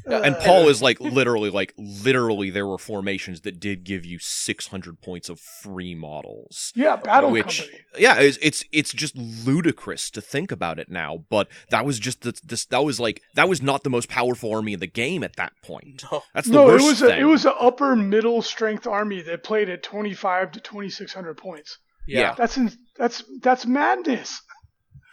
[0.07, 4.19] And Uh, Paul is like literally like literally there were formations that did give you
[4.19, 6.71] 600 points of free models.
[6.75, 7.79] yeah, Battle which Company.
[7.97, 12.21] yeah, it's, it's it's just ludicrous to think about it now, but that was just
[12.21, 15.23] the, this that was like that was not the most powerful army in the game
[15.23, 16.03] at that point.
[16.11, 16.21] No.
[16.33, 17.11] That's the No, it worst was thing.
[17.11, 21.77] a, it was an upper middle strength army that played at 25 to 2600 points.
[22.07, 22.35] Yeah, Yeah.
[22.37, 24.39] That's in, that's that's madness.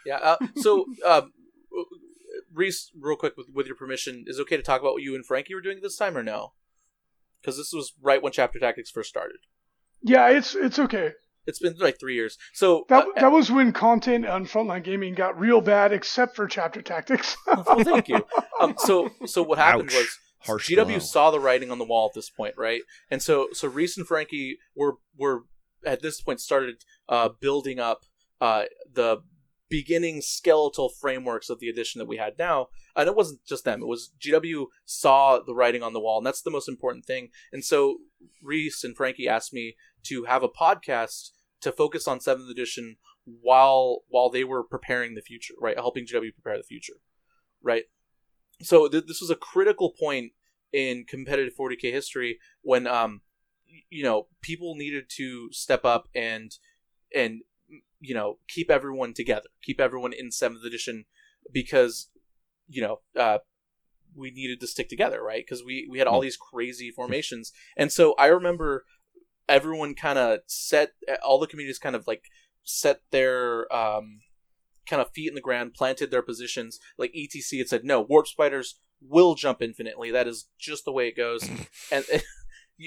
[0.05, 0.17] yeah.
[0.17, 1.31] Uh, so, um,
[2.53, 5.15] Reese, real quick, with, with your permission, is it okay to talk about what you
[5.15, 6.53] and Frankie were doing this time, or no?
[7.41, 9.37] Because this was right when Chapter Tactics first started.
[10.01, 11.13] Yeah, it's it's okay.
[11.45, 12.37] It's been like three years.
[12.53, 16.47] So, That uh, that was when content on Frontline Gaming got real bad, except for
[16.47, 17.35] Chapter Tactics.
[17.47, 18.25] well, thank you.
[18.61, 19.95] Um, so, so what happened Ouch.
[19.95, 20.99] was Harsh GW blow.
[20.99, 22.81] saw the writing on the wall at this point, right?
[23.09, 25.43] And so, so Reese and Frankie were were
[25.85, 28.05] at this point started uh, building up
[28.39, 29.21] uh, the
[29.73, 32.67] beginning skeletal frameworks of the edition that we had now.
[32.95, 36.27] And it wasn't just them; it was GW saw the writing on the wall, and
[36.27, 37.29] that's the most important thing.
[37.51, 37.97] And so,
[38.41, 41.31] Reese and Frankie asked me to have a podcast
[41.61, 45.75] to focus on seventh edition while while they were preparing the future, right?
[45.75, 46.99] Helping GW prepare the future,
[47.61, 47.85] right?
[48.61, 50.31] so th- this was a critical point
[50.71, 53.21] in competitive 40k history when um
[53.89, 56.57] you know people needed to step up and
[57.15, 57.41] and
[57.99, 61.05] you know keep everyone together keep everyone in 7th edition
[61.51, 62.09] because
[62.67, 63.39] you know uh
[64.15, 67.91] we needed to stick together right because we we had all these crazy formations and
[67.91, 68.85] so i remember
[69.49, 70.91] everyone kind of set
[71.25, 72.25] all the communities kind of like
[72.63, 74.19] set their um
[74.87, 76.79] kind of feet in the ground, planted their positions.
[76.97, 80.11] Like ETC had said, no, warp spiders will jump infinitely.
[80.11, 81.47] That is just the way it goes.
[81.91, 82.05] and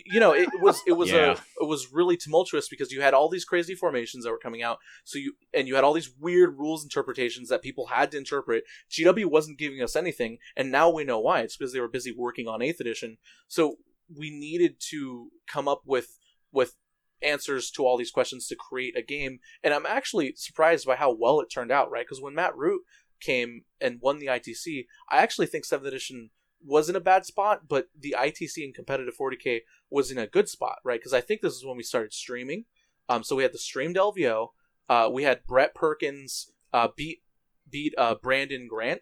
[0.05, 1.33] you know, it was it was Yeah.
[1.33, 4.63] a it was really tumultuous because you had all these crazy formations that were coming
[4.63, 4.79] out.
[5.05, 8.65] So you and you had all these weird rules interpretations that people had to interpret.
[8.91, 11.41] GW wasn't giving us anything, and now we know why.
[11.41, 13.19] It's because they were busy working on Eighth Edition.
[13.49, 13.77] So
[14.15, 16.19] we needed to come up with
[16.53, 16.77] with
[17.23, 21.11] answers to all these questions to create a game and i'm actually surprised by how
[21.11, 22.83] well it turned out right because when matt root
[23.21, 26.29] came and won the itc i actually think 7th edition
[26.63, 29.61] was in a bad spot but the itc and competitive 40k
[29.91, 31.01] was in a good spot right?
[31.01, 32.65] Because i think this is when we started streaming.
[33.09, 34.49] Um, so we had the streamed lvo
[34.89, 37.23] uh, we had brett perkins uh, beat
[37.69, 39.01] beat uh, brandon grant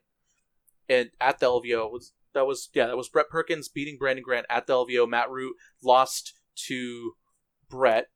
[0.88, 4.46] and at the lvo was that was yeah that was brett perkins beating brandon grant
[4.50, 7.12] at the lvo matt root lost to
[7.68, 8.08] Brett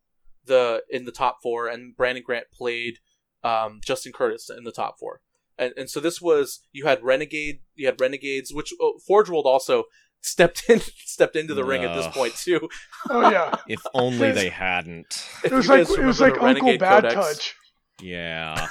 [0.44, 2.98] the in the top four, and Brandon Grant played
[3.44, 5.20] um, Justin Curtis in the top four.
[5.58, 9.46] And, and so this was you had Renegade, you had Renegades, which oh, Forge World
[9.46, 9.84] also
[10.20, 12.14] stepped in stepped into the ring at this Ugh.
[12.14, 12.68] point too.
[13.10, 15.26] oh yeah, If only they hadn't.
[15.44, 17.14] If it was you like guys it was remember like the Uncle Renegade Bad Codex,
[17.14, 17.54] Touch.
[18.00, 18.68] Yeah.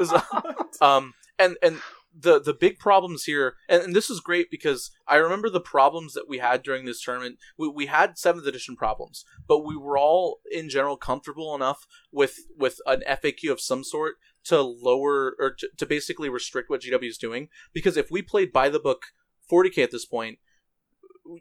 [0.00, 1.80] it um, and and
[2.16, 6.14] the the big problems here, and, and this is great because I remember the problems
[6.14, 7.38] that we had during this tournament.
[7.58, 12.38] We, we had seventh edition problems, but we were all in general comfortable enough with
[12.56, 17.08] with an FAQ of some sort to lower or to, to basically restrict what GW
[17.08, 17.48] is doing.
[17.72, 19.02] Because if we played by the book
[19.50, 20.38] 40k at this point,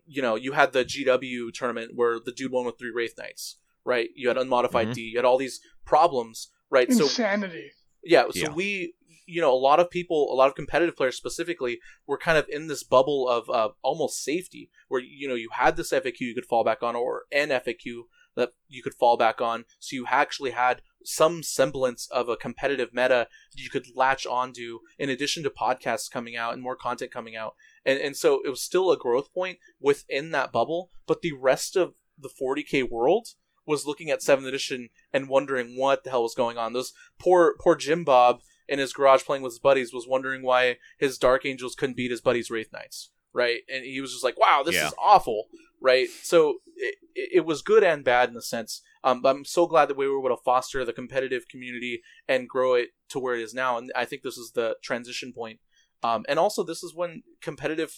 [0.06, 3.58] you know, you had the GW tournament where the dude won with three Wraith Knights,
[3.84, 4.10] right?
[4.16, 4.94] You had unmodified Mhm.
[4.94, 6.92] D, you had all these problems, right?
[6.92, 7.72] So Insanity.
[8.04, 8.54] yeah, so Yeah.
[8.54, 12.38] we, you know, a lot of people, a lot of competitive players specifically, were kind
[12.38, 16.20] of in this bubble of uh, almost safety, where you know you had this FAQ
[16.22, 18.04] you could fall back on, or an FAQ
[18.36, 22.94] that you could fall back on, so you actually had some semblance of a competitive
[22.94, 27.36] meta you could latch onto, in addition to podcasts coming out and more content coming
[27.36, 27.56] out,
[27.86, 31.76] and and so it was still a growth point within that bubble, but the rest
[31.76, 33.30] of the 40k world
[33.66, 36.74] was looking at 7th edition and wondering what the hell was going on.
[36.74, 40.78] Those poor poor Jim Bob in his garage playing with his buddies was wondering why
[40.98, 43.62] his Dark Angels couldn't beat his buddies Wraith Knights, right?
[43.74, 44.88] And he was just like, "Wow, this Yeah.
[44.88, 45.48] is awful,"
[45.82, 46.08] right?
[46.22, 48.82] So it, it was good and bad in the sense.
[49.04, 52.48] Um, but I'm so glad that we were able to foster the competitive community and
[52.48, 53.78] grow it to where it is now.
[53.78, 55.60] And I think this is the transition point
[56.02, 57.94] Um, and also, this is when competitive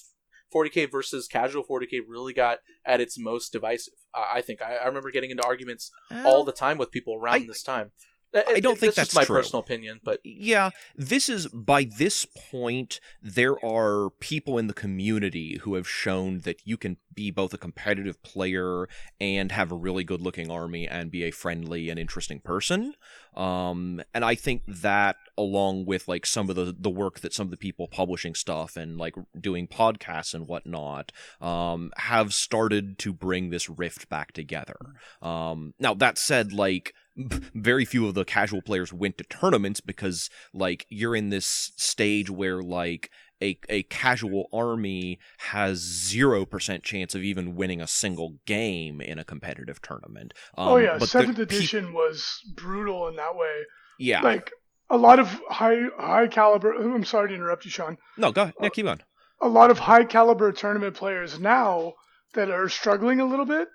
[0.53, 3.95] 40k versus casual 40k really got at its most divisive.
[4.13, 5.91] Uh, I think I, I, remember getting into arguments
[6.23, 7.91] all the time with people around I, this time.
[8.35, 9.37] I don't think that's, my true.
[9.37, 15.59] personal opinion, but yeah, this is by this point there are people in the community
[15.63, 18.87] who have shown that you can be both a competitive player
[19.19, 22.93] and have a really good-looking army and be a friendly and interesting person.
[23.35, 27.47] Um, and I think that along with like some of the the work that some
[27.47, 31.11] of the people publishing stuff and like doing podcasts and whatnot
[31.41, 34.77] um, have started to bring this rift back together.
[35.21, 36.93] Um, now that said, like
[37.53, 42.29] very few of the casual players went to tournaments because like you're in this stage
[42.29, 43.09] where like
[43.41, 49.23] a, a casual army has 0% chance of even winning a single game in a
[49.23, 50.33] competitive tournament.
[50.57, 50.97] Um, oh, yeah.
[50.99, 53.63] Seventh edition pe- was brutal in that way.
[53.99, 54.21] Yeah.
[54.21, 54.51] Like
[54.89, 56.73] a lot of high high caliber.
[56.73, 57.97] I'm sorry to interrupt you, Sean.
[58.17, 58.53] No, go ahead.
[58.61, 59.01] Yeah, keep on.
[59.41, 61.93] A lot of high caliber tournament players now
[62.33, 63.67] that are struggling a little bit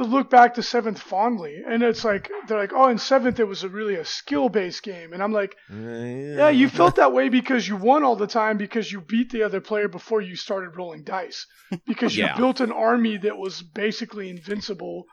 [0.00, 3.44] to look back to seventh fondly, and it's like they're like, oh, in seventh it
[3.44, 7.28] was a really a skill based game, and I'm like, yeah, you felt that way
[7.28, 10.76] because you won all the time because you beat the other player before you started
[10.76, 11.46] rolling dice,
[11.86, 15.04] because you built an army that was basically invincible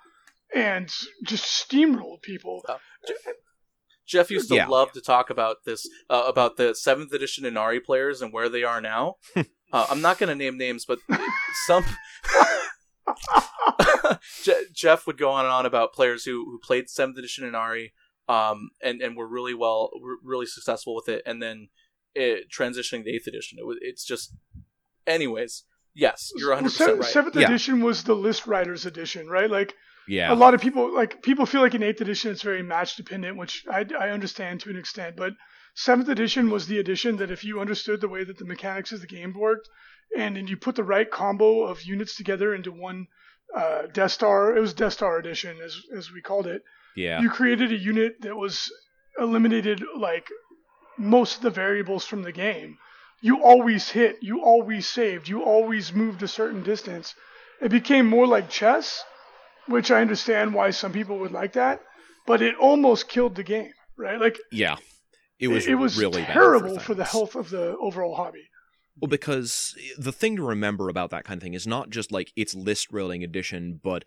[0.56, 0.90] and
[1.26, 2.64] just steamrolled people.
[4.08, 4.68] Jeff used to yeah.
[4.68, 8.64] love to talk about this uh, about the seventh edition Ynnari players and where they
[8.64, 9.16] are now.
[9.36, 11.00] uh, I'm not going to name names, but
[11.66, 11.84] some.
[14.74, 17.92] Jeff would go on and on about players who, who played seventh edition Ynnari,
[18.28, 19.92] um, and and were really well,
[20.24, 21.70] really successful with it, and then
[22.16, 23.58] it, transitioning to eighth edition.
[23.60, 24.34] It was, it's just,
[25.06, 25.64] anyways.
[25.94, 27.10] Yes, you're 100 percent right.
[27.10, 27.48] Seventh yeah.
[27.48, 29.50] edition was the list writers edition, right?
[29.50, 29.74] Like,
[30.08, 32.96] yeah, a lot of people like people feel like in eighth edition it's very match
[32.96, 35.34] dependent, which I I understand to an extent, but
[35.74, 39.02] seventh edition was the edition that if you understood the way that the mechanics of
[39.02, 39.70] the game worked,
[40.16, 43.08] and then you put the right combo of units together into one
[43.56, 44.56] uh, Death Star.
[44.56, 46.64] It was Death Star Edition, as as we called it.
[46.96, 47.22] Yeah.
[47.22, 48.72] You created a unit that was
[49.20, 50.30] eliminated like
[50.98, 52.78] most of the variables from the game.
[53.22, 54.18] You always hit.
[54.22, 55.28] You always saved.
[55.28, 57.16] You always moved a certain distance.
[57.62, 59.04] It became more like chess,
[59.68, 61.82] which I understand why some people would like that,
[62.26, 64.20] but it almost killed the game, right?
[64.20, 64.76] Like yeah,
[65.40, 68.48] it was it, it was really terrible for, for the health of the overall hobby.
[69.00, 72.12] Well, because eh, the thing to remember about that kind of thing is not just
[72.12, 74.06] like its list rolling edition, but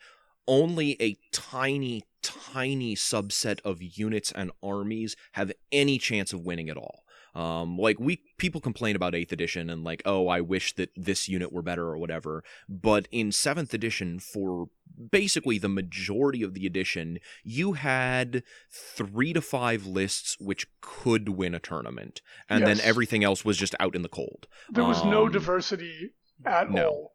[0.49, 6.77] only a tiny, tiny subset of units and armies have any chance of winning at
[6.77, 7.05] all.
[7.35, 11.29] Um, like we people complain about eighth edition and like, oh, I wish that this
[11.29, 12.43] unit were better or whatever.
[12.69, 14.69] But in seventh edition, for
[15.11, 21.55] basically the majority of the edition, you had three to five lists which could win
[21.55, 22.79] a tournament, and yes.
[22.79, 24.47] then everything else was just out in the cold.
[24.71, 26.11] There was um, no diversity
[26.45, 26.87] at no.
[26.87, 27.13] all.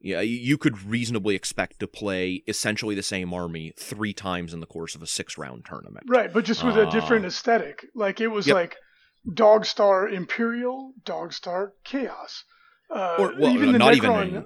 [0.00, 4.66] Yeah, you could reasonably expect to play essentially the same army three times in the
[4.66, 6.04] course of a six round tournament.
[6.06, 7.86] Right, but just with uh, a different aesthetic.
[7.94, 8.54] Like it was yep.
[8.54, 8.76] like
[9.32, 12.44] Dog Star Imperial, Dog Star Chaos.
[12.90, 14.26] Uh, or well, even not Necron...
[14.26, 14.44] even.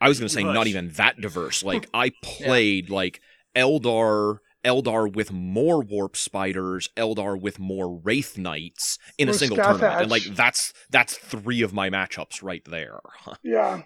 [0.00, 1.64] I was going to say not even that diverse.
[1.64, 2.94] Like I played yeah.
[2.94, 3.20] like
[3.56, 9.56] Eldar, Eldar with more warp spiders, Eldar with more wraith knights in or a single
[9.56, 13.00] tournament, and like that's that's three of my matchups right there.
[13.42, 13.82] yeah,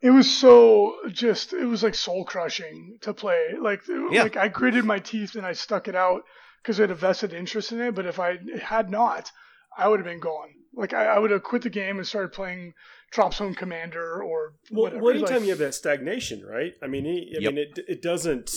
[0.00, 3.48] it was so just it was like soul crushing to play.
[3.60, 4.22] Like yeah.
[4.22, 6.22] like I gritted my teeth and I stuck it out
[6.62, 7.94] because I had a vested interest in it.
[7.94, 9.30] But if I had not,
[9.76, 10.50] I would have been gone.
[10.74, 12.74] Like I, I would have quit the game and started playing
[13.14, 15.10] Dropzone Commander or well, whatever.
[15.10, 16.72] anytime like, you have that stagnation, right?
[16.82, 17.52] I mean, I yep.
[17.52, 18.50] mean, it it doesn't.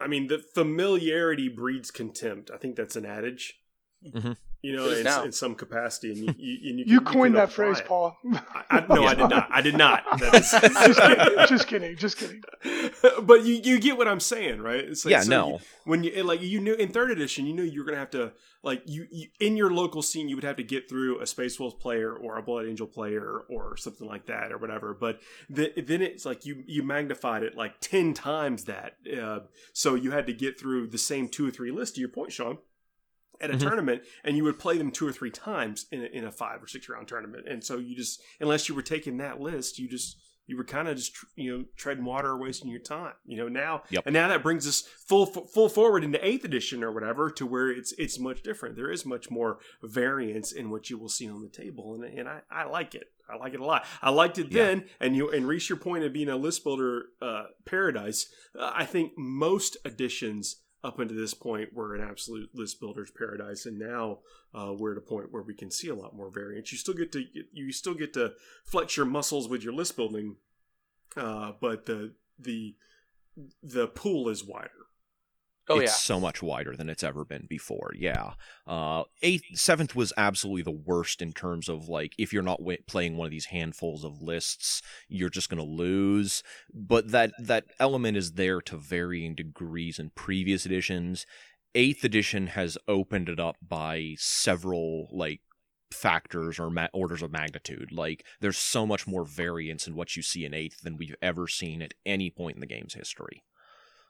[0.00, 2.50] I mean, the familiarity breeds contempt.
[2.52, 3.60] I think that's an adage.
[4.04, 4.32] Mm-hmm
[4.62, 7.80] you know, in, in, some capacity, and you you, and you, you coined that phrase,
[7.80, 7.86] it.
[7.86, 8.16] Paul.
[8.32, 9.48] I, I, no, I did not.
[9.50, 10.04] I did not.
[10.18, 11.96] just, kidding, just kidding.
[11.96, 12.42] Just kidding.
[13.24, 14.78] but you you get what I'm saying, right?
[14.78, 15.48] It's like, yeah, so no.
[15.48, 18.10] You, when you like you knew in third edition, you knew you were gonna have
[18.10, 18.32] to
[18.62, 21.58] like you, you in your local scene, you would have to get through a Space
[21.58, 24.94] Wolf player or a Blood Angel player or something like that or whatever.
[24.94, 25.20] But
[25.50, 29.40] the, then it's like you you magnified it like ten times that, uh,
[29.72, 31.96] so you had to get through the same two or three lists.
[31.96, 32.58] To your point, Sean
[33.42, 33.66] at a mm-hmm.
[33.66, 36.62] tournament and you would play them two or three times in a, in a five
[36.62, 39.88] or six round tournament and so you just unless you were taking that list you
[39.88, 40.16] just
[40.46, 43.82] you were kind of just you know treading water wasting your time you know now
[43.90, 44.04] yep.
[44.06, 47.70] and now that brings us full full forward into eighth edition or whatever to where
[47.70, 51.42] it's it's much different there is much more variance in what you will see on
[51.42, 53.86] the table and, and I, I like it I like it a lot.
[54.02, 57.06] I liked it then, and you and reach your point of being a list builder
[57.22, 58.26] uh, paradise.
[58.58, 63.66] Uh, I think most editions up until this point, we're an absolute list builder's paradise,
[63.66, 64.18] and now
[64.54, 66.72] uh, we're at a point where we can see a lot more variance.
[66.72, 68.32] You still get to you still get to
[68.64, 70.36] flex your muscles with your list building,
[71.16, 72.74] uh, but the the
[73.62, 74.70] the pool is wider.
[75.68, 75.96] Oh it's yeah.
[75.96, 77.92] so much wider than it's ever been before.
[77.96, 78.32] Yeah.
[78.66, 82.82] Uh, eighth, seventh was absolutely the worst in terms of like if you're not w-
[82.88, 86.42] playing one of these handfuls of lists, you're just gonna lose.
[86.74, 91.26] But that that element is there to varying degrees in previous editions.
[91.74, 95.40] Eighth edition has opened it up by several like
[95.92, 97.92] factors or ma- orders of magnitude.
[97.92, 101.46] Like there's so much more variance in what you see in eighth than we've ever
[101.46, 103.42] seen at any point in the game's history.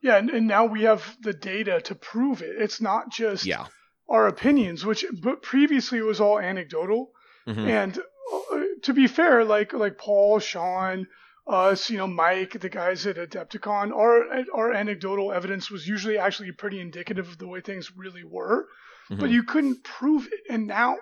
[0.02, 2.56] Yeah, and, and now we have the data to prove it.
[2.60, 3.66] It's not just Yeah.
[4.08, 7.12] our opinions, which but previously it was all anecdotal.
[7.46, 7.66] Mhm.
[7.68, 11.06] And uh, to be fair, like like Paul, Sean,
[11.46, 14.24] us, you know, Mike, the guys at Adepticon, our
[14.54, 18.66] our anecdotal evidence was usually actually pretty indicative of the way things really were,
[19.08, 19.32] but Mhm.
[19.32, 20.40] you couldn't prove it.
[20.50, 20.98] And now,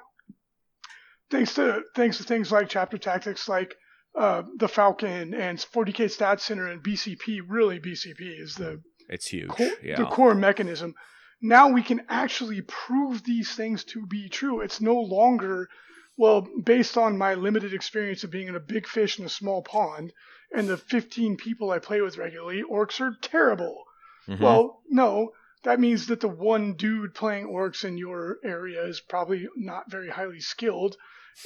[1.31, 3.75] thanks to thanks to things like chapter tactics, like
[4.19, 9.49] uh, the Falcon and 40k Stat Center and BCP, really BCP is the It's huge.
[9.49, 9.97] core, yeah.
[9.97, 10.95] the core mechanism.
[11.43, 14.61] Now we can actually prove these things to be true.
[14.61, 15.69] It's no longer,
[16.17, 19.63] well, based on my limited experience of being in a big fish in a small
[19.63, 20.13] pond
[20.53, 23.85] and the 15 people I play with regularly, orcs are terrible.
[24.29, 24.41] Mhm.
[24.41, 25.33] Well, no,
[25.63, 30.09] that means that the one dude playing orcs in your area is probably not very
[30.09, 30.97] highly skilled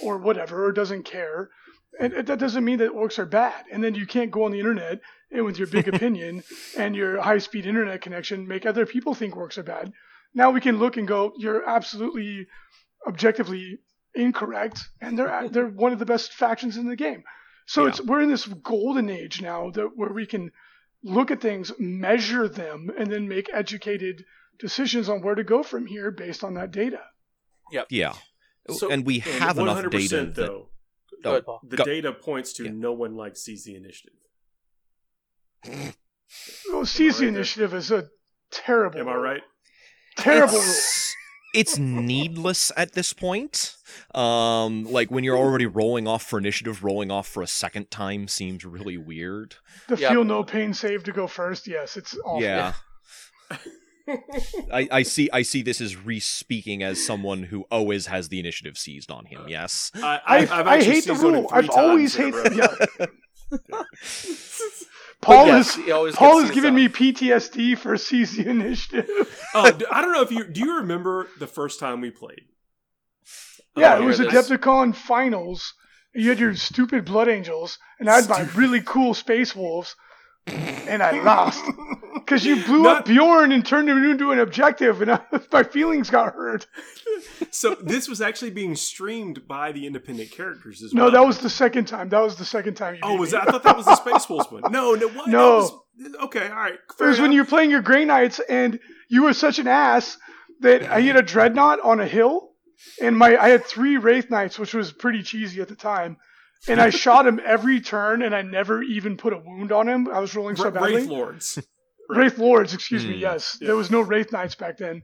[0.03, 1.51] or whatever, or doesn't care.
[2.01, 3.65] And it- that doesn't mean that orcs are bad.
[3.71, 5.01] And then you can't go on the internet
[5.31, 6.43] and with your big opinion
[6.77, 9.93] and your high speed internet connection make other people think orcs are bad.
[10.35, 12.47] Now we can look and go, you're absolutely
[13.07, 13.79] objectively
[14.15, 17.23] incorrect, and they're they're one of the best factions in the game.
[17.67, 17.89] So Yeah.
[17.91, 20.51] it's we're in this golden age now that where we can
[21.03, 24.25] look at things, measure them, and then make educated
[24.59, 27.01] decisions on where to go from here based on that data.
[27.73, 27.87] Yep.
[27.91, 28.15] Yeah.
[28.71, 30.47] So- and we And have enough 100% data though.
[30.47, 30.69] Go
[31.31, 31.61] ahead, Paul.
[31.67, 31.85] The Go.
[31.85, 32.71] data points to Yeah.
[32.73, 34.19] no one like seize the initiative.
[36.73, 38.09] Well, seize the right initiative is a
[38.51, 38.99] terrible.
[38.99, 39.43] Am I right?
[40.17, 41.15] Terrible it's,
[41.55, 43.77] it's needless at this point.
[44.15, 48.27] Um, like when you're already rolling off for initiative, rolling off for a second time
[48.27, 49.55] seems really weird.
[49.87, 50.11] The Yeah.
[50.11, 51.69] feel no pain save to go first.
[51.69, 52.43] Yes, it's awful.
[52.43, 52.73] Yeah.
[54.73, 58.39] I, I see I see this as Reece speaking as someone who always has the
[58.39, 59.91] initiative seized on him, yes.
[59.95, 61.49] I, I, I've, I've I hate the rule.
[61.51, 62.91] I've always times in a hated.
[63.01, 63.07] Yeah.
[65.21, 66.77] Paul yes, is Paul gets has his given up.
[66.77, 69.07] me PTSD for seize the initiative.
[69.55, 70.61] oh, d- I don't know if you do.
[70.61, 72.43] You remember the first time we played?
[73.77, 75.73] Yeah, Oh, it was yeah, this- Adepticon finals.
[76.15, 79.97] You had your stupid Blood Angels, and I had my really cool Space Wolves,
[80.47, 81.65] and I lost
[82.15, 85.21] because you blew Not- up Bjorn and turned him into an objective, and I,
[85.53, 86.67] my feelings got hurt.
[87.51, 91.49] So this was actually being streamed by the independent characters as No, that was the
[91.49, 92.09] second time.
[92.09, 93.01] That was the second time you.
[93.05, 93.47] Oh, was that?
[93.49, 94.63] I thought that was the Space Wolves one.
[94.73, 95.29] No, no, what?
[95.29, 95.57] No.
[95.59, 95.73] Was-
[96.25, 96.75] okay, all right.
[96.75, 100.19] It was when you were playing your Grey Knights, and you were such an ass
[100.61, 102.51] that I hit a Dreadnought on a hill,
[103.01, 106.17] and my I had three Wraith Knights, which was pretty cheesy at the time.
[106.69, 110.09] And I shot him every turn, and I never even put a wound on him.
[110.09, 110.97] I was rolling so Ra- badly.
[110.97, 111.59] Wraith Lords.
[112.09, 113.15] Wraith Lords, excuse me.
[113.15, 113.21] Hmm.
[113.21, 113.69] Yes, Yeah.
[113.69, 115.03] there was no Wraith Knights back then.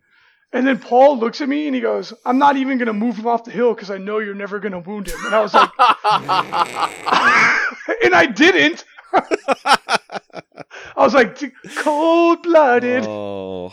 [0.52, 3.26] And then Paul looks at me and he goes, "I'm not even gonna move him
[3.28, 5.70] off the hill because I know you're never gonna wound him." And I was like,
[8.04, 8.84] and I didn't.
[9.12, 9.98] I
[10.96, 11.38] was like,
[11.76, 13.04] cold blooded.
[13.06, 13.72] Oh.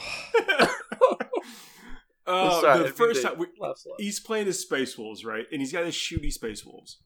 [2.26, 3.96] Uh, the first time we, laugh so loud.
[4.00, 5.46] he's playing his Space Wolves, right?
[5.52, 6.98] And he's got his shooty Space Wolves.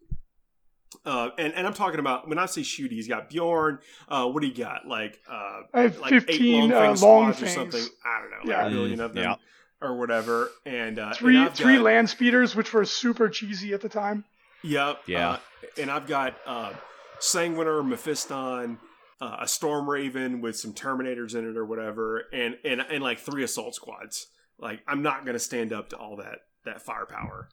[1.06, 3.80] Uh, and, and I'm talking about when I say shooty, he's got Bjorn.
[4.10, 4.86] Uh, what do you got?
[4.88, 7.82] Like uh, I have like eight 15 long, uh, long or something.
[8.06, 8.64] I don't know, Yeah.
[8.64, 9.36] like a million of them Yeah.
[9.82, 10.50] or whatever.
[10.66, 14.26] And uh, Three and three got- land speeders, which were super cheesy at the time.
[14.64, 15.00] Yep.
[15.08, 15.30] Yeah.
[15.30, 15.38] Uh,
[15.82, 16.74] and I've got uh,
[17.20, 18.78] Sanguinor, Mephiston,
[19.22, 23.20] uh, a Storm Raven with some Terminators in it or whatever, and and and like
[23.20, 24.28] three assault squads.
[24.60, 27.50] Like I'm not gonna stand up to all that that firepower.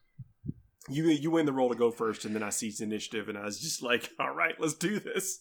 [0.91, 3.45] You you win the roll to go first, and then I seized initiative, and I
[3.45, 5.41] was just like, all right, let's do this.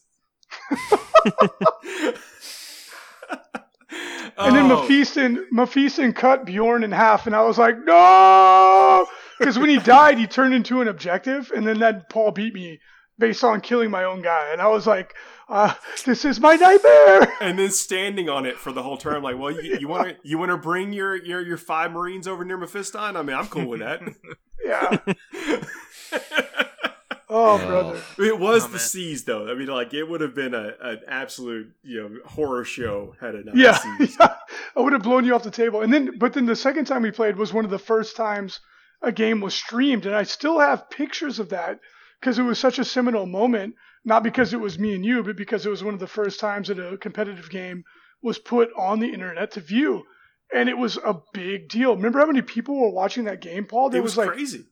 [4.40, 4.84] And then Oh.
[4.88, 9.08] Mephiston, Mephiston cut Bjorn in half, and I was like, no!
[9.40, 12.80] Because when he died, he turned into an objective, and then that Paul beat me
[13.18, 14.50] based on killing my own guy.
[14.52, 15.16] And I was like,
[15.50, 15.74] uh,
[16.06, 17.34] this is my nightmare!
[17.42, 20.16] and then standing on it for the whole term, like, well, you, you want to
[20.24, 23.16] you want to bring your, your your five Marines over near Mephiston?
[23.16, 24.02] I mean, I'm cool with that.
[24.66, 24.98] yeah.
[27.30, 28.00] Oh, brother.
[28.26, 28.80] It was Oh, the man.
[28.80, 29.52] seas, though.
[29.52, 33.36] I mean, like it would have been a, an absolute you know horror show had
[33.36, 34.16] it not Yeah, seas.
[34.18, 34.36] yeah.
[34.78, 35.82] I would have blown you off the table.
[35.82, 38.62] And then, but then the second time we played was one of the first times
[39.02, 41.82] a game was streamed, and I still have pictures of that
[42.20, 43.76] because it was such a seminal moment.
[44.06, 46.40] Not because it was me and you, but because it was one of the first
[46.40, 47.84] times that a competitive game
[48.22, 50.04] was put on the internet to view,
[50.54, 51.96] and it was a big deal.
[51.96, 53.90] Remember how many people were watching that game, Paul?
[53.90, 54.66] There It was, like crazy.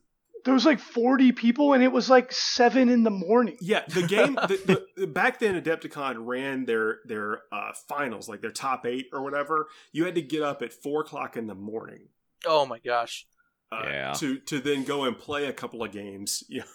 [0.46, 3.58] there was like 40 people, and it was like seven in the morning.
[3.60, 8.40] Yeah, the game the, the, the, back then Adepticon ran their their uh, finals, like
[8.40, 9.66] their top eight or whatever.
[9.92, 12.08] You had to get up at four o'clock in the morning.
[12.46, 13.26] Oh my gosh.
[13.70, 14.12] uh, Yeah.
[14.14, 16.66] to to then go and play a couple of games, you know,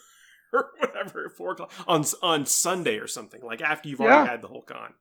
[0.53, 3.41] or whatever four o'clock on on Sunday or something.
[3.43, 4.93] Like after you've already had the whole con.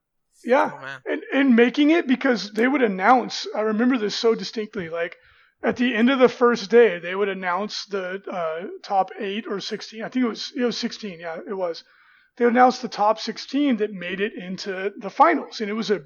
[0.44, 1.01] Yeah, Oh man.
[1.06, 3.47] and and making it because they would announce.
[3.55, 4.89] I remember this so distinctly.
[4.89, 5.16] Like
[5.62, 9.60] at the end of the first day, they would announce the uh, top eight or
[9.60, 10.02] sixteen.
[10.02, 11.20] I think it was it was sixteen.
[11.20, 11.85] Yeah, it was.
[12.36, 16.01] They announced the top sixteen that made it into the finals, and it was a.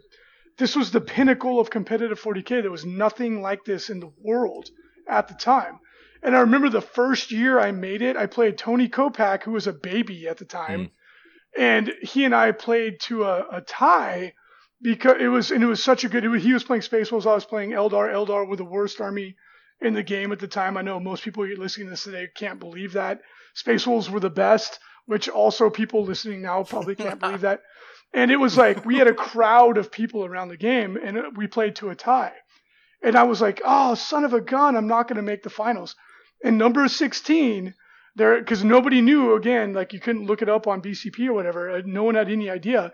[0.58, 2.62] This was the pinnacle of competitive 40k.
[2.62, 4.68] There was nothing like this in the world
[5.08, 5.80] at the time.
[6.24, 9.66] And I remember the first year I made it, I played Tony Kopach, who was
[9.66, 11.60] a baby at the time, hmm.
[11.62, 14.32] and he and I played to a, a tie
[14.80, 16.24] because it was and it was such a good.
[16.24, 18.10] It was, he was playing Space Wolves, I was playing Eldar.
[18.10, 19.36] Eldar were the worst army
[19.82, 20.78] in the game at the time.
[20.78, 23.20] I know most people listening to this today can't believe that.
[23.52, 27.60] Space Wolves were the best, which also people listening now probably can't believe that.
[28.16, 31.48] And it was like we had a crowd of people around the game, and we
[31.48, 32.32] played to a tie.
[33.02, 34.76] And I was like, "Oh, son of a gun!
[34.76, 35.96] I'm not going to make the finals."
[36.44, 37.74] And number 16,
[38.16, 39.34] there because nobody knew.
[39.34, 41.70] Again, like you couldn't look it up on BCP or whatever.
[41.70, 42.92] uh, No one had any idea.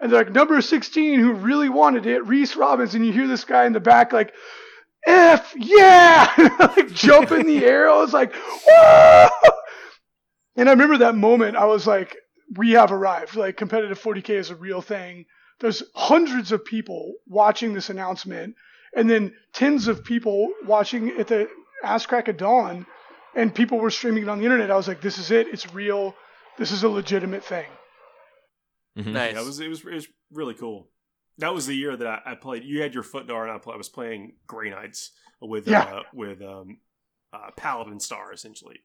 [0.00, 2.94] And they're like number 16, who really wanted it, Reece Robbins.
[2.94, 4.32] And you hear this guy in the back like,
[5.06, 7.90] "F yeah!" like jump in the air.
[7.90, 9.28] I was like, "Whoa!"
[10.56, 11.56] And I remember that moment.
[11.56, 12.16] I was like,
[12.56, 13.36] "We have arrived.
[13.36, 15.26] Like competitive 40k is a real thing."
[15.60, 18.54] There's hundreds of people watching this announcement,
[18.96, 21.48] and then tens of people watching at the
[21.84, 22.86] ass crack of dawn,
[23.34, 24.70] and people were streaming it on the internet.
[24.70, 25.48] I was like, "This is it.
[25.48, 26.14] It's real.
[26.58, 27.66] This is a legitimate thing."
[28.98, 29.12] Mhm.
[29.12, 29.34] Nice.
[29.34, 30.90] Yeah, it was it was it was really cool.
[31.38, 32.64] That was the year that I, I played.
[32.64, 35.82] You had your foot dart, and I, play, I was playing Grey Knights with Yeah.
[35.82, 36.78] uh, with um,
[37.32, 38.80] uh, Paladin Star essentially.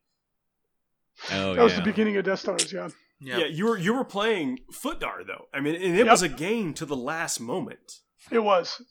[1.32, 2.72] Oh that was the beginning of Death Stars.
[2.72, 2.90] Yeah.
[3.20, 3.38] Yeah.
[3.40, 5.46] Yeah, you were you were playing foot dart though.
[5.54, 6.08] I mean, and it Yep.
[6.08, 8.00] was a game to the last moment.
[8.32, 8.82] It was.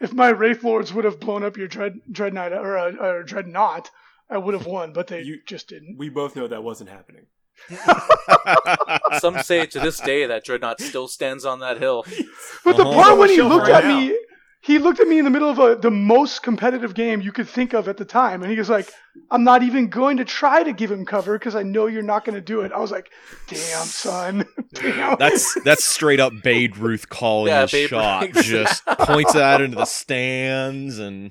[0.00, 3.90] If my Wraith Lords would have blown up your Dread Dreadnought or, uh, or Dreadnought,
[4.28, 5.96] I would have won, but they You- just didn't.
[5.98, 7.26] We both know that wasn't happening.
[9.18, 12.04] Some say to this day that Dreadnought still stands on that hill.
[12.64, 12.92] But the Uh-huh.
[13.02, 14.16] part when he looked right at me,
[14.60, 17.48] he looked at me in the middle of a, the most competitive game you could
[17.48, 18.92] think of at the time, and he was like,
[19.30, 22.24] "I'm not even going to try to give him cover because I know you're not
[22.24, 23.10] going to do it." I was like,
[23.46, 24.44] "Damn, son,
[24.74, 28.22] damn." That's that's straight up Babe Ruth calling Yeah, his Babe shot.
[28.34, 28.44] Ruth.
[28.44, 31.30] Just points it out into the stands and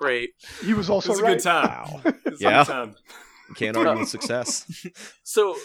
[0.00, 0.30] Great.
[0.64, 1.36] he was It also was a right.
[1.36, 1.68] good time.
[1.68, 2.64] wow, It was a Yeah.
[2.64, 2.96] good time.
[3.56, 4.86] can't argue with success.
[5.22, 5.56] So,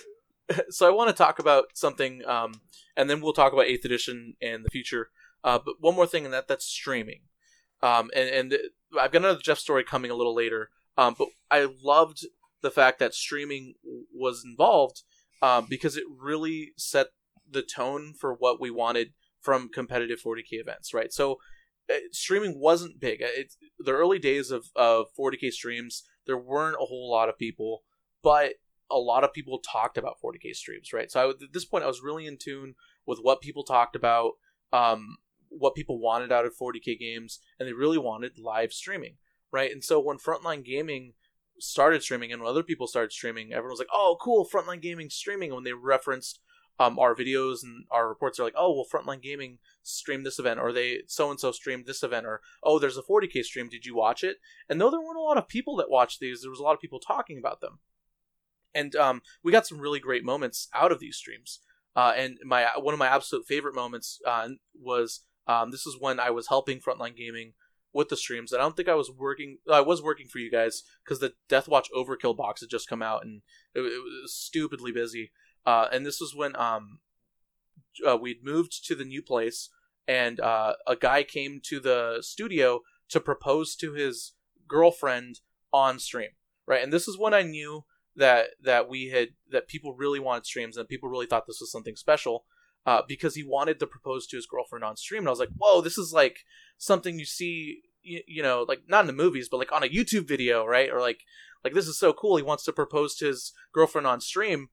[0.70, 2.62] so I want to talk about something, um,
[2.98, 5.10] and then we'll talk about Eighth Edition and the future.
[5.44, 7.22] Uh, but one more thing, and that that's streaming.
[7.82, 8.60] Um, and and
[9.00, 10.70] I've got another Jeff story coming a little later.
[10.98, 12.26] Um, but I loved
[12.62, 13.74] the fact that streaming
[14.14, 15.04] was involved
[15.42, 17.08] um, because it really set
[17.50, 21.12] the tone for what we wanted from competitive 40k events, right?
[21.14, 21.36] So uh,
[22.12, 23.22] streaming wasn't big.
[23.22, 26.04] Uh, It's the early days of, of 40k streams.
[26.26, 27.84] There weren't a whole lot of people,
[28.24, 28.54] but
[28.90, 31.12] a lot of people talked about 40k streams, right?
[31.12, 32.76] So I, at this point, I was really in tune
[33.06, 34.34] with what people talked about,
[34.72, 35.18] um,
[35.50, 39.18] what people wanted out of 40k games, and they really wanted live streaming,
[39.52, 39.72] right?
[39.72, 41.14] And so when Frontline Gaming
[41.60, 45.10] started streaming and when other people started streaming, everyone was like, "Oh, cool, Frontline Gaming
[45.10, 46.40] streaming." When they referenced
[46.80, 50.60] um, our videos and our reports, they're like, "Oh, well, Frontline Gaming streamed this event,
[50.60, 53.70] or they so and so streamed this event, or oh, there's a 40k stream.
[53.70, 54.38] Did you watch it?"
[54.70, 56.74] And though there weren't a lot of people that watched these, there was a lot
[56.74, 57.80] of people talking about them,
[58.74, 61.60] and um, we got some really great moments out of these streams.
[61.96, 64.50] Uh, and my one of my absolute favorite moments uh,
[64.80, 67.54] was um, this is when I was helping Frontline Gaming
[67.96, 68.52] with the streams.
[68.52, 69.60] And I don't think I was working.
[69.72, 73.02] I was working for you guys because the Death Watch Overkill box had just come
[73.02, 73.42] out, and
[73.74, 75.32] it, it was stupidly busy.
[75.66, 77.00] Uh, and this was when um,
[78.08, 79.70] uh, we'd moved to the new place,
[80.08, 84.34] and uh, a guy came to the studio to propose to his
[84.68, 85.40] girlfriend
[85.74, 86.30] on stream,
[86.68, 86.84] right?
[86.84, 87.86] And this is when I knew
[88.16, 91.72] that that we had that people really wanted streams and people really thought this was
[91.72, 92.46] something special.
[92.88, 95.50] Uh, because he wanted to propose to his girlfriend on stream, and I was like,
[95.58, 96.42] "Whoa, this is like
[96.78, 99.90] something you see, you, you know like not in the movies but like on a
[99.90, 101.22] YouTube video right or like
[101.64, 104.70] like this is so cool he wants to propose to his girlfriend on stream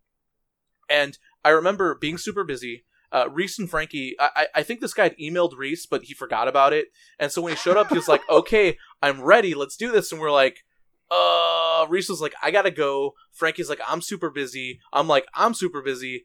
[0.92, 5.04] and I remember being super busy uh, Reece and Frankie, I, I think this guy
[5.04, 6.86] had emailed Reece, but he forgot about it.
[7.18, 9.54] And so when he showed up, he was like, okay, I'm ready.
[9.54, 10.10] Let's do this.
[10.10, 10.64] And we're like,
[11.10, 13.12] uh, Reece was like, I gotta go.
[13.30, 14.80] Frankie's like, I'm super busy.
[14.92, 16.24] I'm like, I'm super busy.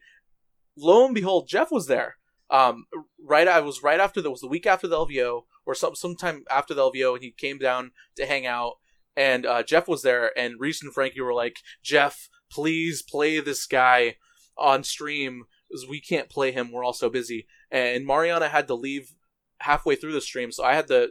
[0.76, 2.16] Lo and behold, Jeff was there.
[2.50, 2.86] Um,
[3.22, 6.44] right, I was right after that was the week after the LVO or some sometime
[6.50, 8.76] after the LVO, and he came down to hang out.
[9.14, 13.66] And uh, Jeff was there, and Reece and Frankie were like, Jeff, please play this
[13.66, 14.14] guy
[14.58, 15.44] on stream
[15.88, 16.72] we can't play him.
[16.72, 17.46] We're all so busy.
[17.70, 19.14] And Mariana had to leave
[19.60, 21.10] halfway through the stream, so I had to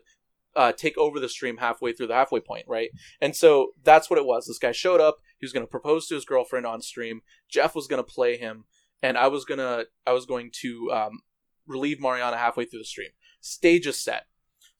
[0.56, 2.90] uh, take over the stream halfway through the halfway point, right?
[3.22, 4.48] And so that's what it was.
[4.48, 5.18] This guy showed up.
[5.38, 7.22] He was going to propose to his girlfriend on stream.
[7.48, 8.66] Jeff was going to play him,
[9.04, 11.20] and I was gonna I was going to um,
[11.68, 13.10] relieve Mariana halfway through the stream.
[13.40, 14.26] Stage is set.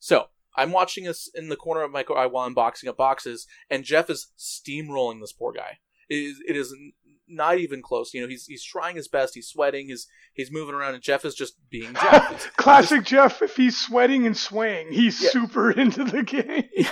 [0.00, 0.26] So
[0.56, 3.84] I'm watching this in the corner of my car while I'm boxing up boxes, and
[3.84, 5.78] Jeff is steamrolling this poor guy.
[6.08, 6.74] It is, it is
[7.28, 8.14] not even close.
[8.14, 9.34] You know, he's he's trying his best.
[9.34, 9.88] He's sweating.
[9.88, 12.56] He's he's moving around, and Jeff is just being Jeff.
[12.56, 13.42] Classic just, Jeff.
[13.42, 15.30] If he's sweating and swaying, he's yeah.
[15.30, 16.64] super into the game.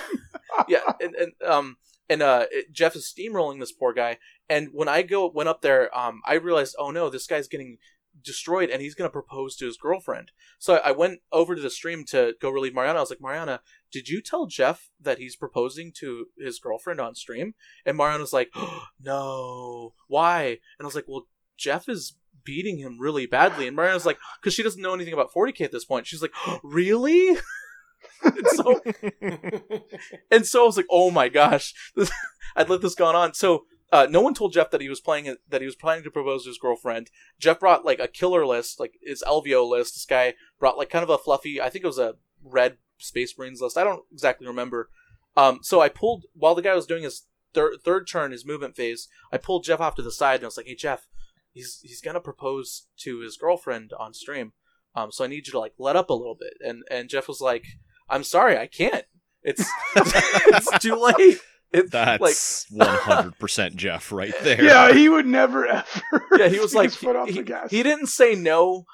[0.69, 1.77] yeah, and, and um
[2.09, 4.19] and uh Jeff is steamrolling this poor guy.
[4.49, 7.79] And when I go went up there, um, I realized, oh no, this guy's getting
[8.23, 10.33] destroyed and he's going to propose to his girlfriend.
[10.59, 12.99] So I went over to the stream to go relieve Mariana.
[12.99, 13.61] I was like, Mariana,
[13.93, 17.55] did you tell Jeff that he's proposing to his girlfriend on stream?
[17.85, 20.59] And Mariana's like, oh, no, why?
[20.79, 21.27] And I was like, well,
[21.57, 23.67] Jeff is beating him really badly.
[23.67, 26.07] And Mariana's like, because she doesn't know anything about 40k at this point.
[26.07, 27.37] She's like, oh, really?
[28.23, 28.81] and so,
[30.31, 31.75] and so I was like, oh my gosh,
[32.57, 33.35] I'd let this go on.
[33.35, 36.11] So uh, no one told Jeff that he was playing that he was planning to
[36.11, 37.11] propose to his girlfriend.
[37.39, 39.95] Jeff brought like a killer list, like his LVO list.
[39.95, 43.37] This guy brought like kind of a fluffy, I think it was a red Space
[43.39, 43.79] Marines list.
[43.79, 44.91] I don't exactly remember.
[45.37, 48.75] Um, so I pulled while the guy was doing his third third turn, his movement
[48.75, 49.09] phase.
[49.33, 51.07] I pulled Jeff off to the side and I was like, "Hey Jeff,
[51.53, 54.53] he's he's gonna propose to his girlfriend on stream.
[54.95, 57.29] Um, so I need you to like let up a little bit." And and Jeff
[57.29, 57.65] was like,
[58.09, 59.05] "I'm sorry, I can't.
[59.43, 61.39] It's it's too late."
[61.73, 64.63] It, That's one hundred percent Jeff right there.
[64.63, 65.85] Yeah, he would never ever.
[66.39, 68.85] Yeah, he was like he, he, he, didn't say no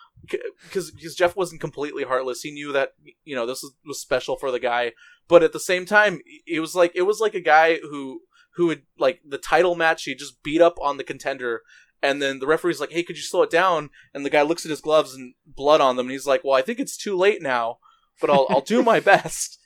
[0.62, 2.42] because because Jeff wasn't completely heartless.
[2.42, 2.92] He knew that
[3.24, 4.92] you know this was, was special for the guy,
[5.28, 8.22] but at the same time, it was like it was like a guy who
[8.56, 10.04] who would like the title match.
[10.04, 11.62] He just beat up on the contender,
[12.02, 14.64] and then the referee's like, "Hey, could you slow it down?" And the guy looks
[14.64, 17.16] at his gloves and blood on them, and he's like, "Well, I think it's too
[17.16, 17.78] late now,
[18.20, 19.58] but I'll I'll do my best."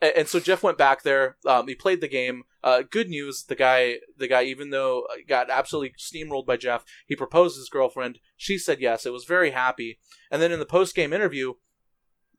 [0.00, 1.36] And, and so Jeff went back there.
[1.46, 2.44] Um, he played the game.
[2.64, 7.16] Uh, good news, the guy, the guy, even though got absolutely steamrolled by Jeff, he
[7.16, 8.20] proposed his girlfriend.
[8.36, 9.04] She said yes.
[9.04, 9.98] It was very happy.
[10.30, 11.54] And then in the post game interview,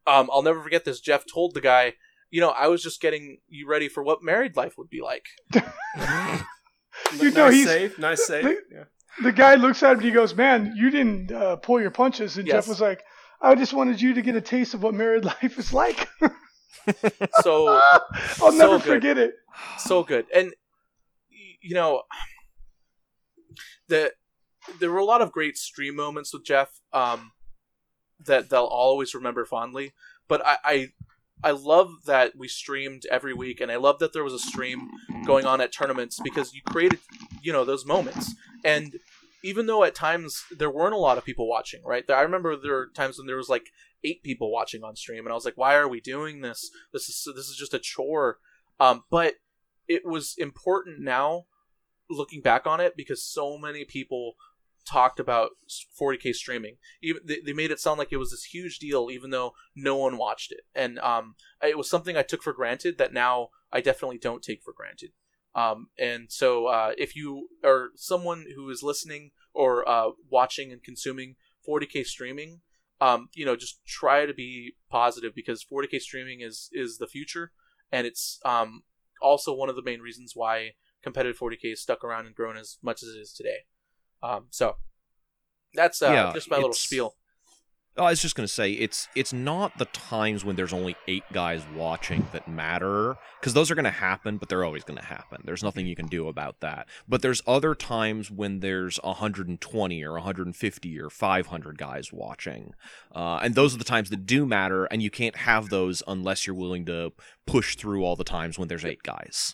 [0.08, 1.00] um, I'll never forget this.
[1.00, 1.94] Jeff told the guy,
[2.30, 5.26] "You know, I was just getting you ready for what married life would be like."
[5.54, 8.44] you know, nice he's save, nice save.
[8.44, 8.84] The, yeah.
[9.22, 12.38] the, guy looks at him and he goes, "Man, you didn't uh, pull your punches."
[12.38, 12.56] And yes.
[12.56, 13.04] Jeff was like,
[13.41, 16.08] "I just wanted you to get a taste of what married life is like."
[17.41, 17.68] so
[18.41, 18.94] I'll so never good.
[18.95, 19.36] forget it.
[19.78, 20.54] So good, and
[21.62, 22.04] you know,
[23.88, 24.14] the
[24.80, 27.32] there were a lot of great stream moments with Jeff um,
[28.20, 29.94] that they'll always remember fondly.
[30.28, 30.88] But I, I
[31.44, 34.90] I love that we streamed every week, and I love that there was a stream
[35.26, 37.00] going on at tournaments because you created,
[37.41, 38.34] you know, those moments.
[38.64, 38.95] And
[39.44, 42.10] even though at times there weren't a lot of people watching, right?
[42.10, 43.72] I remember there were times when there was like
[44.03, 46.71] eight people watching on stream, and I was like, "Why are we doing this?
[46.91, 48.39] This is this is just a chore."
[48.80, 49.35] Um, but
[49.88, 51.45] it was important now,
[52.09, 54.35] looking back on it, because so many people
[54.85, 55.51] talked about
[55.99, 56.77] 40k streaming.
[57.01, 59.95] Even they, they made it sound like it was this huge deal, even though no
[59.95, 63.81] one watched it, and um, it was something I took for granted that now I
[63.81, 65.11] definitely don't take for granted.
[65.55, 70.84] Um, and so, uh, if you are someone who is listening or uh, watching and
[70.84, 71.35] consuming
[71.67, 72.61] 40k streaming,
[73.02, 77.52] um, you know, just try to be positive because 40k streaming is is the future,
[77.91, 78.84] and it's um,
[79.22, 80.72] also one of the main reasons why
[81.03, 83.65] competitive 40k is stuck around and grown as much as it is today.
[84.22, 84.78] Um, so
[85.74, 87.15] that's uh, yeah, just my little spiel.
[87.95, 90.95] Oh, I was just going to say it's it's not the times when there's only
[91.07, 94.98] eight guys watching that matter because those are going to happen, but they're always going
[94.98, 95.44] to happen.
[95.45, 96.88] There's nothing you can do about that.
[97.07, 102.74] But there's other times when there's 120 or 150 or 500 guys watching,
[103.14, 104.86] uh, and those are the times that do matter.
[104.86, 107.14] And you can't have those unless you're willing to
[107.45, 109.53] push through all the times when there's eight guys.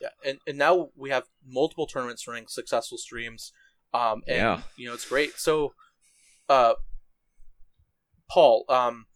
[0.00, 3.52] Yeah, and and now we have multiple tournaments running, successful streams.
[3.92, 4.60] Um, and yeah.
[4.76, 5.32] you know it's great.
[5.40, 5.72] So,
[6.48, 6.74] uh
[8.30, 9.06] Paul, um,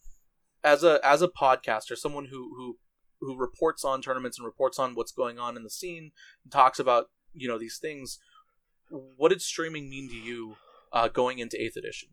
[0.62, 2.78] as a as a podcaster, someone who who
[3.20, 6.12] who reports on tournaments and reports on what's going on in the scene,
[6.50, 8.18] talks about you know these things.
[8.90, 10.56] What did streaming mean to you
[10.92, 12.10] uh, going into Eighth Edition?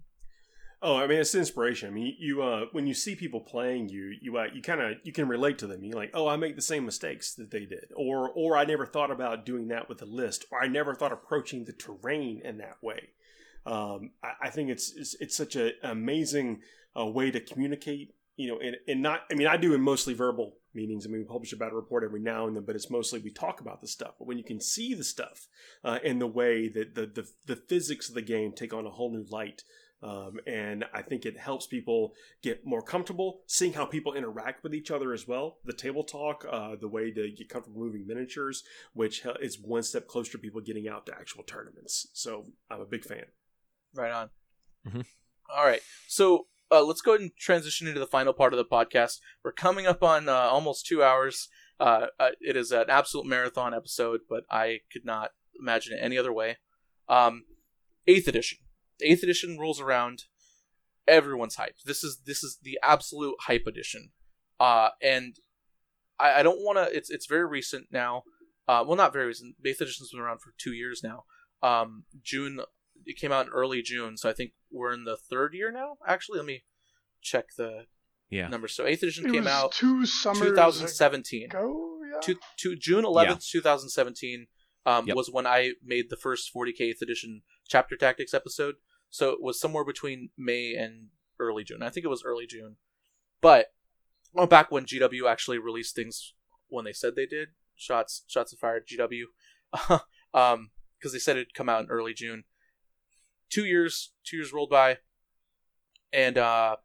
[0.84, 1.90] Oh, I mean, it's inspiration.
[1.90, 4.94] I mean, you uh, when you see people playing you, you uh, you kind of
[5.04, 5.84] you can relate to them.
[5.84, 8.86] You're like, oh, I make the same mistakes that they did, or or I never
[8.86, 12.58] thought about doing that with a list, or I never thought approaching the terrain in
[12.58, 13.10] that way.
[13.66, 16.62] Um, I, I, think it's, it's it's such an amazing
[16.98, 18.16] uh, way to communicate.
[18.38, 19.22] You know, and, and not.
[19.32, 21.06] I mean, I do in mostly verbal meetings.
[21.06, 23.30] I mean, we publish about a report every now and then, but it's mostly we
[23.30, 24.16] talk about the stuff.
[24.18, 25.48] But when you can see the stuff
[25.84, 28.92] uh, in the way that the, the the physics of the game take on a
[28.92, 29.64] whole new light.
[30.04, 34.74] Um, and I think it helps people get more comfortable seeing how people interact with
[34.74, 35.58] each other as well.
[35.64, 38.64] The table talk, uh, the way to get comfortable moving miniatures,
[38.94, 42.08] which is one step closer to people getting out to actual tournaments.
[42.14, 43.26] So I'm a big fan.
[43.94, 44.30] Right on.
[44.88, 45.06] Mhm.
[45.54, 45.82] All right.
[46.08, 49.20] So uh, let's go ahead and transition into the final part of the podcast.
[49.44, 51.50] We're coming up on uh, almost two hours.
[51.80, 56.18] Uh, uh, it is an absolute marathon episode, but I could not imagine it any
[56.18, 56.58] other way.
[57.10, 57.44] Um,
[58.08, 58.60] eighth edition.
[59.02, 60.24] Eighth edition rolls around.
[61.08, 61.84] Everyone's hyped.
[61.86, 64.12] This is this is the absolute hype edition.
[64.60, 65.36] Uh, and
[66.20, 66.96] I, I don't want to.
[66.96, 68.24] It's it's very recent now.
[68.68, 69.56] Uh, well, not very recent.
[69.66, 71.24] Eighth edition's been around for two years now.
[71.64, 72.62] Um, June
[73.06, 75.98] it came out in early June, so I think we're in the third year now.
[76.08, 76.64] Actually, let me
[77.22, 77.86] check the
[78.30, 78.48] Yeah.
[78.48, 78.74] numbers.
[78.74, 81.46] So eighth edition It came out two summers 2017.
[81.46, 82.00] ago.
[82.14, 82.20] Yeah.
[82.22, 84.48] To, to June 11th, 2017
[84.86, 85.16] um, Yep.
[85.16, 88.76] was when I made the first 40k 8th edition chapter tactics episode.
[89.10, 91.10] So it was somewhere between May and
[91.40, 91.84] early June.
[91.84, 92.78] I think it was early June.
[93.42, 93.74] But
[94.34, 96.34] well, back when GW actually released things
[96.70, 99.24] when they said they did, shots shots of fire at GW,
[100.34, 102.46] um, because they said it'd come out in early June.
[103.52, 104.98] Two years, two years rolled by,
[106.14, 106.78] and uh,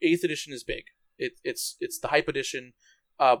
[0.00, 0.84] eighth edition is big.
[1.18, 2.72] It, it's it's the hype edition.
[3.18, 3.36] Uh,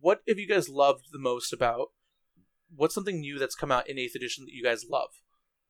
[0.00, 1.88] what have you guys loved the most about?
[2.74, 5.10] What's something new that's come out in eighth edition that you guys love?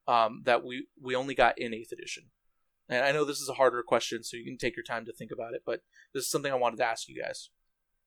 [0.06, 2.24] Um, that we we only got in eighth edition.
[2.89, 5.12] And I know this is a harder question, so you can take your time to
[5.12, 5.62] think about it.
[5.64, 5.81] But
[6.12, 7.48] this is something I wanted to ask you guys.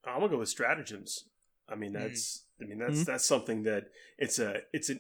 [0.05, 1.25] I'm gonna go with stratagems.
[1.67, 3.05] I mean, that's I mean that's Mhm.
[3.05, 3.85] that's something that
[4.17, 4.99] it's a it's an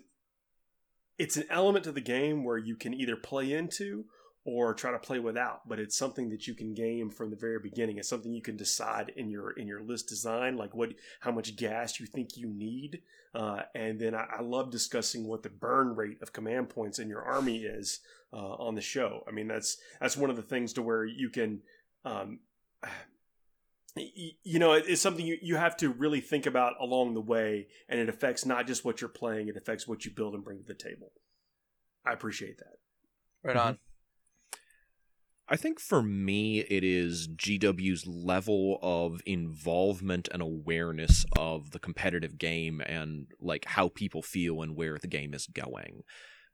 [1.17, 4.05] it's an element to the game where you can either play into
[4.45, 7.59] or try to play without, but it's something that you can game from the very
[7.59, 7.97] beginning.
[7.97, 11.55] It's something you can decide in your in your list design, like what how much
[11.55, 13.01] gas you think you need,
[13.33, 17.07] uh, and then I, I love discussing what the burn rate of command points in
[17.07, 18.01] your army is
[18.33, 19.23] uh, on the show.
[19.27, 21.61] I mean, that's that's one of the things to where you can.
[22.03, 22.39] Um,
[23.95, 27.99] you know it's something you, you have to really think about along the way and
[27.99, 30.65] it affects not just what you're playing it affects what you build and bring to
[30.65, 31.11] the table
[32.03, 32.77] i appreciate that
[33.43, 33.73] Right on.
[33.73, 33.79] Mm-hmm.
[35.49, 42.37] I think for me, it is GW's level of involvement and awareness of the competitive
[42.37, 46.03] game and like how people feel and where the game is going.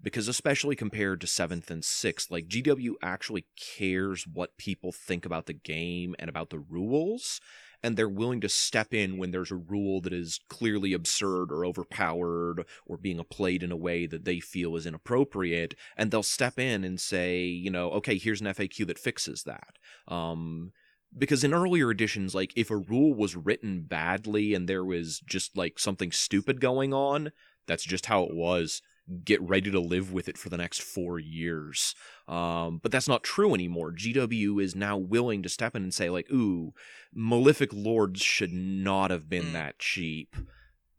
[0.02, 3.46] Because especially compared to seventh and sixth, like GW actually
[3.78, 7.42] cares what people think about the game and about the rules,
[7.84, 11.66] and they're willing to step in when there's a rule that is clearly absurd or
[11.66, 16.60] overpowered or being played in a way that they feel is inappropriate and they'll step
[16.60, 19.78] in and say, you know, okay, here's an FAQ that fixes that.
[20.08, 20.72] Um,
[21.18, 25.58] because in earlier editions, like if a rule was written badly and there was just
[25.58, 27.32] like something stupid going on,
[27.68, 28.82] that's just how it was.
[29.26, 31.96] Get ready to live with it for the next four years.
[32.28, 33.92] Um, but that's not true anymore.
[33.92, 36.74] GW is now willing to step in and say, like, ooh,
[37.14, 39.54] Malefic Lords should not have been Mm.
[39.54, 40.36] that cheap.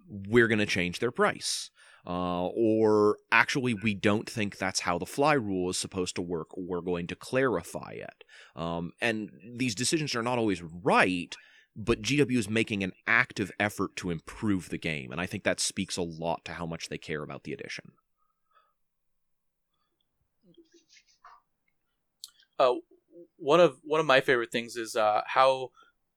[0.09, 1.71] We're going to change their price
[2.07, 6.49] uh, or actually we don't think that's how the fly rule is supposed to work
[6.57, 8.25] we're going to clarify it
[8.57, 11.37] um, and these decisions are not always right
[11.77, 15.61] but gw is making an active effort to improve the game and i think that
[15.61, 17.93] speaks a lot to how much they care about the edition
[22.59, 22.75] uh,
[23.37, 25.71] one of one of my favorite things is uh, how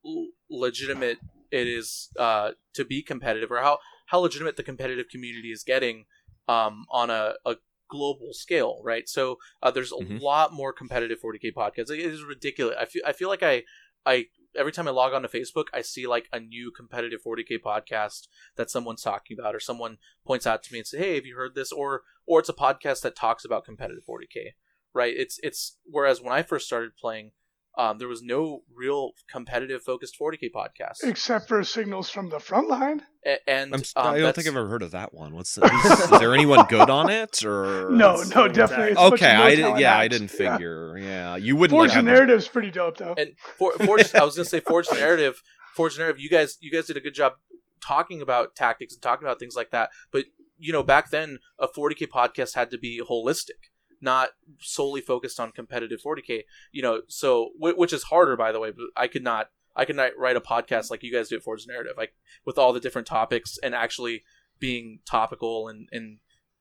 [0.06, 1.18] l- legitimate
[1.52, 6.06] it is uh, to be competitive, or how how legitimate the competitive community is getting
[6.48, 7.56] um, on a, a
[7.90, 9.08] global scale, right?
[9.08, 10.20] So uh, there's a Mhm.
[10.22, 11.92] lot more competitive 40k podcasts.
[11.92, 12.76] It is ridiculous.
[12.80, 13.64] I feel I feel like I
[14.06, 17.60] I every time I log on to Facebook, I see like a new competitive 40k
[17.64, 21.26] podcast that someone's talking about, or someone points out to me and say, "Hey, have
[21.26, 24.54] you heard this?" Or or it's a podcast that talks about competitive 40k
[24.94, 25.14] right?
[25.16, 27.32] It's it's whereas when I first started playing,
[27.78, 32.68] um, there was no real competitive focused 40k podcast, Except for signals from the front
[32.70, 33.02] line.
[33.26, 35.64] A- and I'm, um, i don't think i've ever heard of that one what's is,
[35.64, 38.92] is there anyone good on it or No, no, definitely.
[38.92, 39.08] It's bad.
[39.08, 41.88] a bunch of okay i did talent yeah i didn't figure yeah, you wouldn't like,
[41.90, 43.16] Forge have and the- narrative's pretty dope though.
[43.18, 45.42] and for, Forge, I was gonna say Forge Narrative.
[45.76, 47.34] Forge Narrative, you guys you guys did a good job
[47.82, 49.90] talking about tactics and talking about things like that.
[50.12, 50.26] But
[50.58, 53.72] you know, back then a 40k podcast had to be holistic,
[54.04, 56.42] not solely focused on competitive 40k.
[56.72, 58.72] You know, so which is harder, by the way.
[58.72, 61.44] But I could not I could not write a podcast like you guys do at
[61.44, 62.14] Forge Narrative, like
[62.46, 64.24] with all the different topics and actually
[64.60, 66.20] being topical and and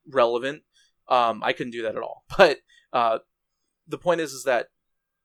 [0.09, 0.62] relevant.
[1.09, 2.24] Um, I couldn't do that at all.
[2.36, 2.59] But
[2.93, 3.19] uh,
[3.86, 4.69] the point is, is that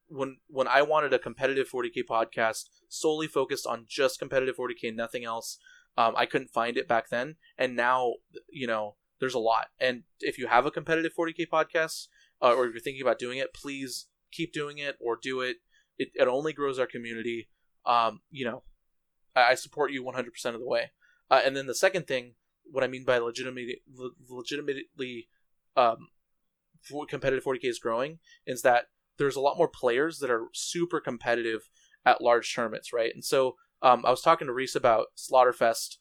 [0.08, 5.24] when when I wanted a competitive 40k podcast solely focused on just competitive 40k, nothing
[5.24, 5.58] else,
[5.98, 8.16] um, I couldn't find it back then, and now
[8.50, 9.68] you know there's a lot.
[9.80, 12.08] And if you have a competitive 40k podcast,
[12.42, 15.58] uh, or if you're thinking about doing it, please keep doing it or do it.
[15.98, 17.50] It, it only grows our community.
[17.86, 18.64] Um, you know,
[19.36, 20.92] I, I support you 100% of the way.
[21.30, 22.36] Uh, and then the second thing,
[22.70, 23.82] what I mean by legitimately,
[24.30, 25.30] legitimately
[25.76, 26.10] um,
[27.10, 28.86] competitive 40k is growing, is that
[29.18, 31.70] there's a lot more players that are super competitive
[32.06, 33.12] at large tournaments, right?
[33.14, 35.98] And so um, I was talking to Reece about Slaughterfest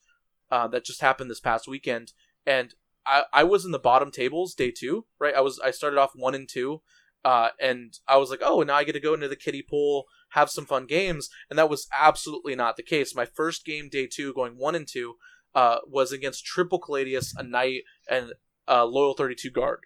[0.50, 2.12] uh, that just happened this past weekend,
[2.46, 2.74] and
[3.06, 5.34] I, I was in the bottom tables day two, right?
[5.34, 6.82] I was I started off one and two,
[7.24, 10.04] uh, and I was like, oh, now I get to go into the kiddie pool,
[10.30, 13.14] have some fun games, and that was absolutely not the case.
[13.14, 15.14] My first game, day two, going one and two,
[15.54, 18.32] uh, was against Triple Caladius, a knight, and
[18.66, 19.80] a loyal thirty two guard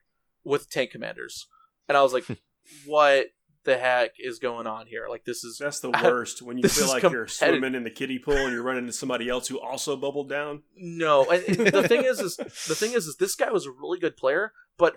[0.44, 1.47] with tank commanders,
[1.88, 2.24] and I was like,
[2.86, 3.26] what
[3.70, 5.06] the heck is going on here?
[5.09, 8.18] Like this is that's the worst when you feel like you're swimming in the kiddie
[8.18, 10.62] pool and you're running into somebody else who also bubbled down.
[10.76, 13.98] No, and the thing is, is the thing is, is this guy was a really
[13.98, 14.97] good player, but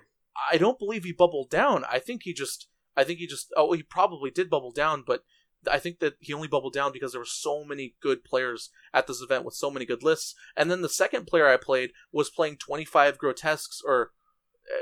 [0.52, 1.86] I don't believe he bubbled down.
[1.90, 2.68] I think he just,
[2.98, 5.24] I think he just, oh, he probably did bubble down, but
[5.70, 9.06] I think that he only bubbled down because there were so many good players at
[9.06, 10.34] this event with so many good lists.
[10.58, 14.12] And then the second player I played was playing 25 grotesques, or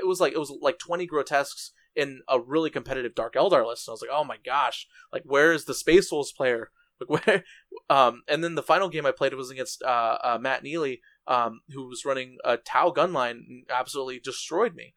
[0.00, 3.86] it was like it was like 20 grotesques in a really competitive Dark Eldar list.
[3.86, 6.70] And I was like, oh my gosh, like where is the Space Wolves player?
[7.08, 7.44] Like where?
[7.90, 11.62] Um, and then the final game I played was against uh, uh, Matt Neely, um,
[11.70, 14.94] who was running a Tau gunline and absolutely destroyed me.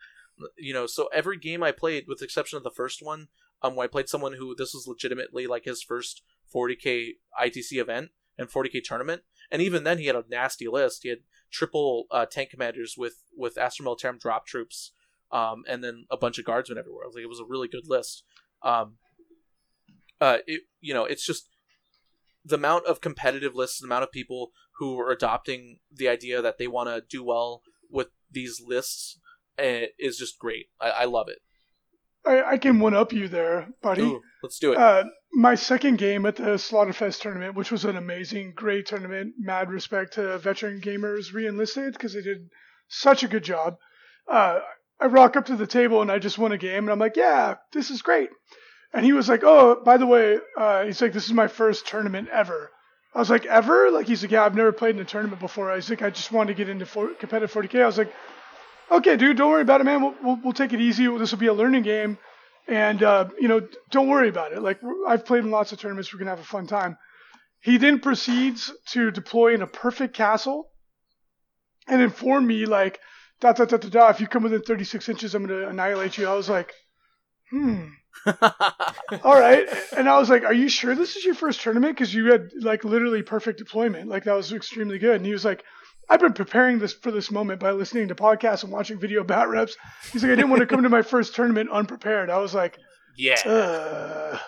[0.56, 3.30] You know, so every game I played, with the exception of the first one,
[3.64, 6.22] um, when I played someone who this was legitimately like his first
[6.54, 11.02] 40k ITC event and 40k tournament, and even then he had a nasty list.
[11.02, 11.20] He had
[11.50, 14.92] triple uh, tank commanders with with Astra Militarum drop troops
[15.32, 17.06] um, and then a bunch of guardsmen everywhere.
[17.14, 18.24] Like it was a really good list.
[18.64, 18.98] Um,
[20.22, 21.50] uh, it you know it's just
[22.44, 26.58] the amount of competitive lists, the amount of people who are adopting the idea that
[26.58, 29.20] they want to do well with these lists
[29.58, 30.68] uh, is just great.
[30.80, 31.40] I, I love it.
[32.26, 34.02] I, I, can one up you there, buddy.
[34.02, 34.78] Ooh, let's do it.
[34.78, 39.36] Uh, my second game at the Slaughterfest tournament, which was an amazing, great tournament.
[39.38, 42.50] Mad respect to veteran gamers re-enlisted because they did
[42.88, 43.78] such a good job.
[44.28, 44.60] Uh,
[45.00, 47.18] I rock up to the table and I just won a game and I'm like,
[47.18, 48.30] yeah, this is great.
[48.94, 51.88] And he was like, oh, by the way, uh, he's like, this is my first
[51.88, 52.72] tournament ever.
[53.14, 53.92] I was like, ever?
[53.92, 55.72] Like, he's like, yeah, I've never played in a tournament before.
[55.72, 57.82] I was like, I just wanted to get into for- competitive 40K.
[57.82, 58.14] I was like,
[58.92, 60.02] okay, dude, don't worry about it, man.
[60.02, 61.08] We'll, we'll, we'll take it easy.
[61.18, 62.18] This will be a learning game.
[62.68, 64.62] And, uh, you know, don't worry about it.
[64.62, 66.12] Like, I've played in lots of tournaments.
[66.12, 66.98] We're going to have a fun time.
[67.62, 70.70] He then proceeds to deploy in a perfect castle
[71.88, 73.00] and inform me, like,
[73.54, 74.10] da da da da da.
[74.10, 76.28] If you come within 36 inches, I'm gonna annihilate you.
[76.28, 76.74] I was like,
[77.50, 77.86] hmm.
[79.24, 79.68] All right.
[79.96, 81.96] And I was like, are you sure this is your first tournament?
[81.96, 84.10] Because you had like literally perfect deployment.
[84.10, 85.18] Like that was extremely good.
[85.18, 85.64] And he was like,
[86.10, 89.50] I've been preparing this for this moment by listening to podcasts and watching video bat
[89.50, 89.76] reps.
[90.12, 92.30] He's like, I didn't want to come to my first tournament unprepared.
[92.30, 92.78] I was like,
[93.18, 93.40] yeah.
[93.46, 94.40] Uh.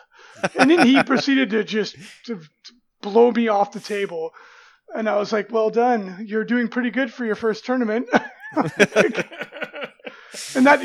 [0.57, 1.95] And then he proceeded to just
[2.25, 4.31] to, to blow me off the table.
[4.93, 6.25] And I was like, well done.
[6.25, 8.07] You're doing pretty good for your first tournament.
[10.55, 10.79] and that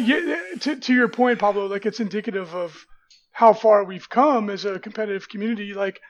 [0.60, 2.86] to, to your point, Pablo, like it's indicative of
[3.32, 5.74] how far we've come as a competitive community.
[5.74, 6.00] Like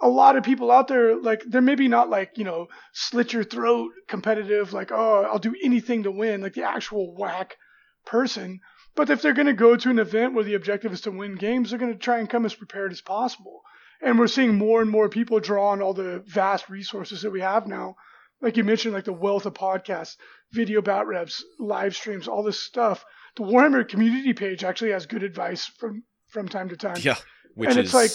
[0.00, 3.44] a lot of people out there, like they're maybe not like you know slit your
[3.44, 7.56] throat competitive, like oh I'll do anything to win, like the actual whack
[8.04, 8.60] person.
[8.94, 11.34] But if they're going to go to an event where the objective is to win
[11.34, 13.60] games, they're going to try and come as prepared as possible.
[14.00, 17.40] And we're seeing more and more people draw on all the vast resources that we
[17.40, 17.96] have now
[18.40, 20.16] like you mentioned, like the wealth of podcasts,
[20.52, 23.04] video bat reps, live streams, all this stuff.
[23.36, 26.96] The Warhammer community page actually has good advice from from time to time.
[27.00, 27.16] Yeah,
[27.56, 28.12] and is, it's like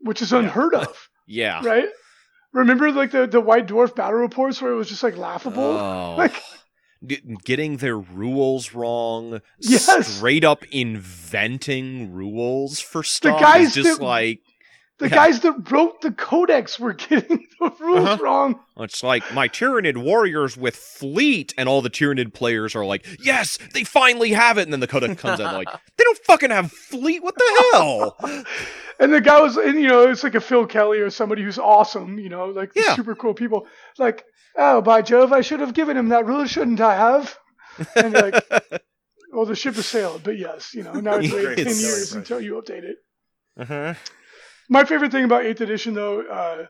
[0.00, 0.80] which is unheard yeah.
[0.80, 1.08] of.
[1.26, 1.88] yeah, right.
[2.52, 6.14] Remember like the the White Dwarf battle reports where it was just like laughable, oh.
[6.18, 6.34] like
[7.44, 10.06] getting their rules wrong, yes.
[10.06, 13.38] straight up inventing rules for stuff.
[13.38, 14.40] The guys just that, like
[15.02, 15.16] the yeah.
[15.16, 18.22] guys that wrote the codex were getting the rules uh-huh.
[18.22, 18.60] wrong.
[18.76, 23.58] It's like my Tyranid warriors with fleet, and all the Tyranid players are like, "Yes,
[23.74, 25.68] they finally have it." And then the codex comes out like,
[25.98, 27.20] "They don't fucking have fleet.
[27.22, 28.16] What the hell?
[29.00, 31.58] and the guy was, and you know, it's like a Phil Kelly or somebody who's
[31.58, 32.94] awesome, you know, like Yeah.
[32.94, 33.66] super cool people.
[33.98, 34.24] Like,
[34.56, 37.36] oh, by Jove, I should have given him that rule, shouldn't I have?
[37.96, 38.34] And like,
[39.32, 42.14] well, the ship has sailed, but yes, you know, now it's wait Great ten years
[42.14, 42.96] until you update it.
[43.58, 43.94] uh-huh.
[44.72, 46.66] My favorite thing about Eighth Edition, though, uh,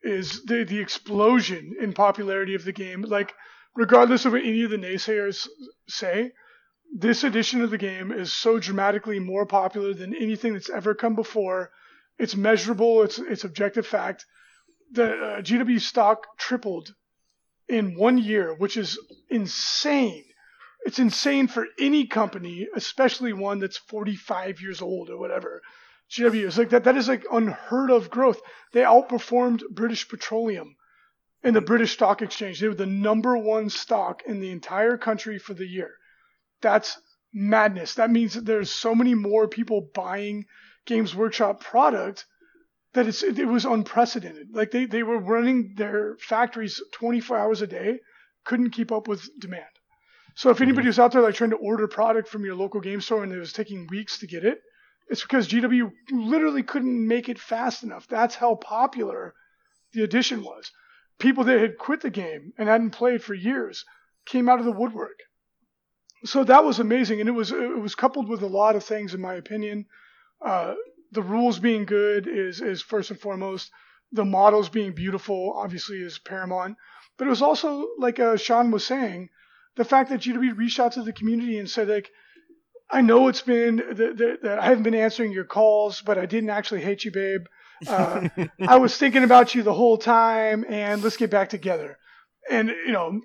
[0.00, 3.02] is the the explosion in popularity of the game.
[3.02, 3.34] Like,
[3.74, 5.48] regardless of what any of the naysayers
[5.88, 6.30] say,
[6.94, 11.16] this edition of the game is so dramatically more popular than anything that's ever come
[11.16, 11.72] before.
[12.16, 13.02] It's measurable.
[13.02, 14.24] It's it's objective fact.
[14.92, 16.94] The uh, GW stock tripled
[17.68, 19.00] in one year, which is
[19.30, 20.26] insane.
[20.86, 25.60] It's insane for any company, especially one that's 45 years old or whatever.
[26.12, 26.84] GW is like that.
[26.84, 28.40] That is like unheard of growth.
[28.72, 30.76] They outperformed British Petroleum
[31.42, 31.66] in the mm.
[31.66, 32.60] British Stock Exchange.
[32.60, 35.90] They were the number one stock in the entire country for the year.
[36.60, 37.00] That's
[37.32, 37.94] madness.
[37.94, 40.44] That means that there's so many more people buying
[40.84, 42.26] Games Workshop product
[42.92, 44.48] that it's it was unprecedented.
[44.52, 48.00] Like they, they were running their factories 24 hours a day,
[48.44, 49.64] couldn't keep up with demand.
[50.34, 50.64] So if mm-hmm.
[50.64, 53.32] anybody was out there like trying to order product from your local game store and
[53.32, 54.60] it was taking weeks to get it,
[55.08, 58.06] it's because GW literally couldn't make it fast enough.
[58.08, 59.34] That's how popular
[59.92, 60.70] the edition was.
[61.18, 63.84] People that had quit the game and hadn't played for years
[64.24, 65.18] came out of the woodwork.
[66.24, 69.12] So that was amazing, and it was it was coupled with a lot of things,
[69.12, 69.86] in my opinion.
[70.40, 70.74] Uh,
[71.10, 73.70] the rules being good is is first and foremost.
[74.12, 76.76] The models being beautiful, obviously, is paramount.
[77.16, 79.30] But it was also like uh, Sean was saying,
[79.76, 82.10] the fact that GW reached out to the community and said like,
[82.92, 86.82] I know it's been that, I haven't been answering your calls, but I didn't actually
[86.82, 87.46] hate you, babe.
[87.86, 88.28] Uh,
[88.60, 91.98] I was thinking about you the whole time, and let's get back together.
[92.50, 93.20] And you know,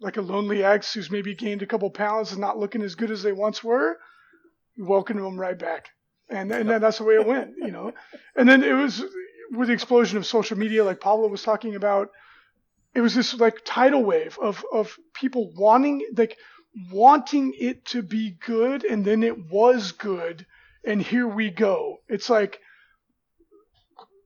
[0.00, 3.10] like a lonely ex who's maybe gained a couple pounds and not looking as good
[3.10, 3.96] as they once were,
[4.76, 5.88] welcome them right back.
[6.28, 7.92] And and then that's the way it went, you know.
[8.36, 9.02] And then it was
[9.52, 12.10] with the explosion of social media, like Pablo was talking about.
[12.94, 16.36] It was this like tidal wave of of people wanting like
[16.90, 20.46] wanting it to be good, and then it was good,
[20.84, 21.98] and here we go.
[22.08, 22.60] It's like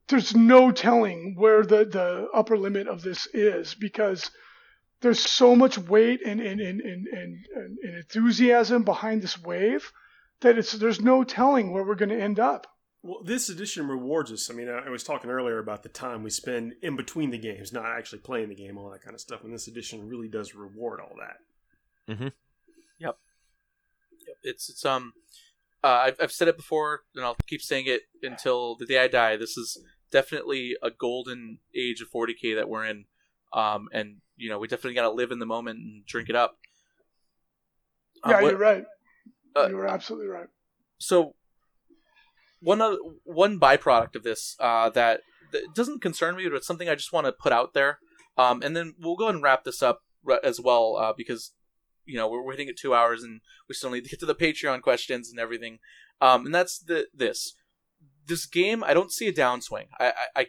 [0.08, 4.30] there's no telling where the, the upper limit of this is because
[5.00, 9.92] there's so much weight and, and, and, and, and, and enthusiasm behind this wave
[10.40, 12.66] that it's there's no telling where we're going to end up.
[13.02, 14.50] Well, this edition rewards us.
[14.50, 17.38] I mean, I I was talking earlier about the time we spend in between the
[17.38, 19.42] games, not actually playing the game, all that kind of stuff.
[19.42, 21.36] And this edition really does reward all that.
[22.10, 22.34] Yep,
[22.98, 23.18] Yep.
[24.42, 25.12] it's it's um,
[25.82, 29.08] uh, I've I've said it before, and I'll keep saying it until the day I
[29.08, 29.36] die.
[29.36, 33.04] This is definitely a golden age of 40k that we're in,
[33.52, 36.36] um, and you know we definitely got to live in the moment and drink it
[36.36, 36.58] up.
[38.22, 38.84] Um, yeah, what- you're right.
[39.56, 40.48] uh, you're absolutely right.
[40.98, 41.34] so
[42.62, 45.22] one other, one byproduct of this uh, that,
[45.52, 47.98] that doesn't concern me, but it's something I just want to put out there.
[48.36, 51.52] Um, and then we'll go ahead and wrap this up ra- as well uh, because
[52.04, 54.26] you know we're, we're hitting at two hours and we still need to get to
[54.26, 55.78] the Patreon questions and everything.
[56.20, 57.54] Um, and that's the this
[58.26, 58.84] this game.
[58.84, 59.86] I don't see a downswing.
[59.98, 60.46] I, I, I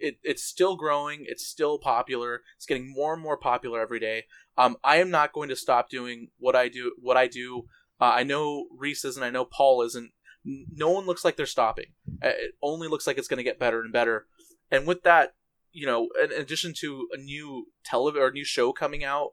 [0.00, 1.24] it, it's still growing.
[1.26, 2.42] It's still popular.
[2.56, 4.24] It's getting more and more popular every day.
[4.56, 6.94] Um, I am not going to stop doing what I do.
[7.00, 7.64] What I do.
[8.00, 9.22] Uh, I know Reece isn't.
[9.22, 10.12] I know Paul isn't.
[10.44, 11.86] No one looks like they're stopping.
[12.22, 14.26] Uh, It only looks like it's going to get better and better.
[14.70, 15.34] And with that,
[15.72, 19.30] you know, in addition to a new television or new show coming out,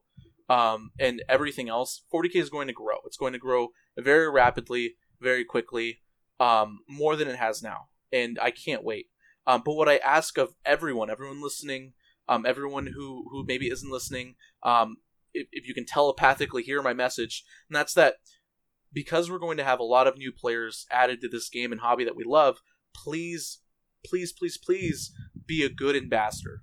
[0.49, 2.97] um, and everything else, 40k is going to grow.
[3.05, 5.99] It's going to grow very rapidly, very quickly,
[6.39, 9.07] um, more than it has now, and I can't wait.
[9.47, 11.93] Um, but what I ask of everyone, everyone listening,
[12.27, 14.97] um, everyone who who maybe isn't listening, um,
[15.33, 18.15] if, if you can telepathically hear my message, and that's that
[18.93, 21.81] because we're going to have a lot of new players added to this game and
[21.81, 22.59] hobby that we love,
[22.95, 23.59] please,
[24.05, 25.11] please, please, please
[25.45, 26.61] be a good ambassador.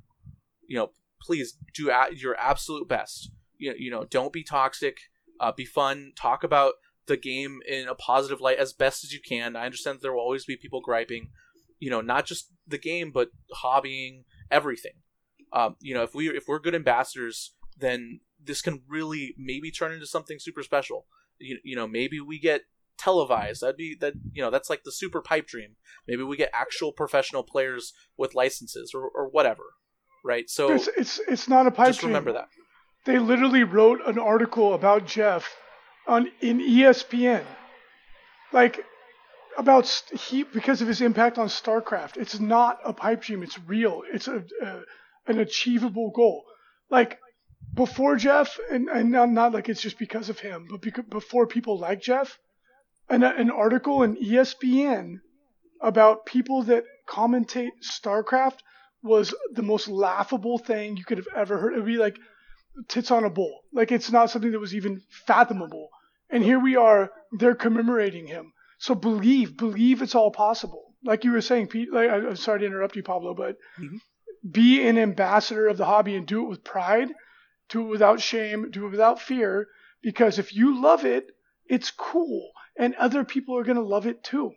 [0.67, 0.91] You know,
[1.21, 3.31] please do your absolute best.
[3.63, 4.99] You, you know, don't be toxic.
[5.39, 6.13] Uh, be fun.
[6.17, 6.75] Talk about
[7.07, 9.57] the game in a positive light as best as you can.
[9.57, 11.31] I understand that there will always be people griping.
[11.79, 13.29] You know, not just the game, but
[13.63, 14.93] hobbying, everything.
[15.53, 19.93] Um, you know, if we if we're good ambassadors, then this can really maybe turn
[19.93, 21.07] into something super special.
[21.39, 22.63] You, you know, maybe we get
[22.99, 23.63] televised.
[23.63, 24.15] That'd be that.
[24.33, 25.77] You know, that's like the super pipe dream.
[26.09, 29.65] Maybe we get actual professional players with licenses or, or whatever,
[30.25, 30.49] right?
[30.49, 32.11] So it's, it's it's not a pipe just dream.
[32.11, 32.49] remember that.
[33.05, 35.57] They literally wrote an article about Jeff
[36.07, 37.45] on in ESPN,
[38.53, 38.85] like
[39.57, 42.17] about st- he because of his impact on StarCraft.
[42.17, 43.43] It's not a pipe dream.
[43.43, 44.03] It's real.
[44.13, 44.83] It's a, a
[45.27, 46.45] an achievable goal.
[46.91, 47.19] Like
[47.75, 51.47] before Jeff, and, and not, not like it's just because of him, but because, before
[51.47, 52.39] people like Jeff,
[53.09, 55.21] an, an article in ESPN
[55.81, 58.59] about people that commentate StarCraft
[59.03, 61.73] was the most laughable thing you could have ever heard.
[61.73, 62.19] It would be like
[62.89, 63.61] tits on a bull.
[63.73, 65.89] Like it's not something that was even fathomable.
[66.31, 68.53] And here we are, they're commemorating him.
[68.79, 70.95] So believe, believe it's all possible.
[71.05, 71.93] Like you were saying, Pete.
[71.93, 74.01] Like, I'm sorry to interrupt you, Pablo, but Mhm.
[74.51, 77.13] be an ambassador of the hobby and do it with pride,
[77.69, 79.69] do it without shame, do it without fear.
[80.01, 81.31] Because if you love it,
[81.67, 84.53] it's cool, and other people are gonna love it too.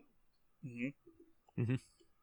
[0.64, 1.76] hmm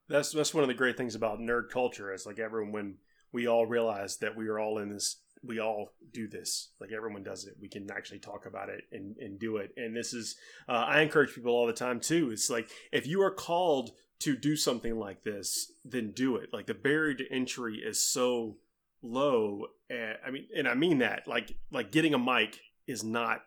[0.09, 2.99] That's that's one of the great things about nerd culture is like everyone when
[3.33, 6.71] we all realize that we are all in this we all do this.
[6.81, 7.57] Like everyone does it.
[7.61, 9.73] We can actually talk about it and, and do it.
[9.77, 10.37] And this is
[10.69, 12.31] uh, i encourage people all the time too.
[12.31, 13.91] It's like if you are called
[14.21, 16.51] to do something like this then do it.
[16.53, 18.57] Like the barrier to entry is so
[19.05, 21.27] low and, i mean and i mean that.
[21.27, 23.43] Like like getting a mic is not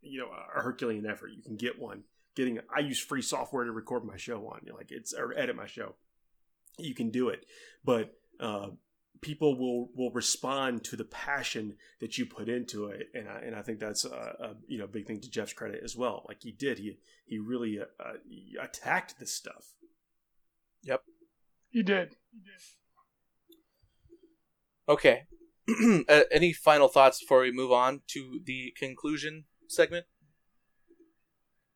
[0.00, 1.32] you know a herculean effort.
[1.36, 2.04] You can get one.
[2.34, 4.60] Getting i use free software to record my show on.
[4.74, 5.94] Like it's or edit my show.
[6.78, 7.44] You can do it.
[7.84, 8.68] But uh,
[9.20, 13.56] people will will respond to the passion that you put into it and I, and
[13.56, 16.42] I think that's a, a you know big thing to Jeff's credit as well like
[16.42, 19.74] he did he he really uh, uh, he attacked this stuff
[20.82, 21.02] Yep,
[21.70, 22.16] he did.
[24.88, 25.24] Okay.
[26.08, 30.06] Uh, Any final thoughts before we move on to the conclusion segment?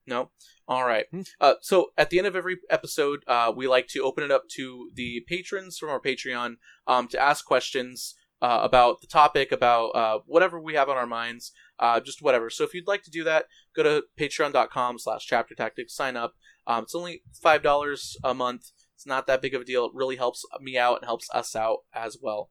[0.06, 0.30] No.
[0.66, 1.06] All right.
[1.10, 1.22] Hmm.
[1.40, 4.48] Uh, so at the end of every episode, uh, we like to open it up
[4.56, 6.54] to the patrons from our Patreon
[6.86, 11.06] um, to ask questions uh, about the topic, about uh, whatever we have on our
[11.06, 12.50] minds, uh, just whatever.
[12.50, 16.34] So if you'd like to do that, go to patreon.com slash chapter tactics, sign up.
[16.66, 18.70] Um, it's only $5 a month.
[18.96, 19.86] It's not that big of a deal.
[19.86, 22.50] It really helps me out and helps us out as well.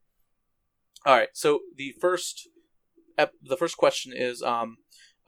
[1.05, 1.29] All right.
[1.33, 2.47] So the first,
[3.17, 4.77] ep- the first question is, um,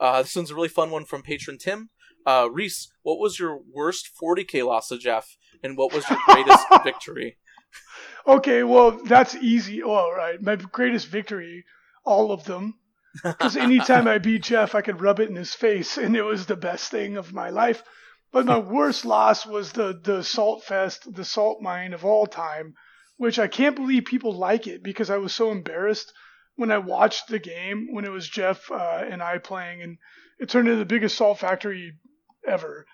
[0.00, 1.90] uh, this one's a really fun one from patron Tim.
[2.26, 6.66] Uh, Reece, what was your worst 40k loss to Jeff, and what was your greatest
[6.84, 7.36] victory?
[8.26, 9.82] Okay, well that's easy.
[9.82, 11.64] Oh, all right, my greatest victory,
[12.04, 12.78] all of them.
[13.22, 16.46] Because anytime I beat Jeff, I could rub it in his face, and it was
[16.46, 17.82] the best thing of my life.
[18.32, 22.74] But my worst loss was the the Salt Fest, the salt mine of all time,
[23.16, 26.12] which I can't believe people like it because I was so embarrassed
[26.56, 29.98] when I watched the game when it was Jeff uh, and I playing, and
[30.40, 31.92] it turned into the biggest salt factory
[32.46, 32.86] ever.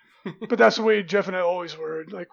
[0.49, 2.05] but that's the way Jeff and I always were.
[2.09, 2.27] Like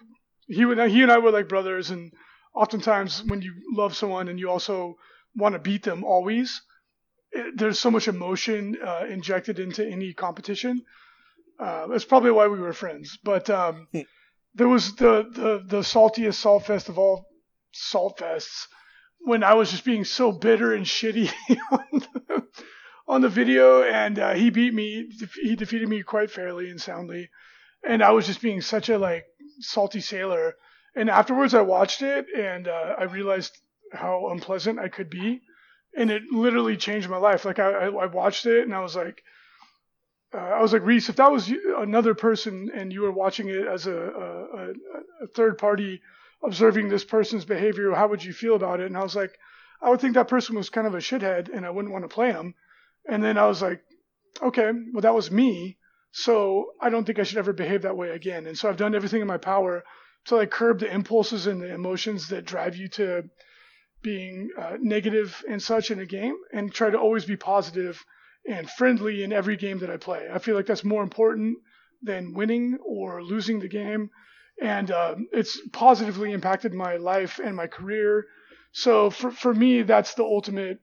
[0.46, 2.12] he would, he and I were like brothers, and
[2.54, 4.96] oftentimes when you love someone and you also
[5.36, 6.62] want to beat them always,
[7.32, 10.82] it, there's so much emotion uh, injected into any competition.
[11.58, 13.18] Uh, that's probably why we were friends.
[13.22, 13.88] But um,
[14.54, 17.26] there was the, the the saltiest salt fest of all
[17.72, 18.66] salt fests
[19.20, 21.30] when I was just being so bitter and shitty
[23.09, 25.10] on the, video, and uh, he beat me.
[25.43, 27.30] He defeated me quite fairly and soundly,
[27.82, 29.24] and I was just being such a like
[29.60, 30.55] salty sailor.
[30.94, 33.56] And afterwards, I watched it and uh, I realized
[33.93, 35.40] how unpleasant I could be,
[35.97, 37.44] and it literally changed my life.
[37.44, 39.22] Like I, I, watched it and I was like,
[40.35, 43.66] uh, I was like Reece, if that was another person and you were watching it
[43.66, 46.02] as a, a, a third party
[46.43, 48.86] observing this person's behavior, how would you feel about it?
[48.86, 49.39] And I was like,
[49.80, 52.14] I would think that person was kind of a shithead and I wouldn't want to
[52.14, 52.55] play him.
[53.09, 53.82] And then I was like,
[54.43, 55.78] okay, well, that was me.
[56.12, 58.47] So I don't think I should ever behave that way again.
[58.47, 59.85] And so I've done everything in my power
[60.26, 63.24] to like curb the impulses and the emotions that drive you to
[64.02, 68.05] being uh, negative and such in a game and try to always be positive
[68.47, 70.28] and friendly in every game that I play.
[70.32, 71.59] I feel like that's more important
[72.02, 74.10] than winning or losing the game.
[74.60, 78.26] And um, it's positively impacted my life and my career.
[78.72, 80.80] So for, for me, that's the ultimate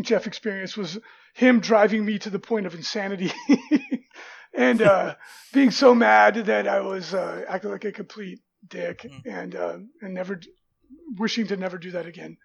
[0.00, 0.98] Jeff experience was
[1.32, 3.32] him driving me to the point of insanity
[4.54, 5.14] and uh,
[5.52, 9.22] being so mad that I was uh, acting like a complete dick Mhm.
[9.26, 10.40] and uh, and never
[11.18, 12.36] wishing to never do that again.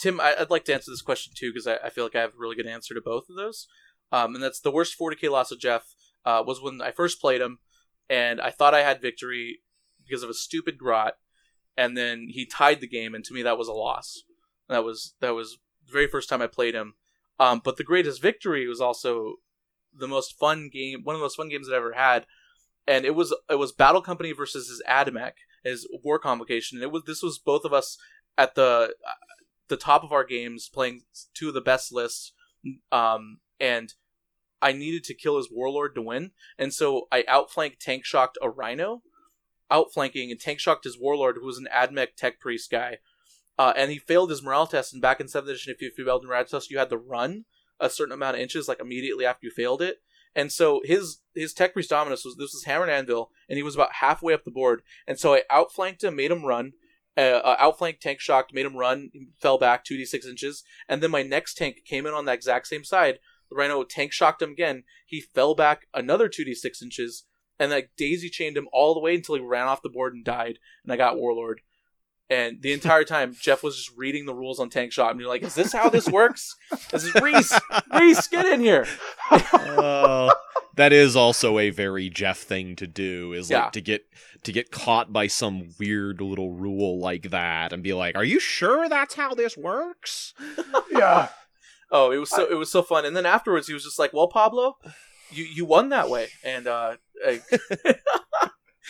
[0.00, 2.20] Tim, I, I'd like to answer this question too because I, I feel like I
[2.20, 3.66] have a really good answer to both of those.
[4.12, 5.92] Um, and that's the worst 40k loss of Jeff
[6.24, 7.58] uh, was when I first played him,
[8.08, 9.58] and I thought I had victory
[10.06, 11.14] because of a stupid grot,
[11.76, 14.22] and then he tied the game, and to me that was a loss.
[14.68, 16.94] That was that was the very first time I played him.
[17.38, 19.34] Um, but the greatest victory was also
[19.94, 22.26] the most fun game, one of the most fun games that I ever had,
[22.86, 25.34] and it was it was Battle Company versus his Admech,
[25.64, 26.78] his war convocation.
[26.78, 27.98] And it was this was both of us
[28.36, 28.94] at the
[29.68, 31.02] the top of our games, playing
[31.34, 32.32] two of the best lists,
[32.90, 33.92] um, and
[34.60, 38.50] I needed to kill his warlord to win, and so I outflanked tank shocked a
[38.50, 39.02] rhino,
[39.70, 42.98] outflanking and tank shocked his warlord, who was an Admech tech priest guy,
[43.58, 44.92] uh, and he failed his morale test.
[44.92, 47.44] And back in seventh edition, if you failed morale test, you had to run
[47.80, 49.98] a certain amount of inches, like immediately after you failed it.
[50.34, 53.62] And so his his tech priest dominus was this was hammer and anvil, and he
[53.62, 54.82] was about halfway up the board.
[55.06, 56.72] And so I outflanked him, made him run.
[57.16, 59.10] Uh, uh, outflanked tank shocked, made him run,
[59.42, 62.36] fell back two d six inches, and then my next tank came in on that
[62.36, 63.18] exact same side.
[63.50, 64.84] The rhino tank shocked him again.
[65.04, 67.24] He fell back another two d six inches,
[67.58, 70.24] and like daisy chained him all the way until he ran off the board and
[70.24, 70.60] died.
[70.84, 71.62] And I got warlord.
[72.30, 75.28] And the entire time, Jeff was just reading the rules on tank shock, and you're
[75.30, 76.54] like, "Is this how this works?"
[76.90, 77.58] This is Reece.
[77.92, 78.86] Reece, get in here.
[79.30, 80.30] Uh,
[80.76, 83.32] that is also a very Jeff thing to do.
[83.32, 83.70] Is like Yeah.
[83.70, 84.06] to get
[84.42, 88.40] to get caught by some weird little rule like that and be like, "Are you
[88.40, 90.34] sure that's how this works?"
[90.90, 91.28] yeah.
[91.90, 93.06] Oh, it was so it was so fun.
[93.06, 94.76] And then afterwards, he was just like, "Well, Pablo,
[95.30, 96.96] you you won that way." And uh,
[97.26, 97.40] I,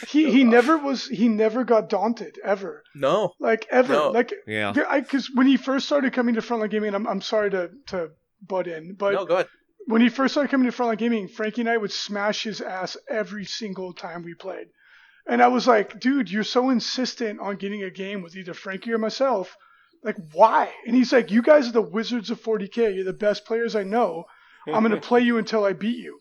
[0.07, 2.85] He he never was he never got daunted ever.
[2.95, 3.93] no, Like ever.
[3.93, 4.11] No.
[4.11, 4.73] Like Yeah.
[4.73, 8.11] because when he first started coming to Frontline Gaming, I'm I'm sorry to to
[8.47, 9.49] butt in, but no, go ahead.
[9.87, 12.97] when he first started coming to Frontline Gaming, Frankie and I would smash his ass
[13.09, 14.69] every single time we played.
[15.27, 18.93] And I was like, dude, you're so insistent on getting a game with either Frankie
[18.93, 19.57] or myself.
[20.05, 20.73] Like, why?
[20.87, 22.95] And he's like, you guys are the wizards of 40K.
[22.95, 24.25] You're the best players I know.
[24.67, 26.21] I'm going to play you until I beat you.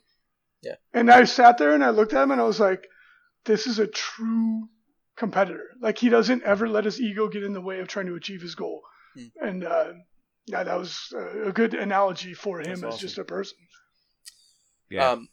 [0.64, 0.76] Yeah.
[0.94, 2.86] And I sat there and I looked at him and I was like,
[3.46, 4.68] this is a true
[5.16, 5.70] competitor.
[5.82, 8.42] Like, he doesn't ever let his ego get in the way of trying to achieve
[8.42, 8.82] his goal.
[9.16, 9.26] Hmm.
[9.42, 9.94] And, uh,
[10.46, 13.00] yeah, that was uh, a good analogy for him That's as awesome.
[13.00, 13.58] just a person.
[14.90, 15.12] Yeah.
[15.12, 15.30] Um,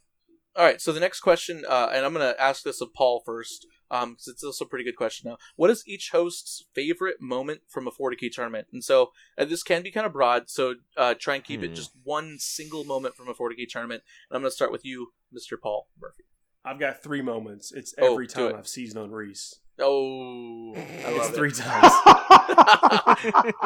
[0.56, 0.80] all right.
[0.80, 4.12] So the next question, uh, and I'm going to ask this of Paul first, um,
[4.12, 5.36] because it's also a pretty good question now.
[5.56, 8.68] What is each host's favorite moment from a 40k tournament?
[8.72, 10.48] And so uh, this can be kind of broad.
[10.50, 11.74] So uh, try and keep it Hmm.
[11.74, 14.02] just one single moment from a 40k tournament.
[14.30, 15.60] And I'm going to start with you, Mr.
[15.60, 16.24] Paul Murphy.
[16.64, 17.72] I've got three moments.
[17.72, 18.56] It's Oh, every do time it.
[18.56, 19.56] I've seasoned on Reece.
[19.78, 21.92] Oh, I It's love three times.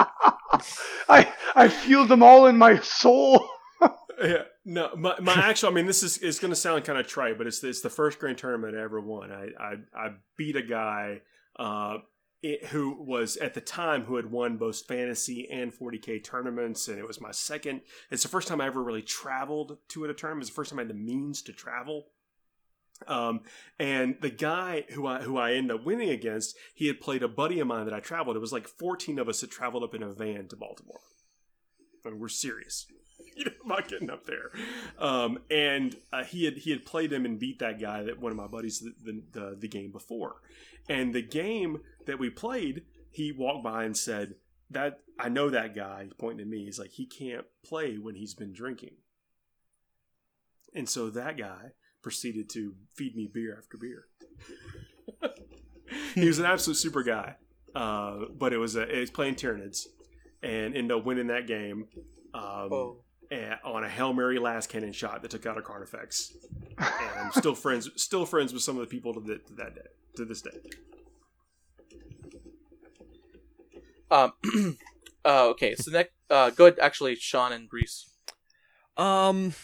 [1.08, 3.46] I I feel them all in my soul.
[4.22, 5.68] yeah, no, my, my actual.
[5.70, 7.90] I mean, this is it's going to sound kind of trite, but it's it's the
[7.90, 9.30] first grand tournament I ever won.
[9.30, 11.20] I I, I beat a guy
[11.58, 11.98] uh,
[12.42, 16.98] it, who was at the time who had won both fantasy and 40k tournaments, and
[16.98, 17.82] it was my second.
[18.10, 20.42] It's the first time I ever really traveled to a tournament.
[20.44, 22.06] It's the first time I had the means to travel.
[23.06, 23.40] Um,
[23.78, 27.28] and the guy who I who I ended up winning against, he had played a
[27.28, 28.36] buddy of mine that I traveled.
[28.36, 31.00] It was like 14 of us that traveled up in a van to Baltimore.
[32.04, 32.86] I mean, we're serious.
[33.36, 34.50] You know, getting up there.
[34.98, 38.32] Um, and uh, he had he had played him and beat that guy that one
[38.32, 40.36] of my buddies the, the, the, game before.
[40.88, 44.34] And the game that we played, he walked by and said,
[44.70, 46.64] "That I know that guy." Pointing at me.
[46.64, 48.96] He's like, "He can't play when he's been drinking."
[50.74, 51.72] And so that guy
[52.02, 54.06] proceeded to feed me beer after beer.
[56.14, 57.34] he was an absolute super guy,
[57.74, 59.86] uh, but it was a, it was playing Tyranids,
[60.42, 61.86] and ended up winning that game.
[62.34, 62.96] Um, Oh.
[63.30, 66.32] and- on a hail mary last cannon shot that took out a Carnifex,
[66.78, 66.88] and
[67.18, 69.88] I'm still friends, still friends with some of the people to, the, to that day,
[70.16, 70.58] to this day.
[74.10, 74.32] Um,
[75.24, 75.74] uh, okay.
[75.74, 76.78] So next, uh, go ahead.
[76.80, 78.08] Actually, Sean and Reece.
[78.96, 79.54] Um,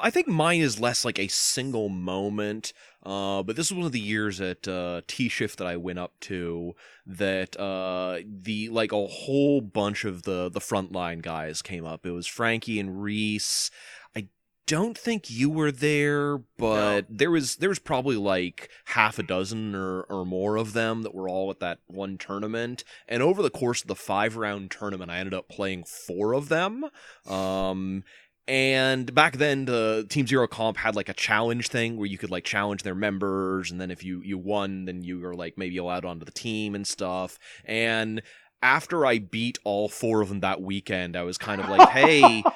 [0.00, 2.72] I think mine is less like a single moment.
[3.04, 5.98] Uh, but this was one of the years at uh, T Shift that I went
[5.98, 6.74] up to
[7.06, 12.06] that uh, the like a whole bunch of the the frontline guys came up.
[12.06, 13.70] It was Frankie and Reece.
[14.14, 14.28] I
[14.68, 19.74] don't think you were there, but there was there was probably like half a dozen
[19.74, 22.84] or, or more of them that were all at that one tournament.
[23.08, 26.48] And over the course of the five round tournament, I ended up playing four of
[26.48, 26.84] them.
[27.26, 28.04] Um,
[28.48, 32.30] and back then, the Team Zero comp had like a challenge thing where you could
[32.30, 35.76] like challenge their members, and then if you you won, then you were like maybe
[35.76, 37.38] allowed onto the team and stuff.
[37.64, 38.22] And
[38.60, 42.42] after I beat all four of them that weekend, I was kind of like, hey.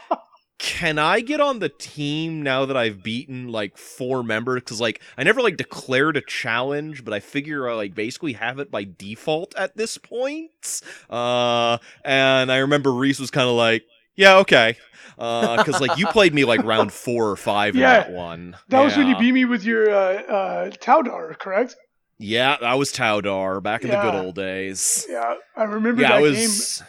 [0.58, 4.62] Can I get on the team now that I've beaten like four members?
[4.62, 8.58] Because like I never like declared a challenge, but I figure I like basically have
[8.58, 10.80] it by default at this point.
[11.10, 13.84] Uh, and I remember Reece was kind of like,
[14.16, 14.76] "Yeah, okay,"
[15.16, 18.06] because like you played me like round four or five Yeah.
[18.06, 18.56] in that one.
[18.68, 21.76] That was when you beat me with your uh, uh, Taudar, correct?
[22.18, 25.06] Yeah, that was Taudar back in the good old days.
[25.08, 26.48] Yeah, I remember Yeah, that it game.
[26.48, 26.82] was.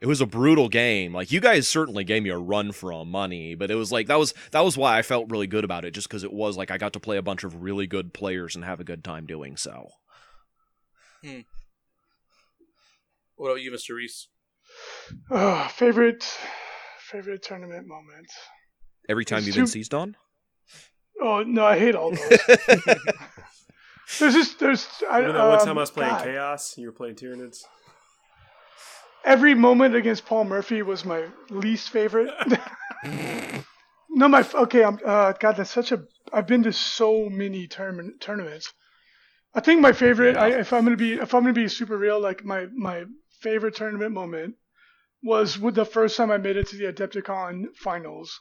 [0.00, 1.14] It was a brutal game.
[1.14, 4.06] Like you guys certainly gave me a run for all money, but it was like
[4.08, 6.58] that was that was why I felt really good about it, just because it was
[6.58, 9.02] like I got to play a bunch of really good players and have a good
[9.02, 9.88] time doing so.
[11.24, 11.40] Hmm.
[13.36, 13.94] What about you, Mr.
[13.94, 14.28] Reece?
[15.30, 16.24] Oh, favorite
[16.98, 18.26] favorite tournament moment.
[19.08, 20.16] Every time It's you've been seized on.
[21.20, 22.18] Oh no, I hate all those.
[24.18, 26.24] there's just there's I, Remember that one um, time I was playing God.
[26.24, 27.64] Chaos, you were playing Tyranids.
[29.24, 32.30] Every moment against Paul Murphy was my least favorite.
[34.16, 34.84] No, my okay.
[34.84, 35.56] I'm uh, God.
[35.56, 36.04] That's such a.
[36.32, 38.72] I've been to so many tournament tournaments.
[39.54, 40.36] I think my favorite.
[40.36, 43.06] I, if I'm gonna be if I'm gonna be super real, like my my
[43.40, 44.54] favorite tournament moment
[45.24, 48.40] was with the first time I made it to the Adepticon finals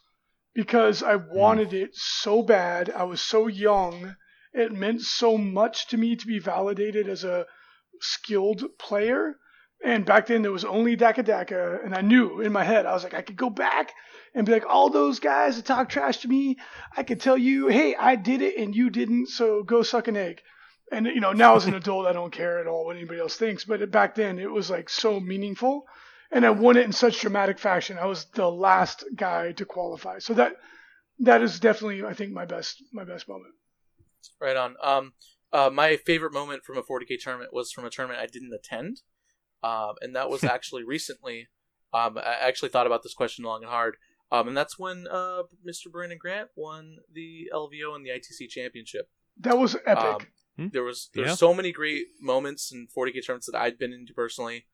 [0.53, 1.84] because I wanted mm.
[1.84, 2.90] it so bad.
[2.90, 4.16] I was so young.
[4.53, 7.48] It meant so much to me to be validated as a
[8.02, 9.38] skilled player.
[9.84, 12.94] And back then there was only Dakka Dakka, and I knew in my head I
[12.94, 13.94] was like I could go back
[14.34, 16.58] and be like, all those guys that talk trash to me,
[16.95, 20.18] I could tell you, hey, I did it and you didn't, so go suck an
[20.18, 20.42] egg.
[20.92, 23.36] And you know, now as an adult, I don't care at all what anybody else
[23.36, 23.66] thinks.
[23.66, 25.86] But back then, it was like so meaningful,
[26.34, 27.98] and I won it in such dramatic fashion.
[27.98, 30.53] I was the last guy to qualify, so that
[31.20, 33.53] that is definitely, I think, my best my best moment.
[34.42, 34.76] Right on.
[34.82, 35.14] Um,
[35.52, 39.02] uh, my favorite moment from a 40k tournament was from a tournament I didn't attend,
[39.64, 41.48] um, and that was actually recently.
[41.94, 43.98] Um, I actually thought about this question long and hard.
[44.32, 45.92] Um, and that's when uh, Mr.
[45.92, 49.08] Brandon Grant won the LVO and the ITC championship.
[49.40, 50.03] That was epic.
[50.03, 50.68] Um, hmm?
[50.74, 51.36] There was there's yeah.
[51.36, 54.66] so many great moments in 40k tournaments that I'd been into personally,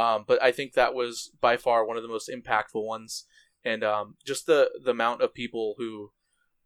[0.00, 3.26] um, but I think that was by far one of the most impactful ones.
[3.64, 6.12] And um, just the the amount of people who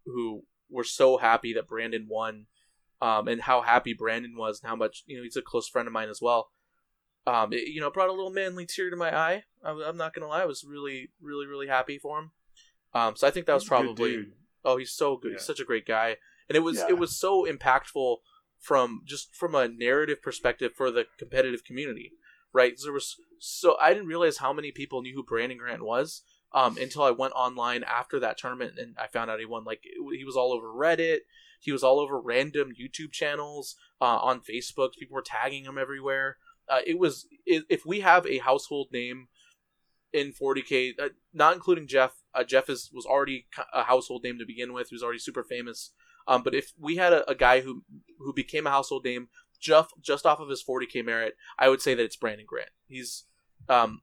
[0.07, 2.47] who were so happy that Brandon won,
[3.03, 5.89] um, and how happy Brandon was, and how much you know he's a close friend
[5.89, 6.51] of mine as well.
[7.27, 9.43] Um, it, you know, brought a little manly tear to my eye.
[9.65, 12.31] I'm, I'm not gonna lie, I was really, really, really happy for him.
[12.93, 14.27] Um, so I think that was probably.
[14.65, 15.33] Oh, he's so good.
[15.33, 15.39] Yeah.
[15.39, 16.17] He's such a great guy,
[16.49, 16.91] and it was yeah.
[16.91, 18.19] it was so impactful
[18.61, 22.13] from just from a narrative perspective for the competitive community,
[22.55, 22.73] right?
[22.83, 26.79] There was so I didn't realize how many people knew who Brandon Grant was um,
[26.81, 29.65] until I went online after that tournament and I found out he won.
[29.65, 31.19] Like he was all over Reddit,
[31.61, 34.95] he was all over random YouTube channels uh, on Facebook.
[34.99, 36.39] People were tagging him everywhere.
[36.69, 39.29] Uh, it was if we have a household name
[40.13, 42.13] in 40k, uh, not including Jeff.
[42.33, 44.89] Uh, Jeff is was already a household name to begin with.
[44.89, 45.91] He was already super famous.
[46.27, 47.83] Um, but if we had a, a, guy who
[48.19, 49.29] who became a household name
[49.65, 52.71] just just off of his 40k merit, I would say that it's Brandon Grant.
[52.87, 53.25] He's
[53.69, 54.01] um,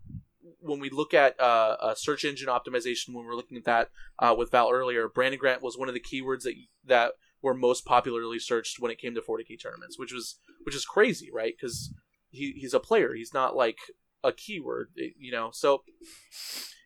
[0.60, 4.52] when we look at uh, search engine optimization, when we're looking at that uh, with
[4.52, 8.80] Val earlier, Brandon Grant was one of the keywords that that were most popularly searched
[8.80, 11.54] when it came to 40k tournaments, which was which is crazy, right?
[11.60, 11.94] Because
[12.30, 13.14] he, he's a player.
[13.14, 13.78] He's not like
[14.24, 15.52] a keyword, you know.
[15.54, 15.84] So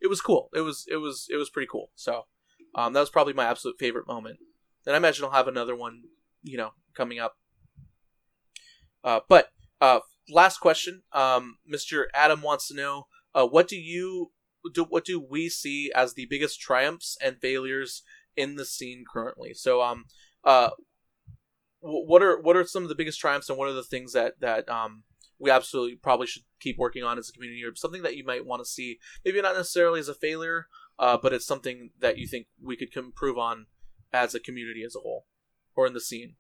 [0.02, 0.50] it was cool.
[0.54, 1.92] It was it was it was pretty cool.
[1.96, 2.26] So
[2.76, 4.40] um, that was probably my absolute favorite moment.
[4.86, 6.04] And I imagine I'll have another one,
[6.44, 7.38] you know, coming up.
[9.06, 12.06] Uh, but uh, last question, um, Mr.
[12.14, 14.32] Adam wants to know, uh, what do you
[14.74, 14.84] do?
[14.84, 18.02] What do we see as the biggest triumphs and failures
[18.36, 19.54] in the scene currently?
[19.54, 20.06] So, um,
[20.44, 20.72] uh,
[21.82, 24.40] what are what are some of the biggest triumphs and what are the things that
[24.40, 25.04] that um
[25.38, 28.46] we absolutely probably should keep working on as a community or something that you might
[28.46, 30.66] want to see maybe not necessarily as a failure
[30.98, 33.68] uh, but it's something that you think we could improve on
[34.12, 35.28] as a community as a whole
[35.76, 36.36] or in the scene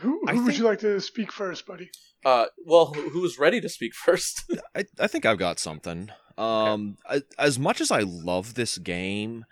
[0.00, 1.90] who, who would you like to speak first buddy?
[2.24, 4.44] Uh, well who's ready to speak first?
[4.74, 6.10] I, I think i've got something.
[6.36, 7.22] Um, okay.
[7.38, 9.44] I, as much as i love this game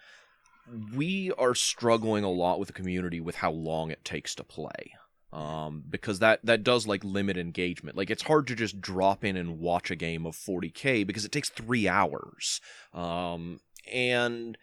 [0.94, 4.94] we are struggling a lot with the community with how long it takes to play.
[5.33, 7.97] Um, because that that does like limit engagement.
[7.97, 11.33] Like it's hard to just drop in and watch a game of 40k because it
[11.33, 12.60] takes three hours,
[12.94, 13.60] um,
[13.92, 14.57] and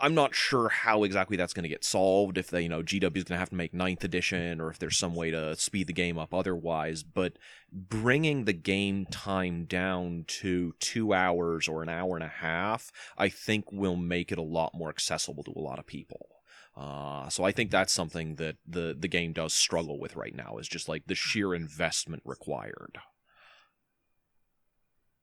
[0.00, 2.38] I'm not sure how exactly that's going to get solved.
[2.38, 4.78] If they, you know, GW is going to have to make ninth edition, or if
[4.78, 7.02] there's some way to speed the game up otherwise.
[7.02, 7.34] But
[7.72, 13.28] bringing the game time down to two hours or an hour and a half, I
[13.28, 16.28] think will make it a lot more accessible to a lot of people.
[16.76, 20.58] Uh, so I think that's something that the the game does struggle with right now
[20.58, 22.98] is just like the sheer investment required.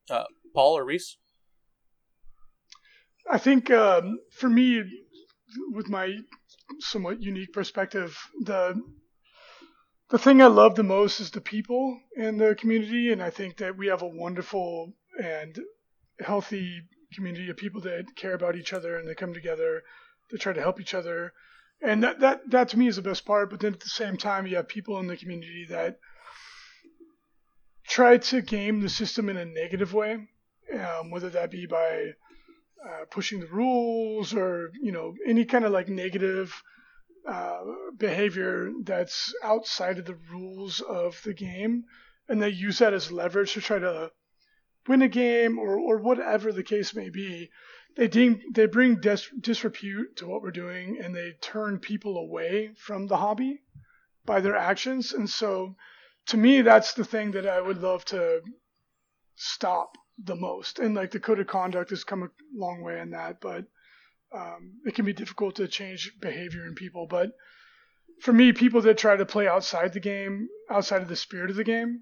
[0.09, 1.17] Uh, Paul or Reece?
[3.29, 4.83] I think um, for me,
[5.71, 6.17] with my
[6.79, 8.81] somewhat unique perspective, the
[10.09, 13.57] the thing I love the most is the people in the community, and I think
[13.57, 15.57] that we have a wonderful and
[16.19, 16.81] healthy
[17.13, 19.83] community of people that care about each other and they come together
[20.29, 21.33] to try to help each other
[21.81, 23.49] and that that that to me is the best part.
[23.49, 25.99] But then at the same time, you have people in the community that
[27.87, 30.27] try to game the system in a negative way,
[30.73, 32.13] um, whether that be by
[32.83, 36.63] uh, pushing the rules or you know any kind of like negative
[37.27, 37.61] uh,
[37.97, 41.83] behavior that's outside of the rules of the game,
[42.27, 44.11] and they use that as leverage to try to
[44.87, 47.49] win a game or or whatever the case may be
[47.95, 52.73] they deem, they bring dis, disrepute to what we're doing and they turn people away
[52.77, 53.61] from the hobby
[54.25, 55.75] by their actions and so
[56.25, 58.41] to me that's the thing that i would love to
[59.35, 60.79] stop the most.
[60.79, 63.65] And like the code of conduct has come a long way in that, but
[64.33, 67.07] um, it can be difficult to change behavior in people.
[67.07, 67.31] But
[68.21, 71.55] for me, people that try to play outside the game, outside of the spirit of
[71.55, 72.01] the game,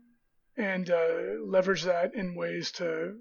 [0.58, 3.16] and uh, leverage that in ways to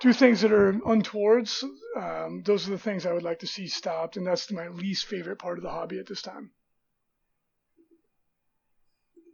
[0.00, 1.64] do things that are untowards,
[1.96, 5.06] um, those are the things I would like to see stopped, and that's my least
[5.06, 6.52] favorite part of the hobby at this time.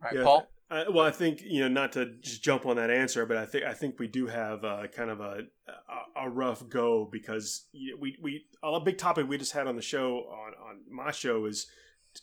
[0.02, 0.48] All right, Yeah, Paul.
[0.90, 3.64] Well, I think you know not to just jump on that answer, but I think
[3.64, 8.16] I think we do have uh, kind of a, a a rough go because we
[8.20, 11.66] we a big topic we just had on the show on on my show is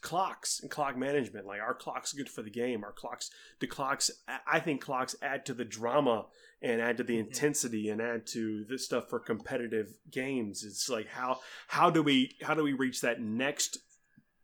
[0.02, 1.46] clocks and clock management.
[1.46, 2.84] Like our clocks good for the game.
[2.84, 4.12] Our clocks the clocks
[4.48, 6.26] I think clocks add to the drama
[6.62, 10.64] and add to the intensity and add to the stuff for competitive games.
[10.64, 13.78] It's like how how do we how do we reach that next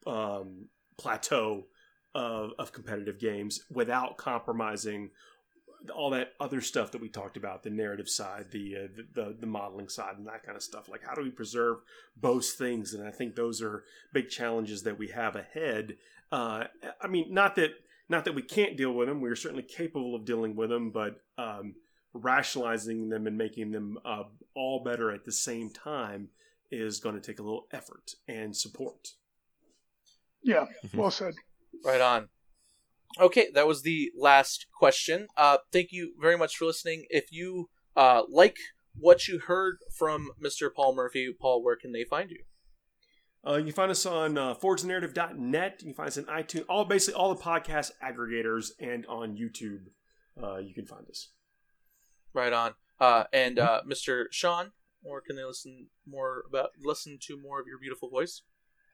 [0.05, 1.65] um, plateau
[2.17, 5.11] of, of competitive games without compromising
[5.95, 9.35] all that other stuff that we talked about the narrative side the, uh, the, the
[9.41, 10.89] the modeling side and that kind of stuff.
[10.89, 11.77] Like how do we preserve
[12.15, 12.95] both things?
[12.95, 15.97] And i think those are big challenges that we have ahead.
[16.31, 16.65] Uh,
[16.99, 17.71] i mean not that
[18.09, 19.21] not that we can't deal with them.
[19.21, 21.75] We're certainly capable of dealing with them but um,
[22.13, 24.23] rationalizing them and making them uh,
[24.55, 26.29] all better at the same time
[26.71, 29.13] is going to take a little effort and support.
[30.41, 30.65] Yeah,
[30.95, 31.35] well said.
[31.83, 32.29] Right on.
[33.19, 35.27] Okay, that was the last question.
[35.35, 37.05] Uh, thank you very much for listening.
[37.09, 38.57] If you uh, like
[38.95, 40.69] what you heard from Mr.
[40.73, 42.43] Paul Murphy, Paul, where can they find you?
[43.47, 45.77] Uh, you can find us on uh, forgethenarrative.net.
[45.79, 49.85] You can find us on iTunes, all basically all the podcast aggregators, and on YouTube.
[50.41, 51.29] Uh, you can find us.
[52.33, 52.73] Right on.
[52.99, 54.25] Uh, and uh, Mr.
[54.31, 54.71] Sean,
[55.03, 58.41] or can they listen more about listen to more of your beautiful voice?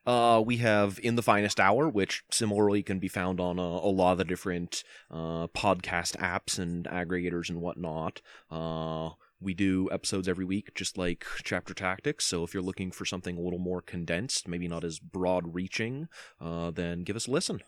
[0.05, 3.91] Uh, we have In the Finest Hour, which similarly can be found on a, a
[3.91, 8.21] lot of the different uh, podcast apps and aggregators and whatnot.
[8.51, 12.25] Uh, we do episodes every week, just like Chapter Tactics.
[12.25, 16.07] So if you're looking for something a little more condensed, maybe not as broad reaching,
[16.39, 17.61] uh, then give us a listen.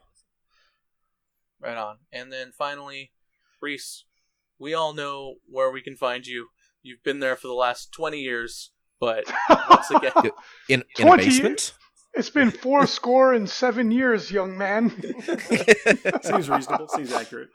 [1.60, 1.98] Right on.
[2.12, 3.12] And then finally,
[3.62, 4.04] Reece,
[4.60, 6.50] we all know where we can find you.
[6.82, 9.26] You've been there for the last 20 years, but
[9.70, 10.12] once again,
[10.70, 11.74] In, in a 20 basement?
[12.16, 14.90] It's been four score and seven years, young man.
[16.24, 16.88] Seems reasonable.
[16.90, 17.50] Seems accurate.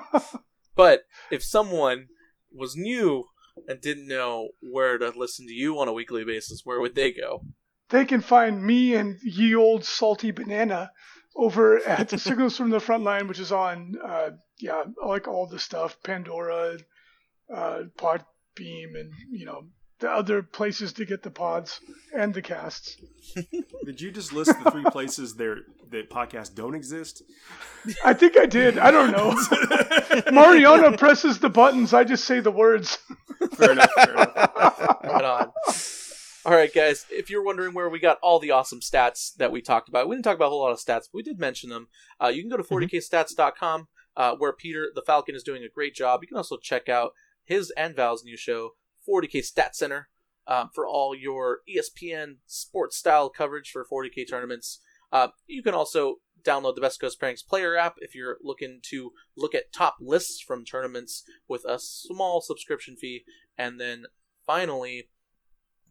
[0.76, 2.08] but if someone
[2.52, 3.24] was new
[3.68, 7.12] and didn't know where to listen to you on a weekly basis, where would they
[7.12, 7.42] go?
[7.90, 10.90] they can find me and ye old salty banana
[11.36, 15.96] over at Signals from the Frontline, which is on, uh, yeah, like all the stuff,
[16.02, 16.78] Pandora,
[17.54, 19.66] uh, Podbean, and you know
[19.98, 21.80] the other places to get the pods
[22.14, 22.96] and the casts.
[23.84, 25.58] Did you just list the three places there
[25.90, 27.22] that podcasts don't exist?
[28.04, 28.78] I think I did.
[28.78, 29.34] I don't know.
[30.32, 31.94] Mariana presses the buttons.
[31.94, 32.98] I just say the words.
[33.54, 33.90] Fair enough.
[33.92, 34.34] Fair enough.
[35.04, 35.52] Right on.
[36.46, 37.06] All right, guys.
[37.10, 40.14] If you're wondering where we got all the awesome stats that we talked about, we
[40.14, 41.88] didn't talk about a whole lot of stats, but we did mention them.
[42.22, 45.94] Uh, you can go to 40kstats.com, uh, where Peter the Falcon is doing a great
[45.94, 46.20] job.
[46.22, 48.70] You can also check out his and Val's new show,
[49.08, 50.08] 40k Stat Center,
[50.46, 54.80] um, for all your ESPN sports style coverage for 40k tournaments.
[55.12, 59.12] Uh, you can also download the Best Coast Pairings player app if you're looking to
[59.36, 63.24] look at top lists from tournaments with a small subscription fee.
[63.58, 64.04] And then
[64.46, 65.08] finally,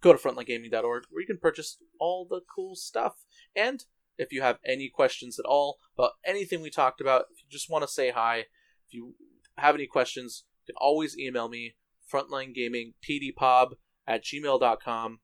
[0.01, 3.15] go to frontlinegaming.org where you can purchase all the cool stuff.
[3.55, 3.83] And
[4.17, 7.69] if you have any questions at all about anything we talked about, if you just
[7.69, 8.45] want to say hi,
[8.87, 9.15] if you
[9.57, 11.75] have any questions, you can always email me,
[12.11, 13.73] frontlinegamingpdpob
[14.07, 15.19] at gmail.com,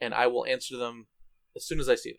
[0.00, 1.06] and I will answer them
[1.56, 2.18] as soon as I see them.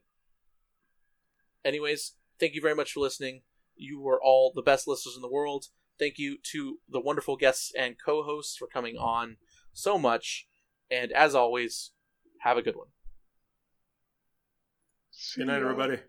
[1.64, 3.41] Anyways, thank you very much for listening.
[3.75, 5.65] You were all the best listeners in the world.
[5.98, 9.38] Thank you to the wonderful guests and co hosts for coming on
[9.74, 10.48] so much.
[10.91, 11.91] And as always,
[12.41, 12.88] have a good one.
[15.35, 15.99] Good night, everybody.